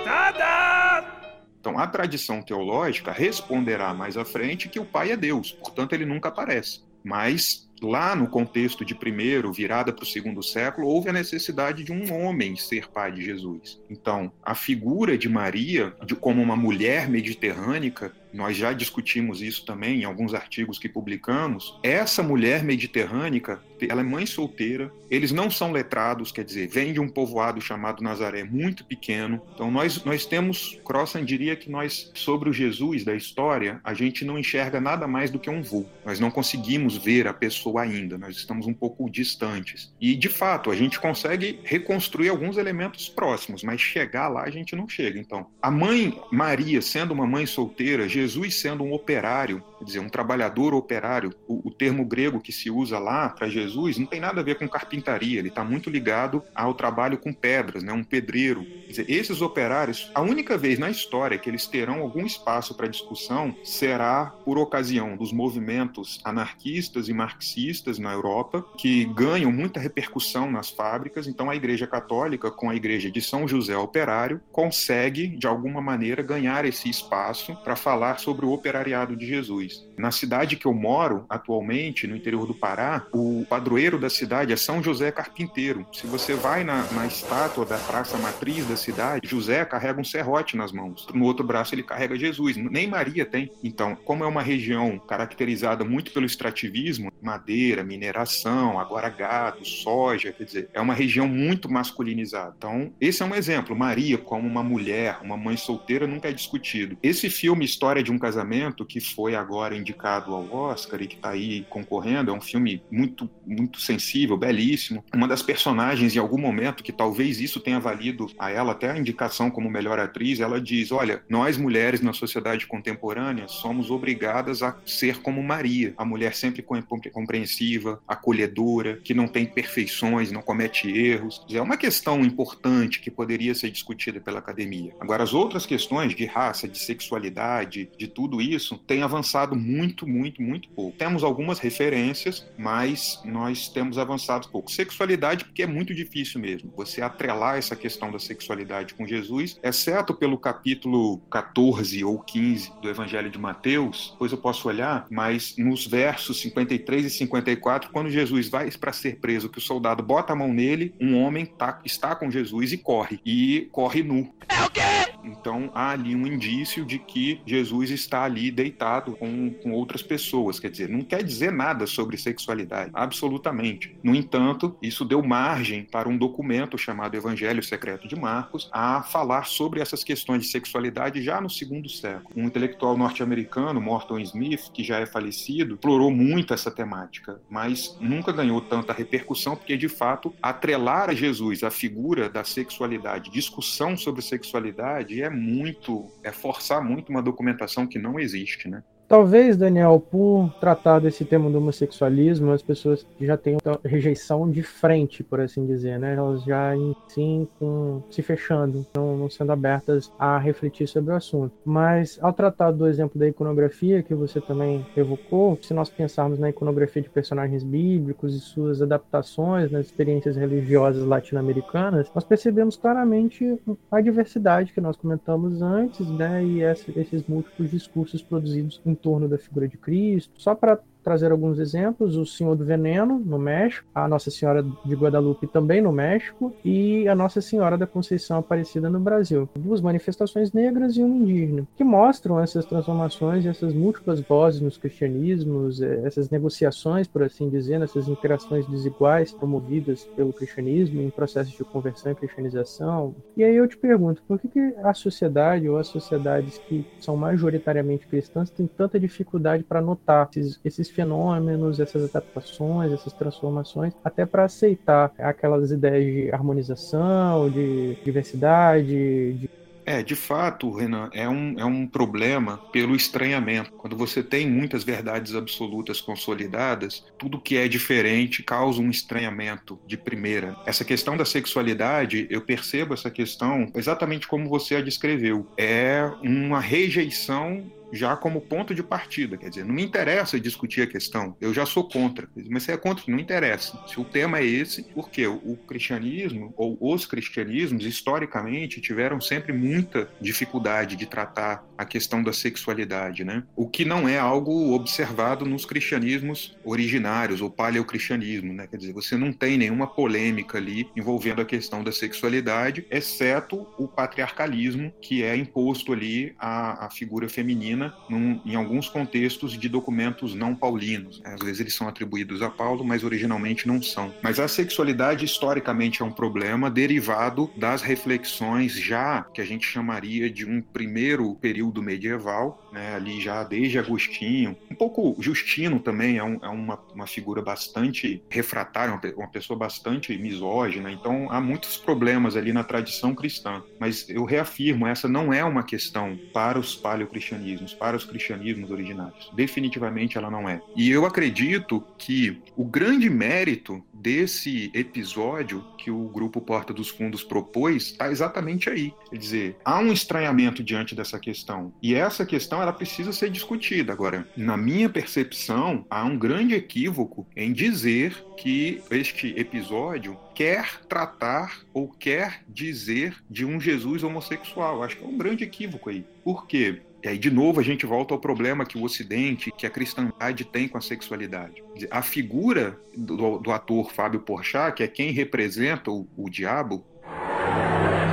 Tada! 0.05 1.19
Então, 1.61 1.79
a 1.79 1.87
tradição 1.87 2.41
teológica 2.41 3.13
responderá 3.13 3.93
mais 3.93 4.17
à 4.17 4.25
frente 4.25 4.69
que 4.69 4.81
o 4.81 4.85
Pai 4.85 5.11
é 5.11 5.17
Deus, 5.17 5.53
portanto, 5.53 5.93
ele 5.93 6.07
nunca 6.07 6.29
aparece. 6.29 6.81
Mas 7.05 7.68
lá 7.83 8.15
no 8.15 8.29
contexto 8.29 8.85
de 8.85 8.95
primeiro, 8.95 9.53
virada 9.53 9.93
para 9.93 10.03
o 10.03 10.07
segundo 10.07 10.43
século, 10.43 10.87
houve 10.87 11.09
a 11.09 11.13
necessidade 11.13 11.85
de 11.85 11.93
um 11.93 12.13
homem 12.13 12.57
ser 12.57 12.89
pai 12.89 13.13
de 13.13 13.23
Jesus. 13.23 13.81
Então, 13.91 14.33
a 14.43 14.55
figura 14.55 15.17
de 15.17 15.29
Maria, 15.29 15.95
de, 16.05 16.15
como 16.15 16.43
uma 16.43 16.57
mulher 16.57 17.09
mediterrânica, 17.09 18.13
nós 18.33 18.57
já 18.57 18.73
discutimos 18.73 19.41
isso 19.43 19.65
também 19.65 20.01
em 20.01 20.05
alguns 20.05 20.35
artigos 20.35 20.79
que 20.79 20.89
publicamos. 20.89 21.79
Essa 21.83 22.23
mulher 22.23 22.63
mediterrânica, 22.63 23.61
ela 23.89 24.01
é 24.01 24.05
mãe 24.05 24.27
solteira, 24.27 24.93
eles 25.11 25.33
não 25.33 25.51
são 25.51 25.73
letrados, 25.73 26.31
quer 26.31 26.45
dizer, 26.45 26.69
vem 26.69 26.93
de 26.93 27.01
um 27.01 27.09
povoado 27.09 27.61
chamado 27.61 28.03
Nazaré, 28.03 28.45
muito 28.45 28.85
pequeno. 28.85 29.41
Então 29.55 29.71
nós, 29.71 30.05
nós 30.05 30.27
temos, 30.27 30.79
Crossan 30.85 31.25
diria 31.25 31.57
que 31.57 31.71
nós, 31.71 32.11
sobre 32.15 32.51
o 32.51 32.53
Jesus 32.53 33.05
da 33.05 33.15
história, 33.15 33.81
a 33.83 33.95
gente 33.95 34.25
não 34.25 34.39
enxerga 34.39 34.81
nada 34.81 35.07
mais 35.07 35.31
do 35.31 35.39
que 35.39 35.49
um 35.49 35.63
voo. 35.63 35.89
Nós 36.05 36.21
não 36.21 36.31
conseguimos 36.31 36.97
ver 36.97 37.27
a 37.27 37.33
pessoa 37.33 37.68
ainda, 37.77 38.17
nós 38.17 38.37
estamos 38.37 38.67
um 38.67 38.73
pouco 38.73 39.11
distantes. 39.11 39.93
E, 40.01 40.15
de 40.15 40.29
fato, 40.29 40.71
a 40.71 40.77
gente 40.77 41.01
consegue 41.01 41.61
reconstruir 41.65 42.29
alguns 42.29 42.57
elementos 42.57 43.09
próximos, 43.09 43.63
mas 43.63 43.81
chegar 43.81 44.29
lá 44.29 44.45
a 44.45 44.51
gente 44.51 44.77
não 44.77 44.89
chega. 44.89 45.19
Então, 45.19 45.47
a 45.61 45.71
mãe 45.71 46.19
Maria, 46.31 46.81
sendo 46.81 47.13
uma 47.13 47.27
mãe 47.27 47.45
solteira, 47.45 48.09
Jesus 48.09 48.55
sendo 48.55 48.85
um 48.85 48.93
operário, 48.93 49.63
quer 49.79 49.85
dizer, 49.85 49.99
um 49.99 50.09
trabalhador 50.09 50.73
operário, 50.73 51.35
o, 51.47 51.69
o 51.69 51.71
termo 51.71 52.05
grego 52.05 52.41
que 52.41 52.53
se 52.53 52.71
usa 52.71 52.99
lá 52.99 53.29
para 53.29 53.49
Jesus 53.49 53.99
não 53.99 54.07
tem 54.07 54.21
nada 54.21 54.41
a 54.41 54.45
ver 54.45 54.55
com 54.57 54.69
carpintaria, 54.69 55.39
ele 55.39 55.49
está 55.49 55.65
muito 55.65 55.91
ligado 55.91 56.43
ao 56.55 56.75
trabalho 56.75 57.19
com 57.19 57.33
pedras, 57.33 57.83
né, 57.83 57.93
um 57.93 58.05
pedreiro. 58.05 58.65
Quer 58.65 58.91
dizer, 58.91 59.11
esses 59.11 59.43
operários, 59.43 60.11
a 60.15 60.23
única 60.23 60.57
vez 60.57 60.79
na 60.79 60.91
história 60.91 61.39
que 61.39 61.51
eles 61.51 61.67
terão 61.67 62.01
algum 62.01 62.25
espaço 62.25 62.75
para 62.75 62.87
discussão 62.87 63.55
será 63.65 64.27
por 64.45 64.59
ocasião 64.59 65.17
dos 65.17 65.33
movimentos 65.33 66.21
anarquistas 66.25 67.09
e 67.09 67.13
marxistas 67.13 67.58
na 67.99 68.13
Europa, 68.13 68.65
que 68.77 69.05
ganham 69.07 69.51
muita 69.51 69.81
repercussão 69.81 70.51
nas 70.51 70.71
fábricas. 70.71 71.27
Então, 71.27 71.51
a 71.51 71.57
Igreja 71.57 71.87
Católica, 71.87 72.51
com 72.51 72.71
a 72.71 72.75
Igreja 72.75 73.11
de 73.11 73.21
São 73.21 73.49
José 73.49 73.77
Operário, 73.77 74.41
consegue, 74.53 75.29
de 75.29 75.47
alguma 75.47 75.81
maneira, 75.81 76.23
ganhar 76.23 76.65
esse 76.65 76.89
espaço 76.89 77.57
para 77.65 77.77
falar 77.77 78.19
sobre 78.19 78.45
o 78.45 78.53
operariado 78.53 79.17
de 79.17 79.27
Jesus. 79.27 79.88
Na 79.99 80.11
cidade 80.13 80.57
que 80.57 80.67
eu 80.67 80.73
moro 80.73 81.27
atualmente, 81.29 82.07
no 82.07 82.17
interior 82.17 82.47
do 82.47 82.55
Pará, 82.55 83.05
o 83.13 83.45
padroeiro 83.49 83.99
da 83.99 84.09
cidade 84.09 84.53
é 84.53 84.57
São 84.57 84.83
José 84.83 85.11
Carpinteiro. 85.11 85.85
Se 85.93 86.07
você 86.07 86.35
vai 86.35 86.63
na, 86.63 86.85
na 86.93 87.07
estátua 87.07 87.65
da 87.65 87.79
praça 87.79 88.17
matriz 88.17 88.67
da 88.67 88.77
cidade, 88.77 89.29
José 89.29 89.65
carrega 89.65 90.01
um 90.01 90.05
serrote 90.05 90.57
nas 90.57 90.71
mãos. 90.71 91.07
No 91.13 91.25
outro 91.25 91.45
braço 91.45 91.75
ele 91.75 91.83
carrega 91.83 92.17
Jesus. 92.17 92.57
Nem 92.57 92.87
Maria 92.87 93.27
tem. 93.27 93.51
Então, 93.63 93.97
como 93.97 94.23
é 94.23 94.27
uma 94.27 94.43
região 94.43 94.99
caracterizada 94.99 95.85
muito 95.85 96.13
pelo 96.13 96.27
extrativismo, 96.27 97.13
madeira, 97.21 97.83
mineração, 97.83 98.79
agora 98.79 99.09
gado, 99.09 99.65
soja, 99.65 100.33
quer 100.33 100.45
dizer, 100.45 100.71
é 100.73 100.81
uma 100.81 100.95
região 100.95 101.27
muito 101.27 101.71
masculinizada. 101.71 102.55
Então, 102.57 102.93
esse 103.01 103.23
é 103.23 103.27
um 103.27 103.35
exemplo. 103.35 103.77
Maria, 103.77 104.17
como 104.17 104.47
uma 104.47 104.63
mulher, 104.63 105.19
uma 105.23 105.37
mãe 105.37 105.57
solteira, 105.57 106.07
nunca 106.07 106.29
é 106.29 106.33
discutido. 106.33 106.97
Esse 107.03 107.29
filme 107.29 107.65
História 107.65 108.03
de 108.03 108.13
um 108.13 108.19
Casamento, 108.19 108.85
que 108.85 109.01
foi 109.01 109.35
agora 109.35 109.77
indicado 109.89 110.35
ao 110.35 110.53
Oscar 110.53 111.01
e 111.01 111.07
que 111.07 111.17
está 111.17 111.31
aí 111.31 111.67
concorrendo, 111.69 112.31
é 112.31 112.35
um 112.35 112.41
filme 112.41 112.83
muito, 112.91 113.29
muito 113.47 113.81
sensível, 113.81 114.37
belíssimo. 114.37 115.05
Uma 115.15 115.27
das 115.27 115.43
personagens, 115.43 116.15
em 116.15 116.19
algum 116.19 116.39
momento, 116.39 116.83
que 116.83 116.93
talvez 116.93 117.41
isso 117.41 117.61
tenha 117.61 117.81
valido 117.81 118.31
a 118.39 118.51
ela 118.51 118.73
até 118.73 118.91
a 118.91 118.99
indicação 118.99 119.51
como 119.51 119.71
melhor 119.71 119.99
atriz, 119.99 120.41
ela 120.41 120.61
diz: 120.61 120.93
Olha, 120.93 121.23
nós 121.29 121.57
mulheres 121.57 122.01
na 122.01 122.13
sociedade 122.13 122.67
contemporânea 122.67 123.49
somos 123.49 123.91
obrigadas 123.91 124.63
a 124.63 124.77
ser 124.85 125.19
como 125.21 125.43
Maria, 125.43 125.95
a 125.97 126.05
mulher 126.05 126.35
sempre 126.35 126.63
compreensiva, 126.63 128.01
acolhedora, 128.07 128.99
que 129.03 129.15
não 129.15 129.27
tem 129.27 129.47
perfeições, 129.47 130.31
não 130.31 130.43
comete 130.43 130.89
erros. 130.89 131.45
É 131.51 131.61
uma 131.61 131.77
questão 131.77 132.21
importante 132.21 133.01
que 133.01 133.11
poderia 133.11 133.55
ser 133.55 133.71
discutida 133.71 134.21
pela 134.21 134.39
academia. 134.39 134.95
Agora, 135.01 135.23
as 135.23 135.33
outras 135.33 135.65
questões 135.65 136.15
de 136.15 136.27
raça, 136.27 136.69
de 136.69 136.79
sexualidade, 136.79 137.91
de, 137.97 138.09
tudo 138.09 138.41
isso 138.41 138.77
tem 138.79 139.03
avançado 139.03 139.55
muito, 139.55 139.78
muito, 140.07 140.43
muito 140.43 140.69
pouco. 140.71 140.97
Temos 140.97 141.23
algumas 141.23 141.59
referências, 141.59 142.47
mas 142.57 143.21
nós 143.25 143.69
temos 143.69 143.99
avançado 143.99 144.49
pouco. 144.49 144.71
Sexualidade, 144.71 145.45
porque 145.45 145.63
é 145.63 145.67
muito 145.67 145.95
difícil 145.95 146.41
mesmo. 146.41 146.73
Você 146.77 147.03
atrelar 147.03 147.57
essa 147.57 147.77
questão 147.77 148.11
da 148.11 148.19
sexualidade 148.19 148.95
com 148.95 149.07
Jesus, 149.07 149.59
exceto 149.63 150.15
pelo 150.15 150.39
capítulo 150.39 151.19
14 151.31 152.05
ou 152.05 152.19
15 152.19 152.73
do 152.81 152.89
Evangelho 152.89 153.31
de 153.31 153.39
Mateus, 153.39 154.11
depois 154.13 154.33
eu 154.33 154.39
posso 154.39 154.69
olhar, 154.69 155.07
mas 155.11 155.55
nos 155.57 155.87
versos 155.87 156.41
53 156.41 157.07
e 157.07 157.11
54, 157.11 157.91
quando 157.91 158.11
Jesus 158.11 158.49
vai 158.49 158.71
para 158.71 158.93
ser 158.93 159.17
preso, 159.17 159.49
que 159.49 159.59
o 159.59 159.63
soldado 159.63 160.03
bota 160.03 160.33
a 160.33 160.37
mão 160.37 160.53
nele, 160.53 160.95
um 161.01 161.17
homem 161.17 161.47
tá, 161.47 161.81
está 161.85 162.15
com 162.15 162.31
Jesus 162.31 162.73
e 162.73 162.79
corre. 162.79 163.21
E 163.25 163.69
corre 163.73 164.03
nu. 164.03 164.35
É 164.49 164.65
o 164.65 164.71
quê? 164.71 164.81
Então 165.29 165.71
há 165.75 165.91
ali 165.91 166.15
um 166.15 166.27
indício 166.27 166.85
de 166.85 166.99
que 166.99 167.41
Jesus 167.47 167.91
está 167.91 168.25
ali 168.25 168.51
deitado 168.51 169.13
com, 169.13 169.51
com 169.51 169.73
outras 169.73 170.03
pessoas. 170.03 170.59
Quer 170.59 170.71
dizer, 170.71 170.89
não 170.89 171.03
quer 171.03 171.23
dizer 171.23 171.53
nada 171.53 171.87
sobre 171.87 172.17
sexualidade, 172.17 172.91
absolutamente. 172.95 173.97
No 174.03 174.15
entanto, 174.15 174.77
isso 174.83 175.05
deu 175.05 175.23
margem 175.23 175.85
para 175.85 176.09
um 176.09 176.17
documento 176.17 176.79
chamado 176.79 177.17
Evangelho 177.17 177.63
Secreto 177.63 178.09
de 178.09 178.17
Marcos 178.17 178.69
a 178.73 179.03
falar 179.03 179.47
sobre 179.47 179.81
essas 179.81 180.03
questões 180.03 180.43
de 180.43 180.49
sexualidade 180.49 181.23
já 181.23 181.41
no 181.41 181.51
segundo 181.51 181.89
século. 181.89 182.31
Um 182.37 182.45
intelectual 182.45 182.97
norte-americano, 182.97 183.81
Morton 183.81 184.19
Smith, 184.21 184.71
que 184.73 184.83
já 184.83 184.99
é 184.99 185.07
falecido, 185.07 185.75
explorou 185.75 186.11
muito 186.11 186.55
essa 186.55 186.71
temática, 186.71 187.41
mas 187.49 187.97
nunca 188.01 188.33
ganhou 188.33 188.61
tanta 188.61 188.93
repercussão 188.93 189.57
porque, 189.57 189.77
de 189.77 189.89
fato, 189.89 190.35
atrelar 190.43 191.11
a 191.11 191.15
Jesus 191.15 191.63
a 191.63 191.71
figura 191.71 192.29
da 192.29 192.45
sexualidade, 192.45 193.31
discussão 193.31 193.97
sobre 193.97 194.23
sexualidade 194.23 195.18
é 195.23 195.31
muito, 195.31 196.11
é 196.23 196.33
forçar 196.33 196.83
muito 196.83 197.11
uma 197.11 197.23
documentação 197.23 197.87
que 197.87 197.99
não 197.99 198.19
existe, 198.19 198.69
né? 198.69 198.83
Talvez, 199.09 199.57
Daniel, 199.57 199.99
por 199.99 200.53
tratar 200.61 200.99
desse 200.99 201.25
tema 201.25 201.49
do 201.49 201.57
homossexualismo, 201.57 202.53
as 202.53 202.61
pessoas 202.61 203.07
já 203.19 203.39
têm 203.39 203.57
rejeição 203.83 204.51
de 204.51 204.63
frente, 204.63 205.25
por 205.25 205.41
assim 205.41 205.65
dizer, 205.65 205.99
né? 205.99 206.15
Elas 206.15 206.45
já 206.45 206.73
sim 207.09 207.49
com, 207.59 208.03
se 208.11 208.21
fechando, 208.21 208.87
não, 208.95 209.17
não 209.17 209.31
sendo 209.31 209.51
abertas 209.51 210.13
a 210.19 210.37
refletir 210.37 210.87
sobre 210.87 211.15
o 211.15 211.17
assunto. 211.17 211.55
Mas 211.65 212.19
ao 212.21 212.35
tratar 212.35 212.71
do 212.71 212.87
exemplo 212.87 213.19
da 213.19 213.27
iconografia 213.27 214.03
que 214.03 214.15
você 214.15 214.43
também 214.43 214.87
evocou, 214.95 215.59
se 215.63 215.73
nós 215.73 215.89
pensarmos 215.89 216.39
na 216.39 216.51
iconografia 216.51 217.01
de 217.01 217.09
personagens 217.09 217.65
bíblicos 217.65 218.35
e 218.35 218.41
suas 218.41 218.83
adaptações 218.83 219.71
nas 219.71 219.87
experiências 219.87 220.37
religiosas 220.37 221.03
latino-americanas, 221.03 222.11
nós 222.15 222.25
percebemos 222.25 222.77
claramente 222.77 223.59
a 223.91 224.03
diversidade 224.03 224.75
que 224.75 224.83
nós 224.83 224.99
comentamos 224.99 225.63
antes, 225.63 226.07
né? 226.11 226.45
E 226.45 226.61
esses 226.61 227.27
múltiplos 227.27 227.71
discursos 227.71 228.21
produzidos 228.21 228.83
em 228.85 228.98
torno 228.99 229.29
da 229.29 229.39
figura 229.39 229.69
de 229.69 229.77
Cristo. 229.77 230.41
Só 230.41 230.55
para 230.55 230.81
trazer 231.09 231.33
alguns 231.33 231.59
exemplos: 231.59 232.17
o 232.17 232.27
Senhor 232.27 232.55
do 232.55 232.67
Veneno, 232.67 233.19
no 233.19 233.39
México, 233.39 233.89
a 233.95 234.07
Nossa 234.07 234.31
Senhora 234.31 234.63
de 234.63 234.95
Guadalupe, 234.95 235.47
também 235.47 235.81
no 235.81 235.91
México, 235.91 236.53
e 236.63 237.09
a 237.09 237.15
Nossa 237.15 237.41
Senhora 237.41 237.79
da 237.79 237.87
Conceição 237.87 238.39
Aparecida 238.39 238.91
no 238.91 239.01
Brasil. 239.01 239.49
Duas 239.59 239.81
manifestações 239.81 240.53
negras 240.53 240.97
e 240.97 241.03
uma 241.03 241.17
indígena, 241.17 241.67
que 241.75 241.83
mostram 241.83 242.39
essas 242.39 242.67
transformações, 242.67 243.47
essas 243.47 243.73
múltiplas 243.73 244.21
vozes 244.21 244.61
nos 244.61 244.77
cristianismos, 244.77 245.81
eh, 245.81 246.03
essas 246.05 246.29
negociações, 246.29 247.07
por 247.07 247.23
assim 247.23 247.49
dizer, 247.49 247.81
essas 247.81 248.07
interações 248.07 248.67
desiguais 248.67 249.33
promovidas 249.33 250.05
pelo 250.15 250.33
cristianismo 250.33 251.01
em 251.01 251.09
processos 251.09 251.55
de 251.55 251.65
conversão 251.65 252.13
e 252.13 252.15
cristianização. 252.15 253.15
E 253.35 253.43
aí 253.43 253.57
eu 253.57 253.67
te 253.67 253.79
pergunto, 253.79 254.23
por 254.29 254.39
que, 254.39 254.49
que 254.49 254.75
a 254.83 254.93
sociedade 254.93 255.67
ou 255.69 255.79
as 255.79 255.87
sociedades 255.87 256.59
que 256.69 256.85
são 257.01 257.17
majoritariamente 257.17 258.07
cristãs 258.07 258.51
têm 258.51 258.67
tanta 258.67 259.01
dificuldade 259.01 259.65
para 259.65 259.81
notar 259.81 260.29
esses, 260.37 260.61
esses 260.65 260.91
fenômenos, 260.99 261.79
essas 261.79 262.11
adaptações, 262.11 262.91
essas 262.93 263.13
transformações, 263.13 263.93
até 264.05 264.27
para 264.27 264.45
aceitar 264.45 265.13
aquelas 265.17 265.71
ideias 265.71 266.05
de 266.05 266.33
harmonização, 266.33 267.49
de 267.49 267.97
diversidade, 268.05 269.35
de 269.35 269.51
é, 269.89 270.03
de 270.03 270.15
fato, 270.15 270.71
Renan, 270.71 271.09
é 271.15 271.27
um, 271.27 271.59
é 271.59 271.65
um 271.65 271.87
problema 271.87 272.59
pelo 272.71 272.95
estranhamento. 272.95 273.73
Quando 273.73 273.97
você 273.97 274.23
tem 274.23 274.47
muitas 274.47 274.85
verdades 274.85 275.35
absolutas 275.35 275.99
consolidadas, 275.99 277.07
tudo 277.17 277.41
que 277.41 277.57
é 277.57 277.67
diferente 277.67 278.43
causa 278.43 278.83
um 278.83 278.91
estranhamento 278.91 279.79
de 279.87 279.97
primeira. 279.97 280.55
Essa 280.67 280.85
questão 280.85 281.17
da 281.17 281.25
sexualidade, 281.25 282.27
eu 282.29 282.43
percebo 282.43 282.93
essa 282.93 283.11
questão 283.11 283.73
exatamente 283.75 284.29
como 284.29 284.47
você 284.47 284.77
a 284.77 284.83
descreveu. 284.83 285.47
É 285.57 286.03
uma 286.23 286.61
rejeição 286.61 287.65
já 287.93 288.17
como 288.17 288.41
ponto 288.41 288.75
de 288.75 288.83
partida. 288.83 289.37
Quer 289.37 289.51
dizer, 289.51 289.65
não 289.65 289.75
me 289.75 289.83
interessa 289.83 290.39
discutir 290.39 290.83
a 290.83 290.87
questão, 290.87 291.37
eu 291.41 291.53
já 291.53 291.65
sou 291.67 291.89
contra. 291.89 292.29
Mas 292.49 292.65
se 292.65 292.73
é 292.73 292.77
contra, 292.77 293.05
não 293.09 293.19
interessa. 293.19 293.79
Se 293.87 294.01
o 294.01 294.05
tema 294.05 294.39
é 294.39 294.45
esse, 294.45 294.83
porque 294.95 295.27
o 295.27 295.57
cristianismo, 295.67 296.53
ou 296.57 296.77
os 296.81 297.07
cristianismos, 297.07 297.85
historicamente, 297.85 298.81
tiveram 298.81 299.21
sempre 299.21 299.53
muita 299.53 300.09
dificuldade 300.21 300.97
de 300.97 301.07
tratar 301.07 301.65
a 301.77 301.85
questão 301.85 302.23
da 302.23 302.33
sexualidade, 302.33 303.25
né? 303.25 303.45
O 303.57 303.69
que 303.69 303.85
não 303.85 304.09
é 304.09 304.19
algo 304.19 304.73
observado 304.75 305.45
nos 305.45 305.65
cristianismos 305.65 306.57
originários, 306.65 307.41
ou 307.41 307.51
paleocristianismo, 307.51 308.53
né? 308.53 308.67
Quer 308.67 308.77
dizer, 308.77 308.93
você 308.93 309.17
não 309.17 309.33
tem 309.33 309.57
nenhuma 309.57 309.87
polêmica 309.87 310.59
ali 310.59 310.89
envolvendo 310.97 311.41
a 311.41 311.45
questão 311.45 311.83
da 311.83 311.93
sexualidade, 311.93 312.87
exceto 312.91 313.67
o 313.79 313.87
patriarcalismo 313.87 314.93
que 315.01 315.23
é 315.23 315.37
imposto 315.37 315.93
ali 315.93 316.35
à, 316.39 316.87
à 316.87 316.91
figura 316.91 317.29
feminina 317.29 317.78
Paulina 317.79 317.95
num, 318.09 318.41
em 318.45 318.57
alguns 318.57 318.89
contextos 318.89 319.53
de 319.53 319.69
documentos 319.69 320.35
não 320.35 320.55
paulinos. 320.55 321.21
Às 321.25 321.41
vezes 321.41 321.61
eles 321.61 321.75
são 321.75 321.89
atribuídos 321.89 322.43
a 322.43 322.51
Paulo, 322.51 322.85
mas 322.85 323.05
originalmente 323.05 323.69
não 323.69 323.81
são. 323.81 324.13
Mas 324.23 324.41
a 324.41 324.49
sexualidade 324.49 325.25
historicamente 325.25 326.03
é 326.03 326.05
um 326.05 326.11
problema 326.11 326.71
derivado 326.71 327.51
das 327.57 327.83
reflexões 327.83 328.73
já 328.73 329.23
que 329.23 329.41
a 329.41 329.45
gente 329.45 329.67
chamaria 329.67 330.29
de 330.31 330.45
um 330.45 330.61
primeiro 330.61 331.35
período 331.37 331.83
medieval, 331.83 332.69
né, 332.73 332.95
ali 332.95 333.21
já 333.21 333.45
desde 333.45 333.79
Agostinho. 333.79 334.57
Um 334.71 334.75
pouco 334.75 335.17
Justino 335.21 335.79
também 335.79 336.19
é, 336.19 336.25
um, 336.25 336.39
é 336.43 336.49
uma, 336.49 336.79
uma, 336.95 337.07
figura 337.07 337.43
bastante 337.43 338.23
refratária, 338.29 338.95
uma, 338.95 339.15
uma 339.15 339.29
pessoa 339.29 339.59
bastante 339.59 340.17
misógina. 340.17 340.91
Então 340.91 341.31
há 341.31 341.41
muitos 341.41 341.77
problemas 341.77 342.37
ali 342.37 342.53
na 342.53 342.65
tradição 342.65 343.15
cristã. 343.15 343.63
Mas 343.79 344.09
eu 344.09 344.25
reafirmo, 344.25 344.87
essa 344.87 345.09
não 345.09 345.33
é 345.33 345.45
uma 345.45 345.63
questão 345.63 346.19
para 346.33 346.59
os 346.59 346.75
paleocristianismos 346.75 347.68
para 347.73 347.97
os 347.97 348.05
cristianismos 348.05 348.71
originários. 348.71 349.31
Definitivamente 349.35 350.17
ela 350.17 350.31
não 350.31 350.49
é. 350.49 350.61
E 350.77 350.91
eu 350.91 351.05
acredito 351.05 351.85
que 351.97 352.41
o 352.57 352.65
grande 352.65 353.09
mérito 353.09 353.83
desse 353.93 354.71
episódio 354.75 355.65
que 355.77 355.91
o 355.91 356.09
grupo 356.09 356.41
Porta 356.41 356.73
dos 356.73 356.89
Fundos 356.89 357.23
propôs 357.23 357.85
está 357.85 358.11
exatamente 358.11 358.69
aí. 358.69 358.93
Quer 359.11 359.17
dizer, 359.17 359.57
há 359.65 359.79
um 359.79 359.93
estranhamento 359.93 360.63
diante 360.63 360.95
dessa 360.95 361.19
questão. 361.19 361.73
E 361.83 361.95
essa 361.95 362.25
questão 362.25 362.61
ela 362.63 362.73
precisa 362.73 363.13
ser 363.13 363.31
discutida. 363.31 363.93
Agora, 363.93 364.29
na 364.37 364.57
minha 364.57 364.89
percepção, 364.89 365.85
há 365.91 366.05
um 366.05 366.19
grande 366.19 366.55
equívoco 366.55 367.27
em 367.37 367.53
dizer 367.53 368.25
que 368.37 368.81
este 368.91 369.35
episódio 369.39 370.19
quer 370.35 370.81
tratar 370.89 371.63
ou 371.75 371.89
quer 371.89 372.43
dizer 372.49 373.17
de 373.29 373.45
um 373.45 373.61
Jesus 373.61 374.05
homossexual. 374.05 374.83
Acho 374.83 374.97
que 374.97 375.05
é 375.05 375.07
um 375.07 375.19
grande 375.19 375.43
equívoco 375.43 375.91
aí. 375.91 376.05
Por 376.23 376.47
quê? 376.47 376.83
E 377.03 377.09
aí, 377.09 377.19
de 377.19 377.31
novo, 377.31 377.61
a 377.61 377.63
gente 377.63 377.87
volta 377.87 378.13
ao 378.13 378.21
problema 378.21 378.67
que 378.67 378.77
o 378.77 378.83
Ocidente, 378.83 379.53
que 379.57 379.67
a 379.67 379.71
cristandade 379.71 380.45
tem 380.45 380.67
com 380.67 380.77
a 380.77 380.81
sexualidade. 380.81 381.63
A 381.91 382.03
figura 382.03 382.79
do, 382.97 383.39
do 383.39 383.53
ator 383.53 383.93
Fábio 383.93 384.21
Porchat, 384.21 384.75
que 384.77 384.83
é 384.83 384.89
quem 384.89 385.13
representa 385.13 385.91
o, 385.91 386.09
o 386.17 386.29
diabo. 386.29 386.85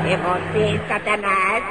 É 0.07 0.17
você, 0.17 0.87
Satanás! 0.87 1.63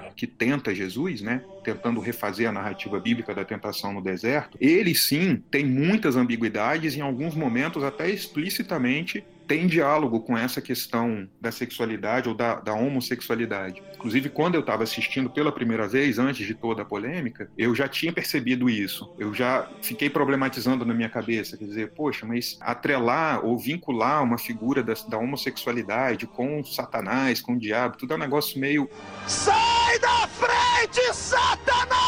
que 0.20 0.26
tenta 0.26 0.74
Jesus, 0.74 1.22
né? 1.22 1.42
Tentando 1.64 1.98
refazer 1.98 2.46
a 2.46 2.52
narrativa 2.52 3.00
bíblica 3.00 3.34
da 3.34 3.42
tentação 3.42 3.90
no 3.90 4.02
deserto, 4.02 4.58
ele 4.60 4.94
sim 4.94 5.42
tem 5.50 5.64
muitas 5.64 6.14
ambiguidades, 6.14 6.94
em 6.94 7.00
alguns 7.00 7.34
momentos 7.34 7.82
até 7.82 8.10
explicitamente 8.10 9.24
tem 9.50 9.66
diálogo 9.66 10.20
com 10.20 10.38
essa 10.38 10.60
questão 10.60 11.28
da 11.40 11.50
sexualidade 11.50 12.28
ou 12.28 12.36
da, 12.36 12.60
da 12.60 12.72
homossexualidade. 12.72 13.82
Inclusive, 13.96 14.28
quando 14.28 14.54
eu 14.54 14.60
estava 14.60 14.84
assistindo 14.84 15.28
pela 15.28 15.50
primeira 15.50 15.88
vez, 15.88 16.20
antes 16.20 16.46
de 16.46 16.54
toda 16.54 16.82
a 16.82 16.84
polêmica, 16.84 17.50
eu 17.58 17.74
já 17.74 17.88
tinha 17.88 18.12
percebido 18.12 18.70
isso. 18.70 19.12
Eu 19.18 19.34
já 19.34 19.68
fiquei 19.82 20.08
problematizando 20.08 20.84
na 20.84 20.94
minha 20.94 21.08
cabeça, 21.08 21.56
quer 21.56 21.64
dizer, 21.64 21.90
poxa, 21.94 22.24
mas 22.24 22.58
atrelar 22.60 23.44
ou 23.44 23.58
vincular 23.58 24.22
uma 24.22 24.38
figura 24.38 24.84
da, 24.84 24.94
da 25.08 25.18
homossexualidade 25.18 26.28
com 26.28 26.62
Satanás, 26.62 27.40
com 27.40 27.54
o 27.54 27.58
diabo, 27.58 27.96
tudo 27.96 28.12
é 28.12 28.16
um 28.16 28.20
negócio 28.20 28.56
meio. 28.56 28.88
Sai 29.26 29.98
da 29.98 30.28
frente, 30.28 31.12
Satanás! 31.12 31.99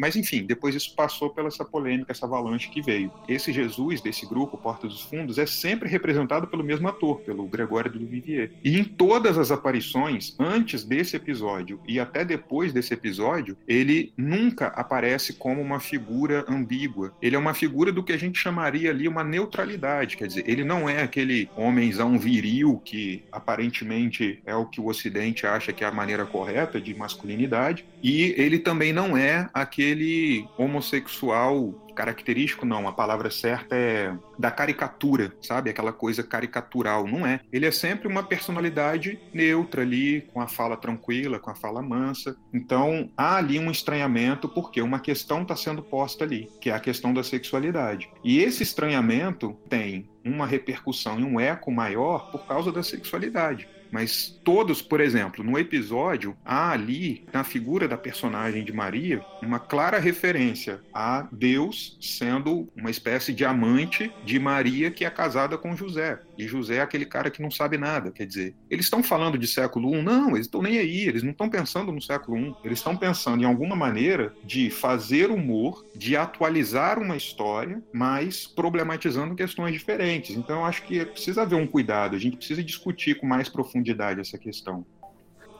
Mas 0.00 0.16
enfim, 0.16 0.44
depois 0.44 0.74
isso 0.74 0.94
passou 0.96 1.28
pela 1.28 1.48
essa 1.48 1.62
polêmica, 1.62 2.10
essa 2.10 2.24
avalanche 2.24 2.70
que 2.70 2.80
veio. 2.80 3.12
Esse 3.28 3.52
Jesus 3.52 4.00
desse 4.00 4.24
grupo, 4.26 4.56
Porta 4.56 4.88
dos 4.88 5.02
Fundos, 5.02 5.36
é 5.36 5.44
sempre 5.44 5.90
representado 5.90 6.46
pelo 6.46 6.64
mesmo 6.64 6.88
ator, 6.88 7.20
pelo 7.20 7.46
Gregório 7.46 7.92
do 7.92 7.98
Vivier. 8.06 8.50
E 8.64 8.78
em 8.78 8.84
todas 8.84 9.36
as 9.36 9.50
aparições, 9.50 10.34
antes 10.38 10.84
desse 10.84 11.16
episódio 11.16 11.78
e 11.86 12.00
até 12.00 12.24
depois 12.24 12.72
desse 12.72 12.94
episódio, 12.94 13.58
ele 13.68 14.10
nunca 14.16 14.68
aparece 14.68 15.34
como 15.34 15.60
uma 15.60 15.78
figura 15.78 16.46
ambígua. 16.48 17.12
Ele 17.20 17.36
é 17.36 17.38
uma 17.38 17.52
figura 17.52 17.92
do 17.92 18.02
que 18.02 18.14
a 18.14 18.18
gente 18.18 18.38
chamaria 18.38 18.90
ali 18.90 19.06
uma 19.06 19.22
neutralidade, 19.22 20.16
quer 20.16 20.28
dizer, 20.28 20.44
ele 20.48 20.64
não 20.64 20.88
é 20.88 21.02
aquele 21.02 21.50
homenzão 21.54 22.18
viril 22.18 22.80
que 22.82 23.22
aparentemente 23.30 24.40
é 24.46 24.54
o 24.54 24.64
que 24.64 24.80
o 24.80 24.86
Ocidente 24.86 25.46
acha 25.46 25.74
que 25.74 25.84
é 25.84 25.86
a 25.86 25.92
maneira 25.92 26.24
correta 26.24 26.80
de 26.80 26.94
masculinidade, 26.94 27.84
e 28.02 28.34
ele 28.38 28.58
também 28.58 28.94
não 28.94 29.14
é 29.14 29.50
aquele 29.52 29.89
homossexual 30.58 31.74
característico 32.00 32.64
não, 32.64 32.88
a 32.88 32.92
palavra 32.92 33.30
certa 33.30 33.76
é 33.76 34.16
da 34.38 34.50
caricatura, 34.50 35.32
sabe? 35.42 35.68
Aquela 35.68 35.92
coisa 35.92 36.22
caricatural, 36.22 37.06
não 37.06 37.26
é. 37.26 37.40
Ele 37.52 37.66
é 37.66 37.70
sempre 37.70 38.08
uma 38.08 38.22
personalidade 38.22 39.20
neutra 39.34 39.82
ali, 39.82 40.22
com 40.32 40.40
a 40.40 40.48
fala 40.48 40.78
tranquila, 40.78 41.38
com 41.38 41.50
a 41.50 41.54
fala 41.54 41.82
mansa. 41.82 42.36
Então, 42.54 43.10
há 43.16 43.36
ali 43.36 43.58
um 43.58 43.70
estranhamento 43.70 44.48
porque 44.48 44.80
uma 44.80 44.98
questão 44.98 45.42
está 45.42 45.54
sendo 45.54 45.82
posta 45.82 46.24
ali, 46.24 46.48
que 46.58 46.70
é 46.70 46.72
a 46.72 46.80
questão 46.80 47.12
da 47.12 47.22
sexualidade. 47.22 48.10
E 48.24 48.38
esse 48.38 48.62
estranhamento 48.62 49.54
tem 49.68 50.08
uma 50.24 50.46
repercussão 50.46 51.20
e 51.20 51.24
um 51.24 51.38
eco 51.38 51.70
maior 51.70 52.30
por 52.30 52.46
causa 52.46 52.72
da 52.72 52.82
sexualidade. 52.82 53.68
Mas 53.90 54.40
todos, 54.44 54.80
por 54.80 55.00
exemplo, 55.00 55.44
no 55.44 55.58
episódio, 55.58 56.36
há 56.44 56.70
ali, 56.70 57.24
na 57.32 57.44
figura 57.44 57.88
da 57.88 57.96
personagem 57.96 58.64
de 58.64 58.72
Maria, 58.72 59.24
uma 59.42 59.58
clara 59.58 59.98
referência 59.98 60.80
a 60.94 61.26
Deus 61.32 61.98
sendo 62.00 62.68
uma 62.76 62.90
espécie 62.90 63.32
de 63.32 63.44
amante 63.44 64.12
de 64.24 64.38
Maria 64.38 64.90
que 64.90 65.04
é 65.04 65.10
casada 65.10 65.58
com 65.58 65.76
José. 65.76 66.20
E 66.38 66.46
José 66.46 66.76
é 66.76 66.80
aquele 66.80 67.04
cara 67.04 67.30
que 67.30 67.42
não 67.42 67.50
sabe 67.50 67.76
nada. 67.76 68.10
Quer 68.10 68.26
dizer, 68.26 68.54
eles 68.70 68.86
estão 68.86 69.02
falando 69.02 69.36
de 69.36 69.46
século 69.46 69.94
I? 69.94 70.02
Não, 70.02 70.30
eles 70.30 70.46
estão 70.46 70.62
nem 70.62 70.78
aí. 70.78 71.06
Eles 71.06 71.22
não 71.22 71.32
estão 71.32 71.48
pensando 71.48 71.92
no 71.92 72.00
século 72.00 72.38
I. 72.38 72.54
Eles 72.64 72.78
estão 72.78 72.96
pensando 72.96 73.42
em 73.42 73.46
alguma 73.46 73.76
maneira 73.76 74.34
de 74.44 74.70
fazer 74.70 75.30
humor, 75.30 75.84
de 75.94 76.16
atualizar 76.16 76.98
uma 76.98 77.16
história, 77.16 77.82
mas 77.92 78.46
problematizando 78.46 79.34
questões 79.34 79.72
diferentes. 79.72 80.36
Então, 80.36 80.60
eu 80.60 80.64
acho 80.64 80.82
que 80.84 81.04
precisa 81.04 81.42
haver 81.42 81.56
um 81.56 81.66
cuidado. 81.66 82.16
A 82.16 82.18
gente 82.18 82.36
precisa 82.36 82.62
discutir 82.62 83.16
com 83.16 83.26
mais 83.26 83.48
profundidade 83.48 83.79
essa 84.18 84.38
questão. 84.38 84.84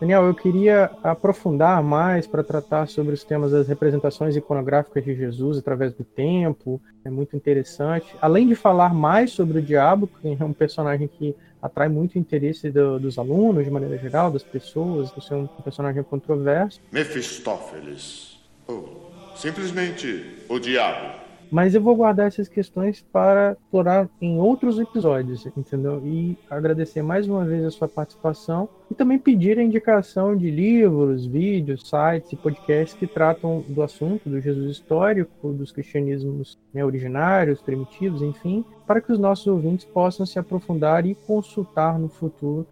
Daniel, 0.00 0.24
eu 0.24 0.34
queria 0.34 0.90
aprofundar 1.04 1.82
mais 1.82 2.26
para 2.26 2.42
tratar 2.42 2.88
sobre 2.88 3.12
os 3.12 3.22
temas 3.22 3.52
das 3.52 3.68
representações 3.68 4.34
iconográficas 4.34 5.04
de 5.04 5.14
Jesus 5.14 5.58
através 5.58 5.92
do 5.92 6.04
tempo. 6.04 6.80
É 7.04 7.10
muito 7.10 7.36
interessante. 7.36 8.16
Além 8.18 8.48
de 8.48 8.54
falar 8.54 8.94
mais 8.94 9.30
sobre 9.30 9.58
o 9.58 9.62
diabo, 9.62 10.06
que 10.06 10.36
é 10.40 10.44
um 10.44 10.54
personagem 10.54 11.06
que 11.06 11.36
atrai 11.60 11.90
muito 11.90 12.18
interesse 12.18 12.70
do, 12.70 12.98
dos 12.98 13.18
alunos, 13.18 13.62
de 13.62 13.70
maneira 13.70 13.98
geral, 13.98 14.30
das 14.30 14.42
pessoas, 14.42 15.10
por 15.10 15.22
ser 15.22 15.34
um 15.34 15.46
personagem 15.46 16.02
controverso. 16.02 16.80
Mefistófeles. 16.90 18.40
Ou 18.66 19.12
simplesmente 19.36 20.44
o 20.48 20.58
diabo. 20.58 21.29
Mas 21.51 21.74
eu 21.74 21.80
vou 21.80 21.96
guardar 21.96 22.28
essas 22.28 22.48
questões 22.48 23.05
para 23.12 23.53
explorar 23.53 24.09
em 24.20 24.38
outros 24.38 24.78
episódios, 24.78 25.44
entendeu? 25.57 26.01
E 26.05 26.38
agradecer 26.48 27.03
mais 27.03 27.28
uma 27.28 27.44
vez 27.44 27.64
a 27.64 27.70
sua 27.70 27.88
participação 27.88 28.68
e 28.90 28.94
também 28.94 29.18
pedir 29.18 29.59
a 29.59 29.62
indicação 29.62 30.36
de 30.36 30.51
livros, 30.51 31.26
vídeos, 31.26 31.88
sites 31.88 32.32
e 32.32 32.36
podcasts 32.36 32.98
que 32.98 33.07
tratam 33.07 33.64
do 33.68 33.82
assunto 33.82 34.28
do 34.28 34.40
Jesus 34.40 34.70
histórico, 34.70 35.53
dos 35.53 35.72
cristianismos 35.72 36.57
né, 36.72 36.84
originários, 36.84 37.61
primitivos, 37.61 38.22
enfim, 38.22 38.64
para 38.86 39.01
que 39.01 39.12
os 39.12 39.18
nossos 39.18 39.46
ouvintes 39.46 39.84
possam 39.84 40.24
se 40.24 40.38
aprofundar 40.38 41.05
e 41.05 41.14
consultar 41.14 41.98
no 41.98 42.09
futuro 42.09 42.66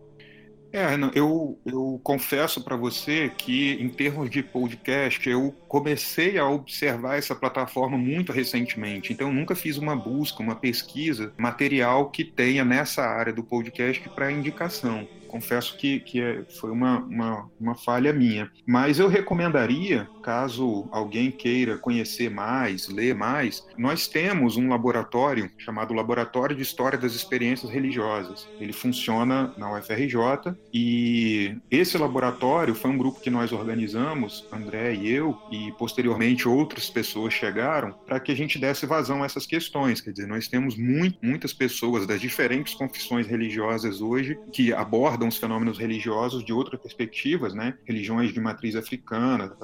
é, 0.72 0.86
eu, 1.14 1.58
eu 1.64 2.00
confesso 2.02 2.62
para 2.62 2.76
você 2.76 3.30
que, 3.36 3.72
em 3.80 3.88
termos 3.88 4.28
de 4.28 4.42
podcast, 4.42 5.28
eu 5.28 5.54
comecei 5.66 6.38
a 6.38 6.48
observar 6.48 7.16
essa 7.16 7.34
plataforma 7.34 7.96
muito 7.96 8.32
recentemente. 8.32 9.12
Então, 9.12 9.32
nunca 9.32 9.54
fiz 9.54 9.78
uma 9.78 9.96
busca, 9.96 10.42
uma 10.42 10.56
pesquisa 10.56 11.32
material 11.38 12.10
que 12.10 12.24
tenha 12.24 12.64
nessa 12.64 13.02
área 13.02 13.32
do 13.32 13.42
podcast 13.42 14.08
para 14.10 14.30
indicação 14.30 15.06
confesso 15.28 15.76
que, 15.76 16.00
que 16.00 16.20
é, 16.20 16.42
foi 16.58 16.70
uma, 16.70 17.00
uma, 17.00 17.50
uma, 17.60 17.74
falha 17.74 18.12
minha. 18.12 18.50
Mas 18.66 18.98
eu 18.98 19.06
recomendaria, 19.06 20.08
caso 20.28 20.86
alguém 20.92 21.30
queira 21.30 21.78
conhecer 21.78 22.30
mais, 22.30 22.86
ler 22.86 23.14
mais, 23.14 23.66
nós 23.78 24.06
temos 24.06 24.58
um 24.58 24.68
laboratório 24.68 25.50
chamado 25.56 25.94
Laboratório 25.94 26.54
de 26.54 26.60
História 26.60 26.98
das 26.98 27.14
Experiências 27.14 27.70
Religiosas. 27.70 28.46
Ele 28.60 28.74
funciona 28.74 29.54
na 29.56 29.72
UFRJ 29.72 30.54
e 30.70 31.56
esse 31.70 31.96
laboratório 31.96 32.74
foi 32.74 32.90
um 32.90 32.98
grupo 32.98 33.22
que 33.22 33.30
nós 33.30 33.52
organizamos, 33.52 34.46
André 34.52 34.96
e 34.96 35.10
eu, 35.10 35.34
e 35.50 35.72
posteriormente 35.78 36.46
outras 36.46 36.90
pessoas 36.90 37.32
chegaram, 37.32 37.94
para 38.06 38.20
que 38.20 38.30
a 38.30 38.36
gente 38.36 38.58
desse 38.58 38.84
vazão 38.84 39.22
a 39.22 39.26
essas 39.26 39.46
questões. 39.46 40.02
Quer 40.02 40.10
dizer, 40.10 40.26
nós 40.26 40.46
temos 40.46 40.76
muito, 40.76 41.16
muitas 41.22 41.54
pessoas 41.54 42.06
das 42.06 42.20
diferentes 42.20 42.74
confissões 42.74 43.26
religiosas 43.26 44.02
hoje 44.02 44.38
que 44.52 44.74
abordam 44.74 45.26
os 45.26 45.38
fenômenos 45.38 45.78
religiosos 45.78 46.44
de 46.44 46.52
outras 46.52 46.82
perspectivas, 46.82 47.54
né? 47.54 47.78
Religiões 47.86 48.30
de 48.30 48.38
matriz 48.38 48.76
africana, 48.76 49.56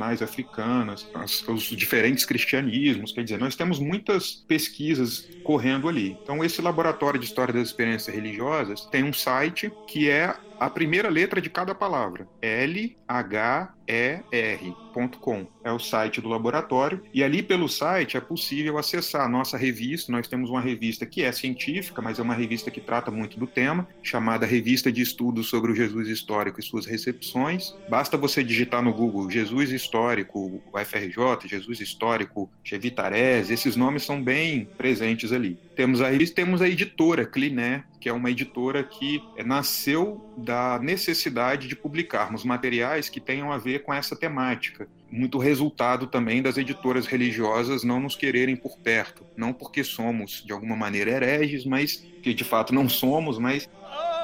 tradicionais 0.00 0.22
africanas, 0.22 1.06
os 1.46 1.64
diferentes 1.64 2.24
cristianismos. 2.24 3.12
Quer 3.12 3.24
dizer, 3.24 3.38
nós 3.38 3.54
temos 3.54 3.78
muitas 3.78 4.32
pesquisas 4.48 5.28
correndo 5.44 5.88
ali. 5.88 6.16
Então, 6.22 6.42
esse 6.42 6.62
laboratório 6.62 7.20
de 7.20 7.26
história 7.26 7.52
das 7.52 7.68
experiências 7.68 8.14
religiosas 8.14 8.86
tem 8.86 9.04
um 9.04 9.12
site 9.12 9.70
que 9.86 10.08
é 10.08 10.34
a 10.60 10.68
primeira 10.68 11.08
letra 11.08 11.40
de 11.40 11.48
cada 11.48 11.74
palavra. 11.74 12.28
L, 12.42 12.94
H, 13.08 13.74
E, 13.88 14.20
R. 14.30 14.76
Com. 15.20 15.46
É 15.64 15.72
o 15.72 15.78
site 15.78 16.20
do 16.20 16.28
laboratório 16.28 17.02
e 17.14 17.24
ali 17.24 17.42
pelo 17.42 17.68
site 17.68 18.16
é 18.16 18.20
possível 18.20 18.76
acessar 18.76 19.24
a 19.24 19.28
nossa 19.28 19.56
revista. 19.56 20.12
Nós 20.12 20.28
temos 20.28 20.50
uma 20.50 20.60
revista 20.60 21.06
que 21.06 21.22
é 21.22 21.32
científica, 21.32 22.02
mas 22.02 22.18
é 22.18 22.22
uma 22.22 22.34
revista 22.34 22.70
que 22.70 22.80
trata 22.80 23.10
muito 23.10 23.38
do 23.38 23.46
tema, 23.46 23.88
chamada 24.02 24.46
Revista 24.46 24.90
de 24.92 25.00
Estudos 25.00 25.48
sobre 25.48 25.72
o 25.72 25.74
Jesus 25.74 26.08
Histórico 26.08 26.60
e 26.60 26.62
suas 26.62 26.86
recepções. 26.86 27.74
Basta 27.88 28.16
você 28.16 28.44
digitar 28.44 28.82
no 28.82 28.92
Google 28.92 29.30
Jesus 29.30 29.70
Histórico, 29.70 30.60
UFRJ, 30.72 31.48
Jesus 31.48 31.80
Histórico, 31.80 32.50
Chevitarese, 32.62 33.52
esses 33.52 33.76
nomes 33.76 34.02
são 34.02 34.22
bem 34.22 34.68
presentes 34.76 35.32
ali. 35.32 35.58
Temos 35.80 36.02
a 36.02 36.10
revista, 36.10 36.36
temos 36.36 36.60
a 36.60 36.68
editora 36.68 37.24
Cliné, 37.24 37.84
que 37.98 38.06
é 38.06 38.12
uma 38.12 38.30
editora 38.30 38.84
que 38.84 39.22
nasceu 39.46 40.30
da 40.36 40.78
necessidade 40.78 41.66
de 41.66 41.74
publicarmos 41.74 42.44
materiais 42.44 43.08
que 43.08 43.18
tenham 43.18 43.50
a 43.50 43.56
ver 43.56 43.82
com 43.82 43.94
essa 43.94 44.14
temática. 44.14 44.86
Muito 45.10 45.38
resultado 45.38 46.06
também 46.06 46.42
das 46.42 46.58
editoras 46.58 47.06
religiosas 47.06 47.82
não 47.82 47.98
nos 47.98 48.14
quererem 48.14 48.56
por 48.56 48.76
perto. 48.76 49.24
Não 49.34 49.54
porque 49.54 49.82
somos, 49.82 50.44
de 50.44 50.52
alguma 50.52 50.76
maneira, 50.76 51.12
hereges, 51.12 51.64
mas 51.64 51.96
que 52.22 52.34
de 52.34 52.44
fato 52.44 52.74
não 52.74 52.86
somos, 52.86 53.38
mas. 53.38 53.66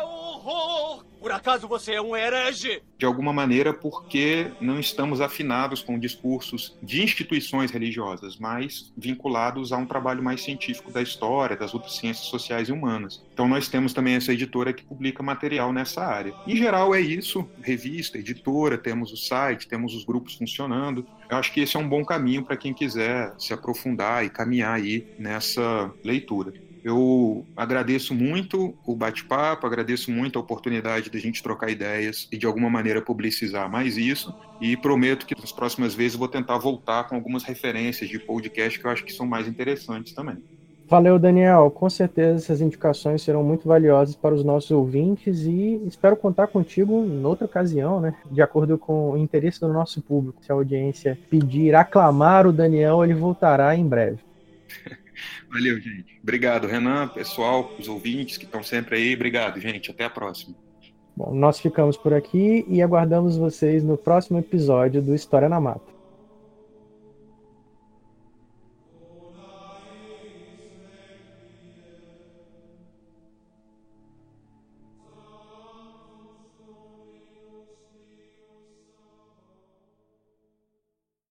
horror! 0.05 1.06
Por 1.27 1.33
acaso 1.33 1.67
você 1.67 1.95
é 1.95 2.01
um 2.01 2.15
herege? 2.15 2.81
De 2.97 3.05
alguma 3.05 3.33
maneira, 3.33 3.75
porque 3.75 4.53
não 4.61 4.79
estamos 4.79 5.21
afinados 5.21 5.83
com 5.83 5.99
discursos 5.99 6.79
de 6.81 7.03
instituições 7.03 7.73
religiosas, 7.73 8.39
mas 8.39 8.93
vinculados 8.97 9.73
a 9.73 9.77
um 9.77 9.87
trabalho 9.87 10.23
mais 10.23 10.45
científico 10.45 10.93
da 10.93 11.03
história, 11.03 11.57
das 11.57 11.75
outras 11.75 11.97
ciências 11.97 12.27
sociais 12.29 12.69
e 12.69 12.73
humanas. 12.73 13.25
Então, 13.35 13.49
nós 13.49 13.67
temos 13.67 13.93
também 13.93 14.15
essa 14.15 14.33
editora 14.33 14.73
que 14.73 14.85
publica 14.85 15.21
material 15.21 15.73
nessa 15.73 16.07
área. 16.07 16.33
Em 16.47 16.55
geral, 16.55 16.95
é 16.95 17.01
isso: 17.01 17.45
revista, 17.61 18.19
editora, 18.19 18.79
temos 18.79 19.13
o 19.13 19.17
site, 19.17 19.67
temos 19.67 19.97
os 19.97 20.05
grupos 20.05 20.37
funcionando. 20.37 21.05
Eu 21.29 21.39
acho 21.39 21.53
que 21.53 21.59
esse 21.59 21.77
é 21.77 21.81
um 21.81 21.89
bom 21.89 22.05
caminho 22.05 22.45
para 22.45 22.57
quem 22.57 22.73
quiser 22.73 23.35
se 23.37 23.53
aprofundar 23.53 24.25
e 24.25 24.31
caminhar 24.31 24.75
aí 24.75 25.13
nessa 25.19 25.93
leitura. 26.05 26.53
Eu 26.87 27.45
agradeço 27.57 28.15
muito 28.15 28.73
o 28.87 28.95
bate-papo, 28.95 29.67
agradeço 29.67 30.09
muito 30.09 30.39
a 30.39 30.41
oportunidade 30.41 31.11
de 31.11 31.19
a 31.19 31.21
gente 31.21 31.43
trocar 31.43 31.69
ideias 31.69 32.29
e 32.31 32.39
de 32.39 32.47
alguma 32.47 32.71
maneira 32.71 33.03
publicizar 33.03 33.69
mais 33.69 33.97
isso. 33.97 34.33
E 34.61 34.77
prometo 34.77 35.27
que 35.27 35.35
nas 35.37 35.51
próximas 35.51 35.97
vezes 35.97 36.13
eu 36.13 36.21
vou 36.21 36.29
tentar 36.29 36.57
voltar 36.59 37.09
com 37.09 37.17
algumas 37.17 37.43
referências 37.43 38.09
de 38.09 38.21
podcast 38.21 38.79
que 38.79 38.87
eu 38.87 38.91
acho 38.93 39.05
que 39.05 39.13
são 39.13 39.27
mais 39.27 39.49
interessantes 39.49 40.13
também. 40.13 40.37
Valeu, 40.89 41.19
Daniel. 41.19 41.73
Com 41.73 41.91
certeza 41.91 42.45
essas 42.45 42.61
indicações 42.61 43.21
serão 43.21 43.43
muito 43.43 43.67
valiosas 43.67 44.15
para 44.15 44.37
os 44.37 44.45
nossos 44.45 44.71
ouvintes 44.71 45.41
e 45.41 45.83
espero 45.89 46.17
contar 46.17 46.47
contigo 46.47 47.05
em 47.05 47.25
outra 47.25 47.47
ocasião, 47.47 48.01
né? 48.01 48.15
De 48.31 48.41
acordo 48.41 48.79
com 48.79 49.11
o 49.11 49.17
interesse 49.17 49.59
do 49.59 49.67
nosso 49.67 50.01
público. 50.01 50.39
Se 50.41 50.53
a 50.53 50.55
audiência 50.55 51.19
pedir, 51.29 51.75
aclamar 51.75 52.47
o 52.47 52.53
Daniel, 52.53 53.03
ele 53.03 53.15
voltará 53.15 53.75
em 53.75 53.85
breve. 53.85 54.21
Valeu, 55.51 55.81
gente. 55.81 56.19
Obrigado, 56.23 56.67
Renan, 56.67 57.09
pessoal, 57.09 57.75
os 57.79 57.89
ouvintes 57.89 58.37
que 58.37 58.45
estão 58.45 58.63
sempre 58.63 58.97
aí. 58.97 59.15
Obrigado, 59.15 59.61
gente. 59.61 59.91
Até 59.91 60.05
a 60.05 60.11
próxima. 60.11 60.55
Bom, 61.17 61.35
nós 61.35 61.59
ficamos 61.59 61.97
por 61.97 62.13
aqui 62.13 62.65
e 62.69 62.83
aguardamos 62.83 63.37
vocês 63.37 63.83
no 63.83 63.97
próximo 63.97 64.39
episódio 64.39 65.01
do 65.01 65.15
História 65.15 65.49
na 65.49 65.61
Mata. 65.61 65.96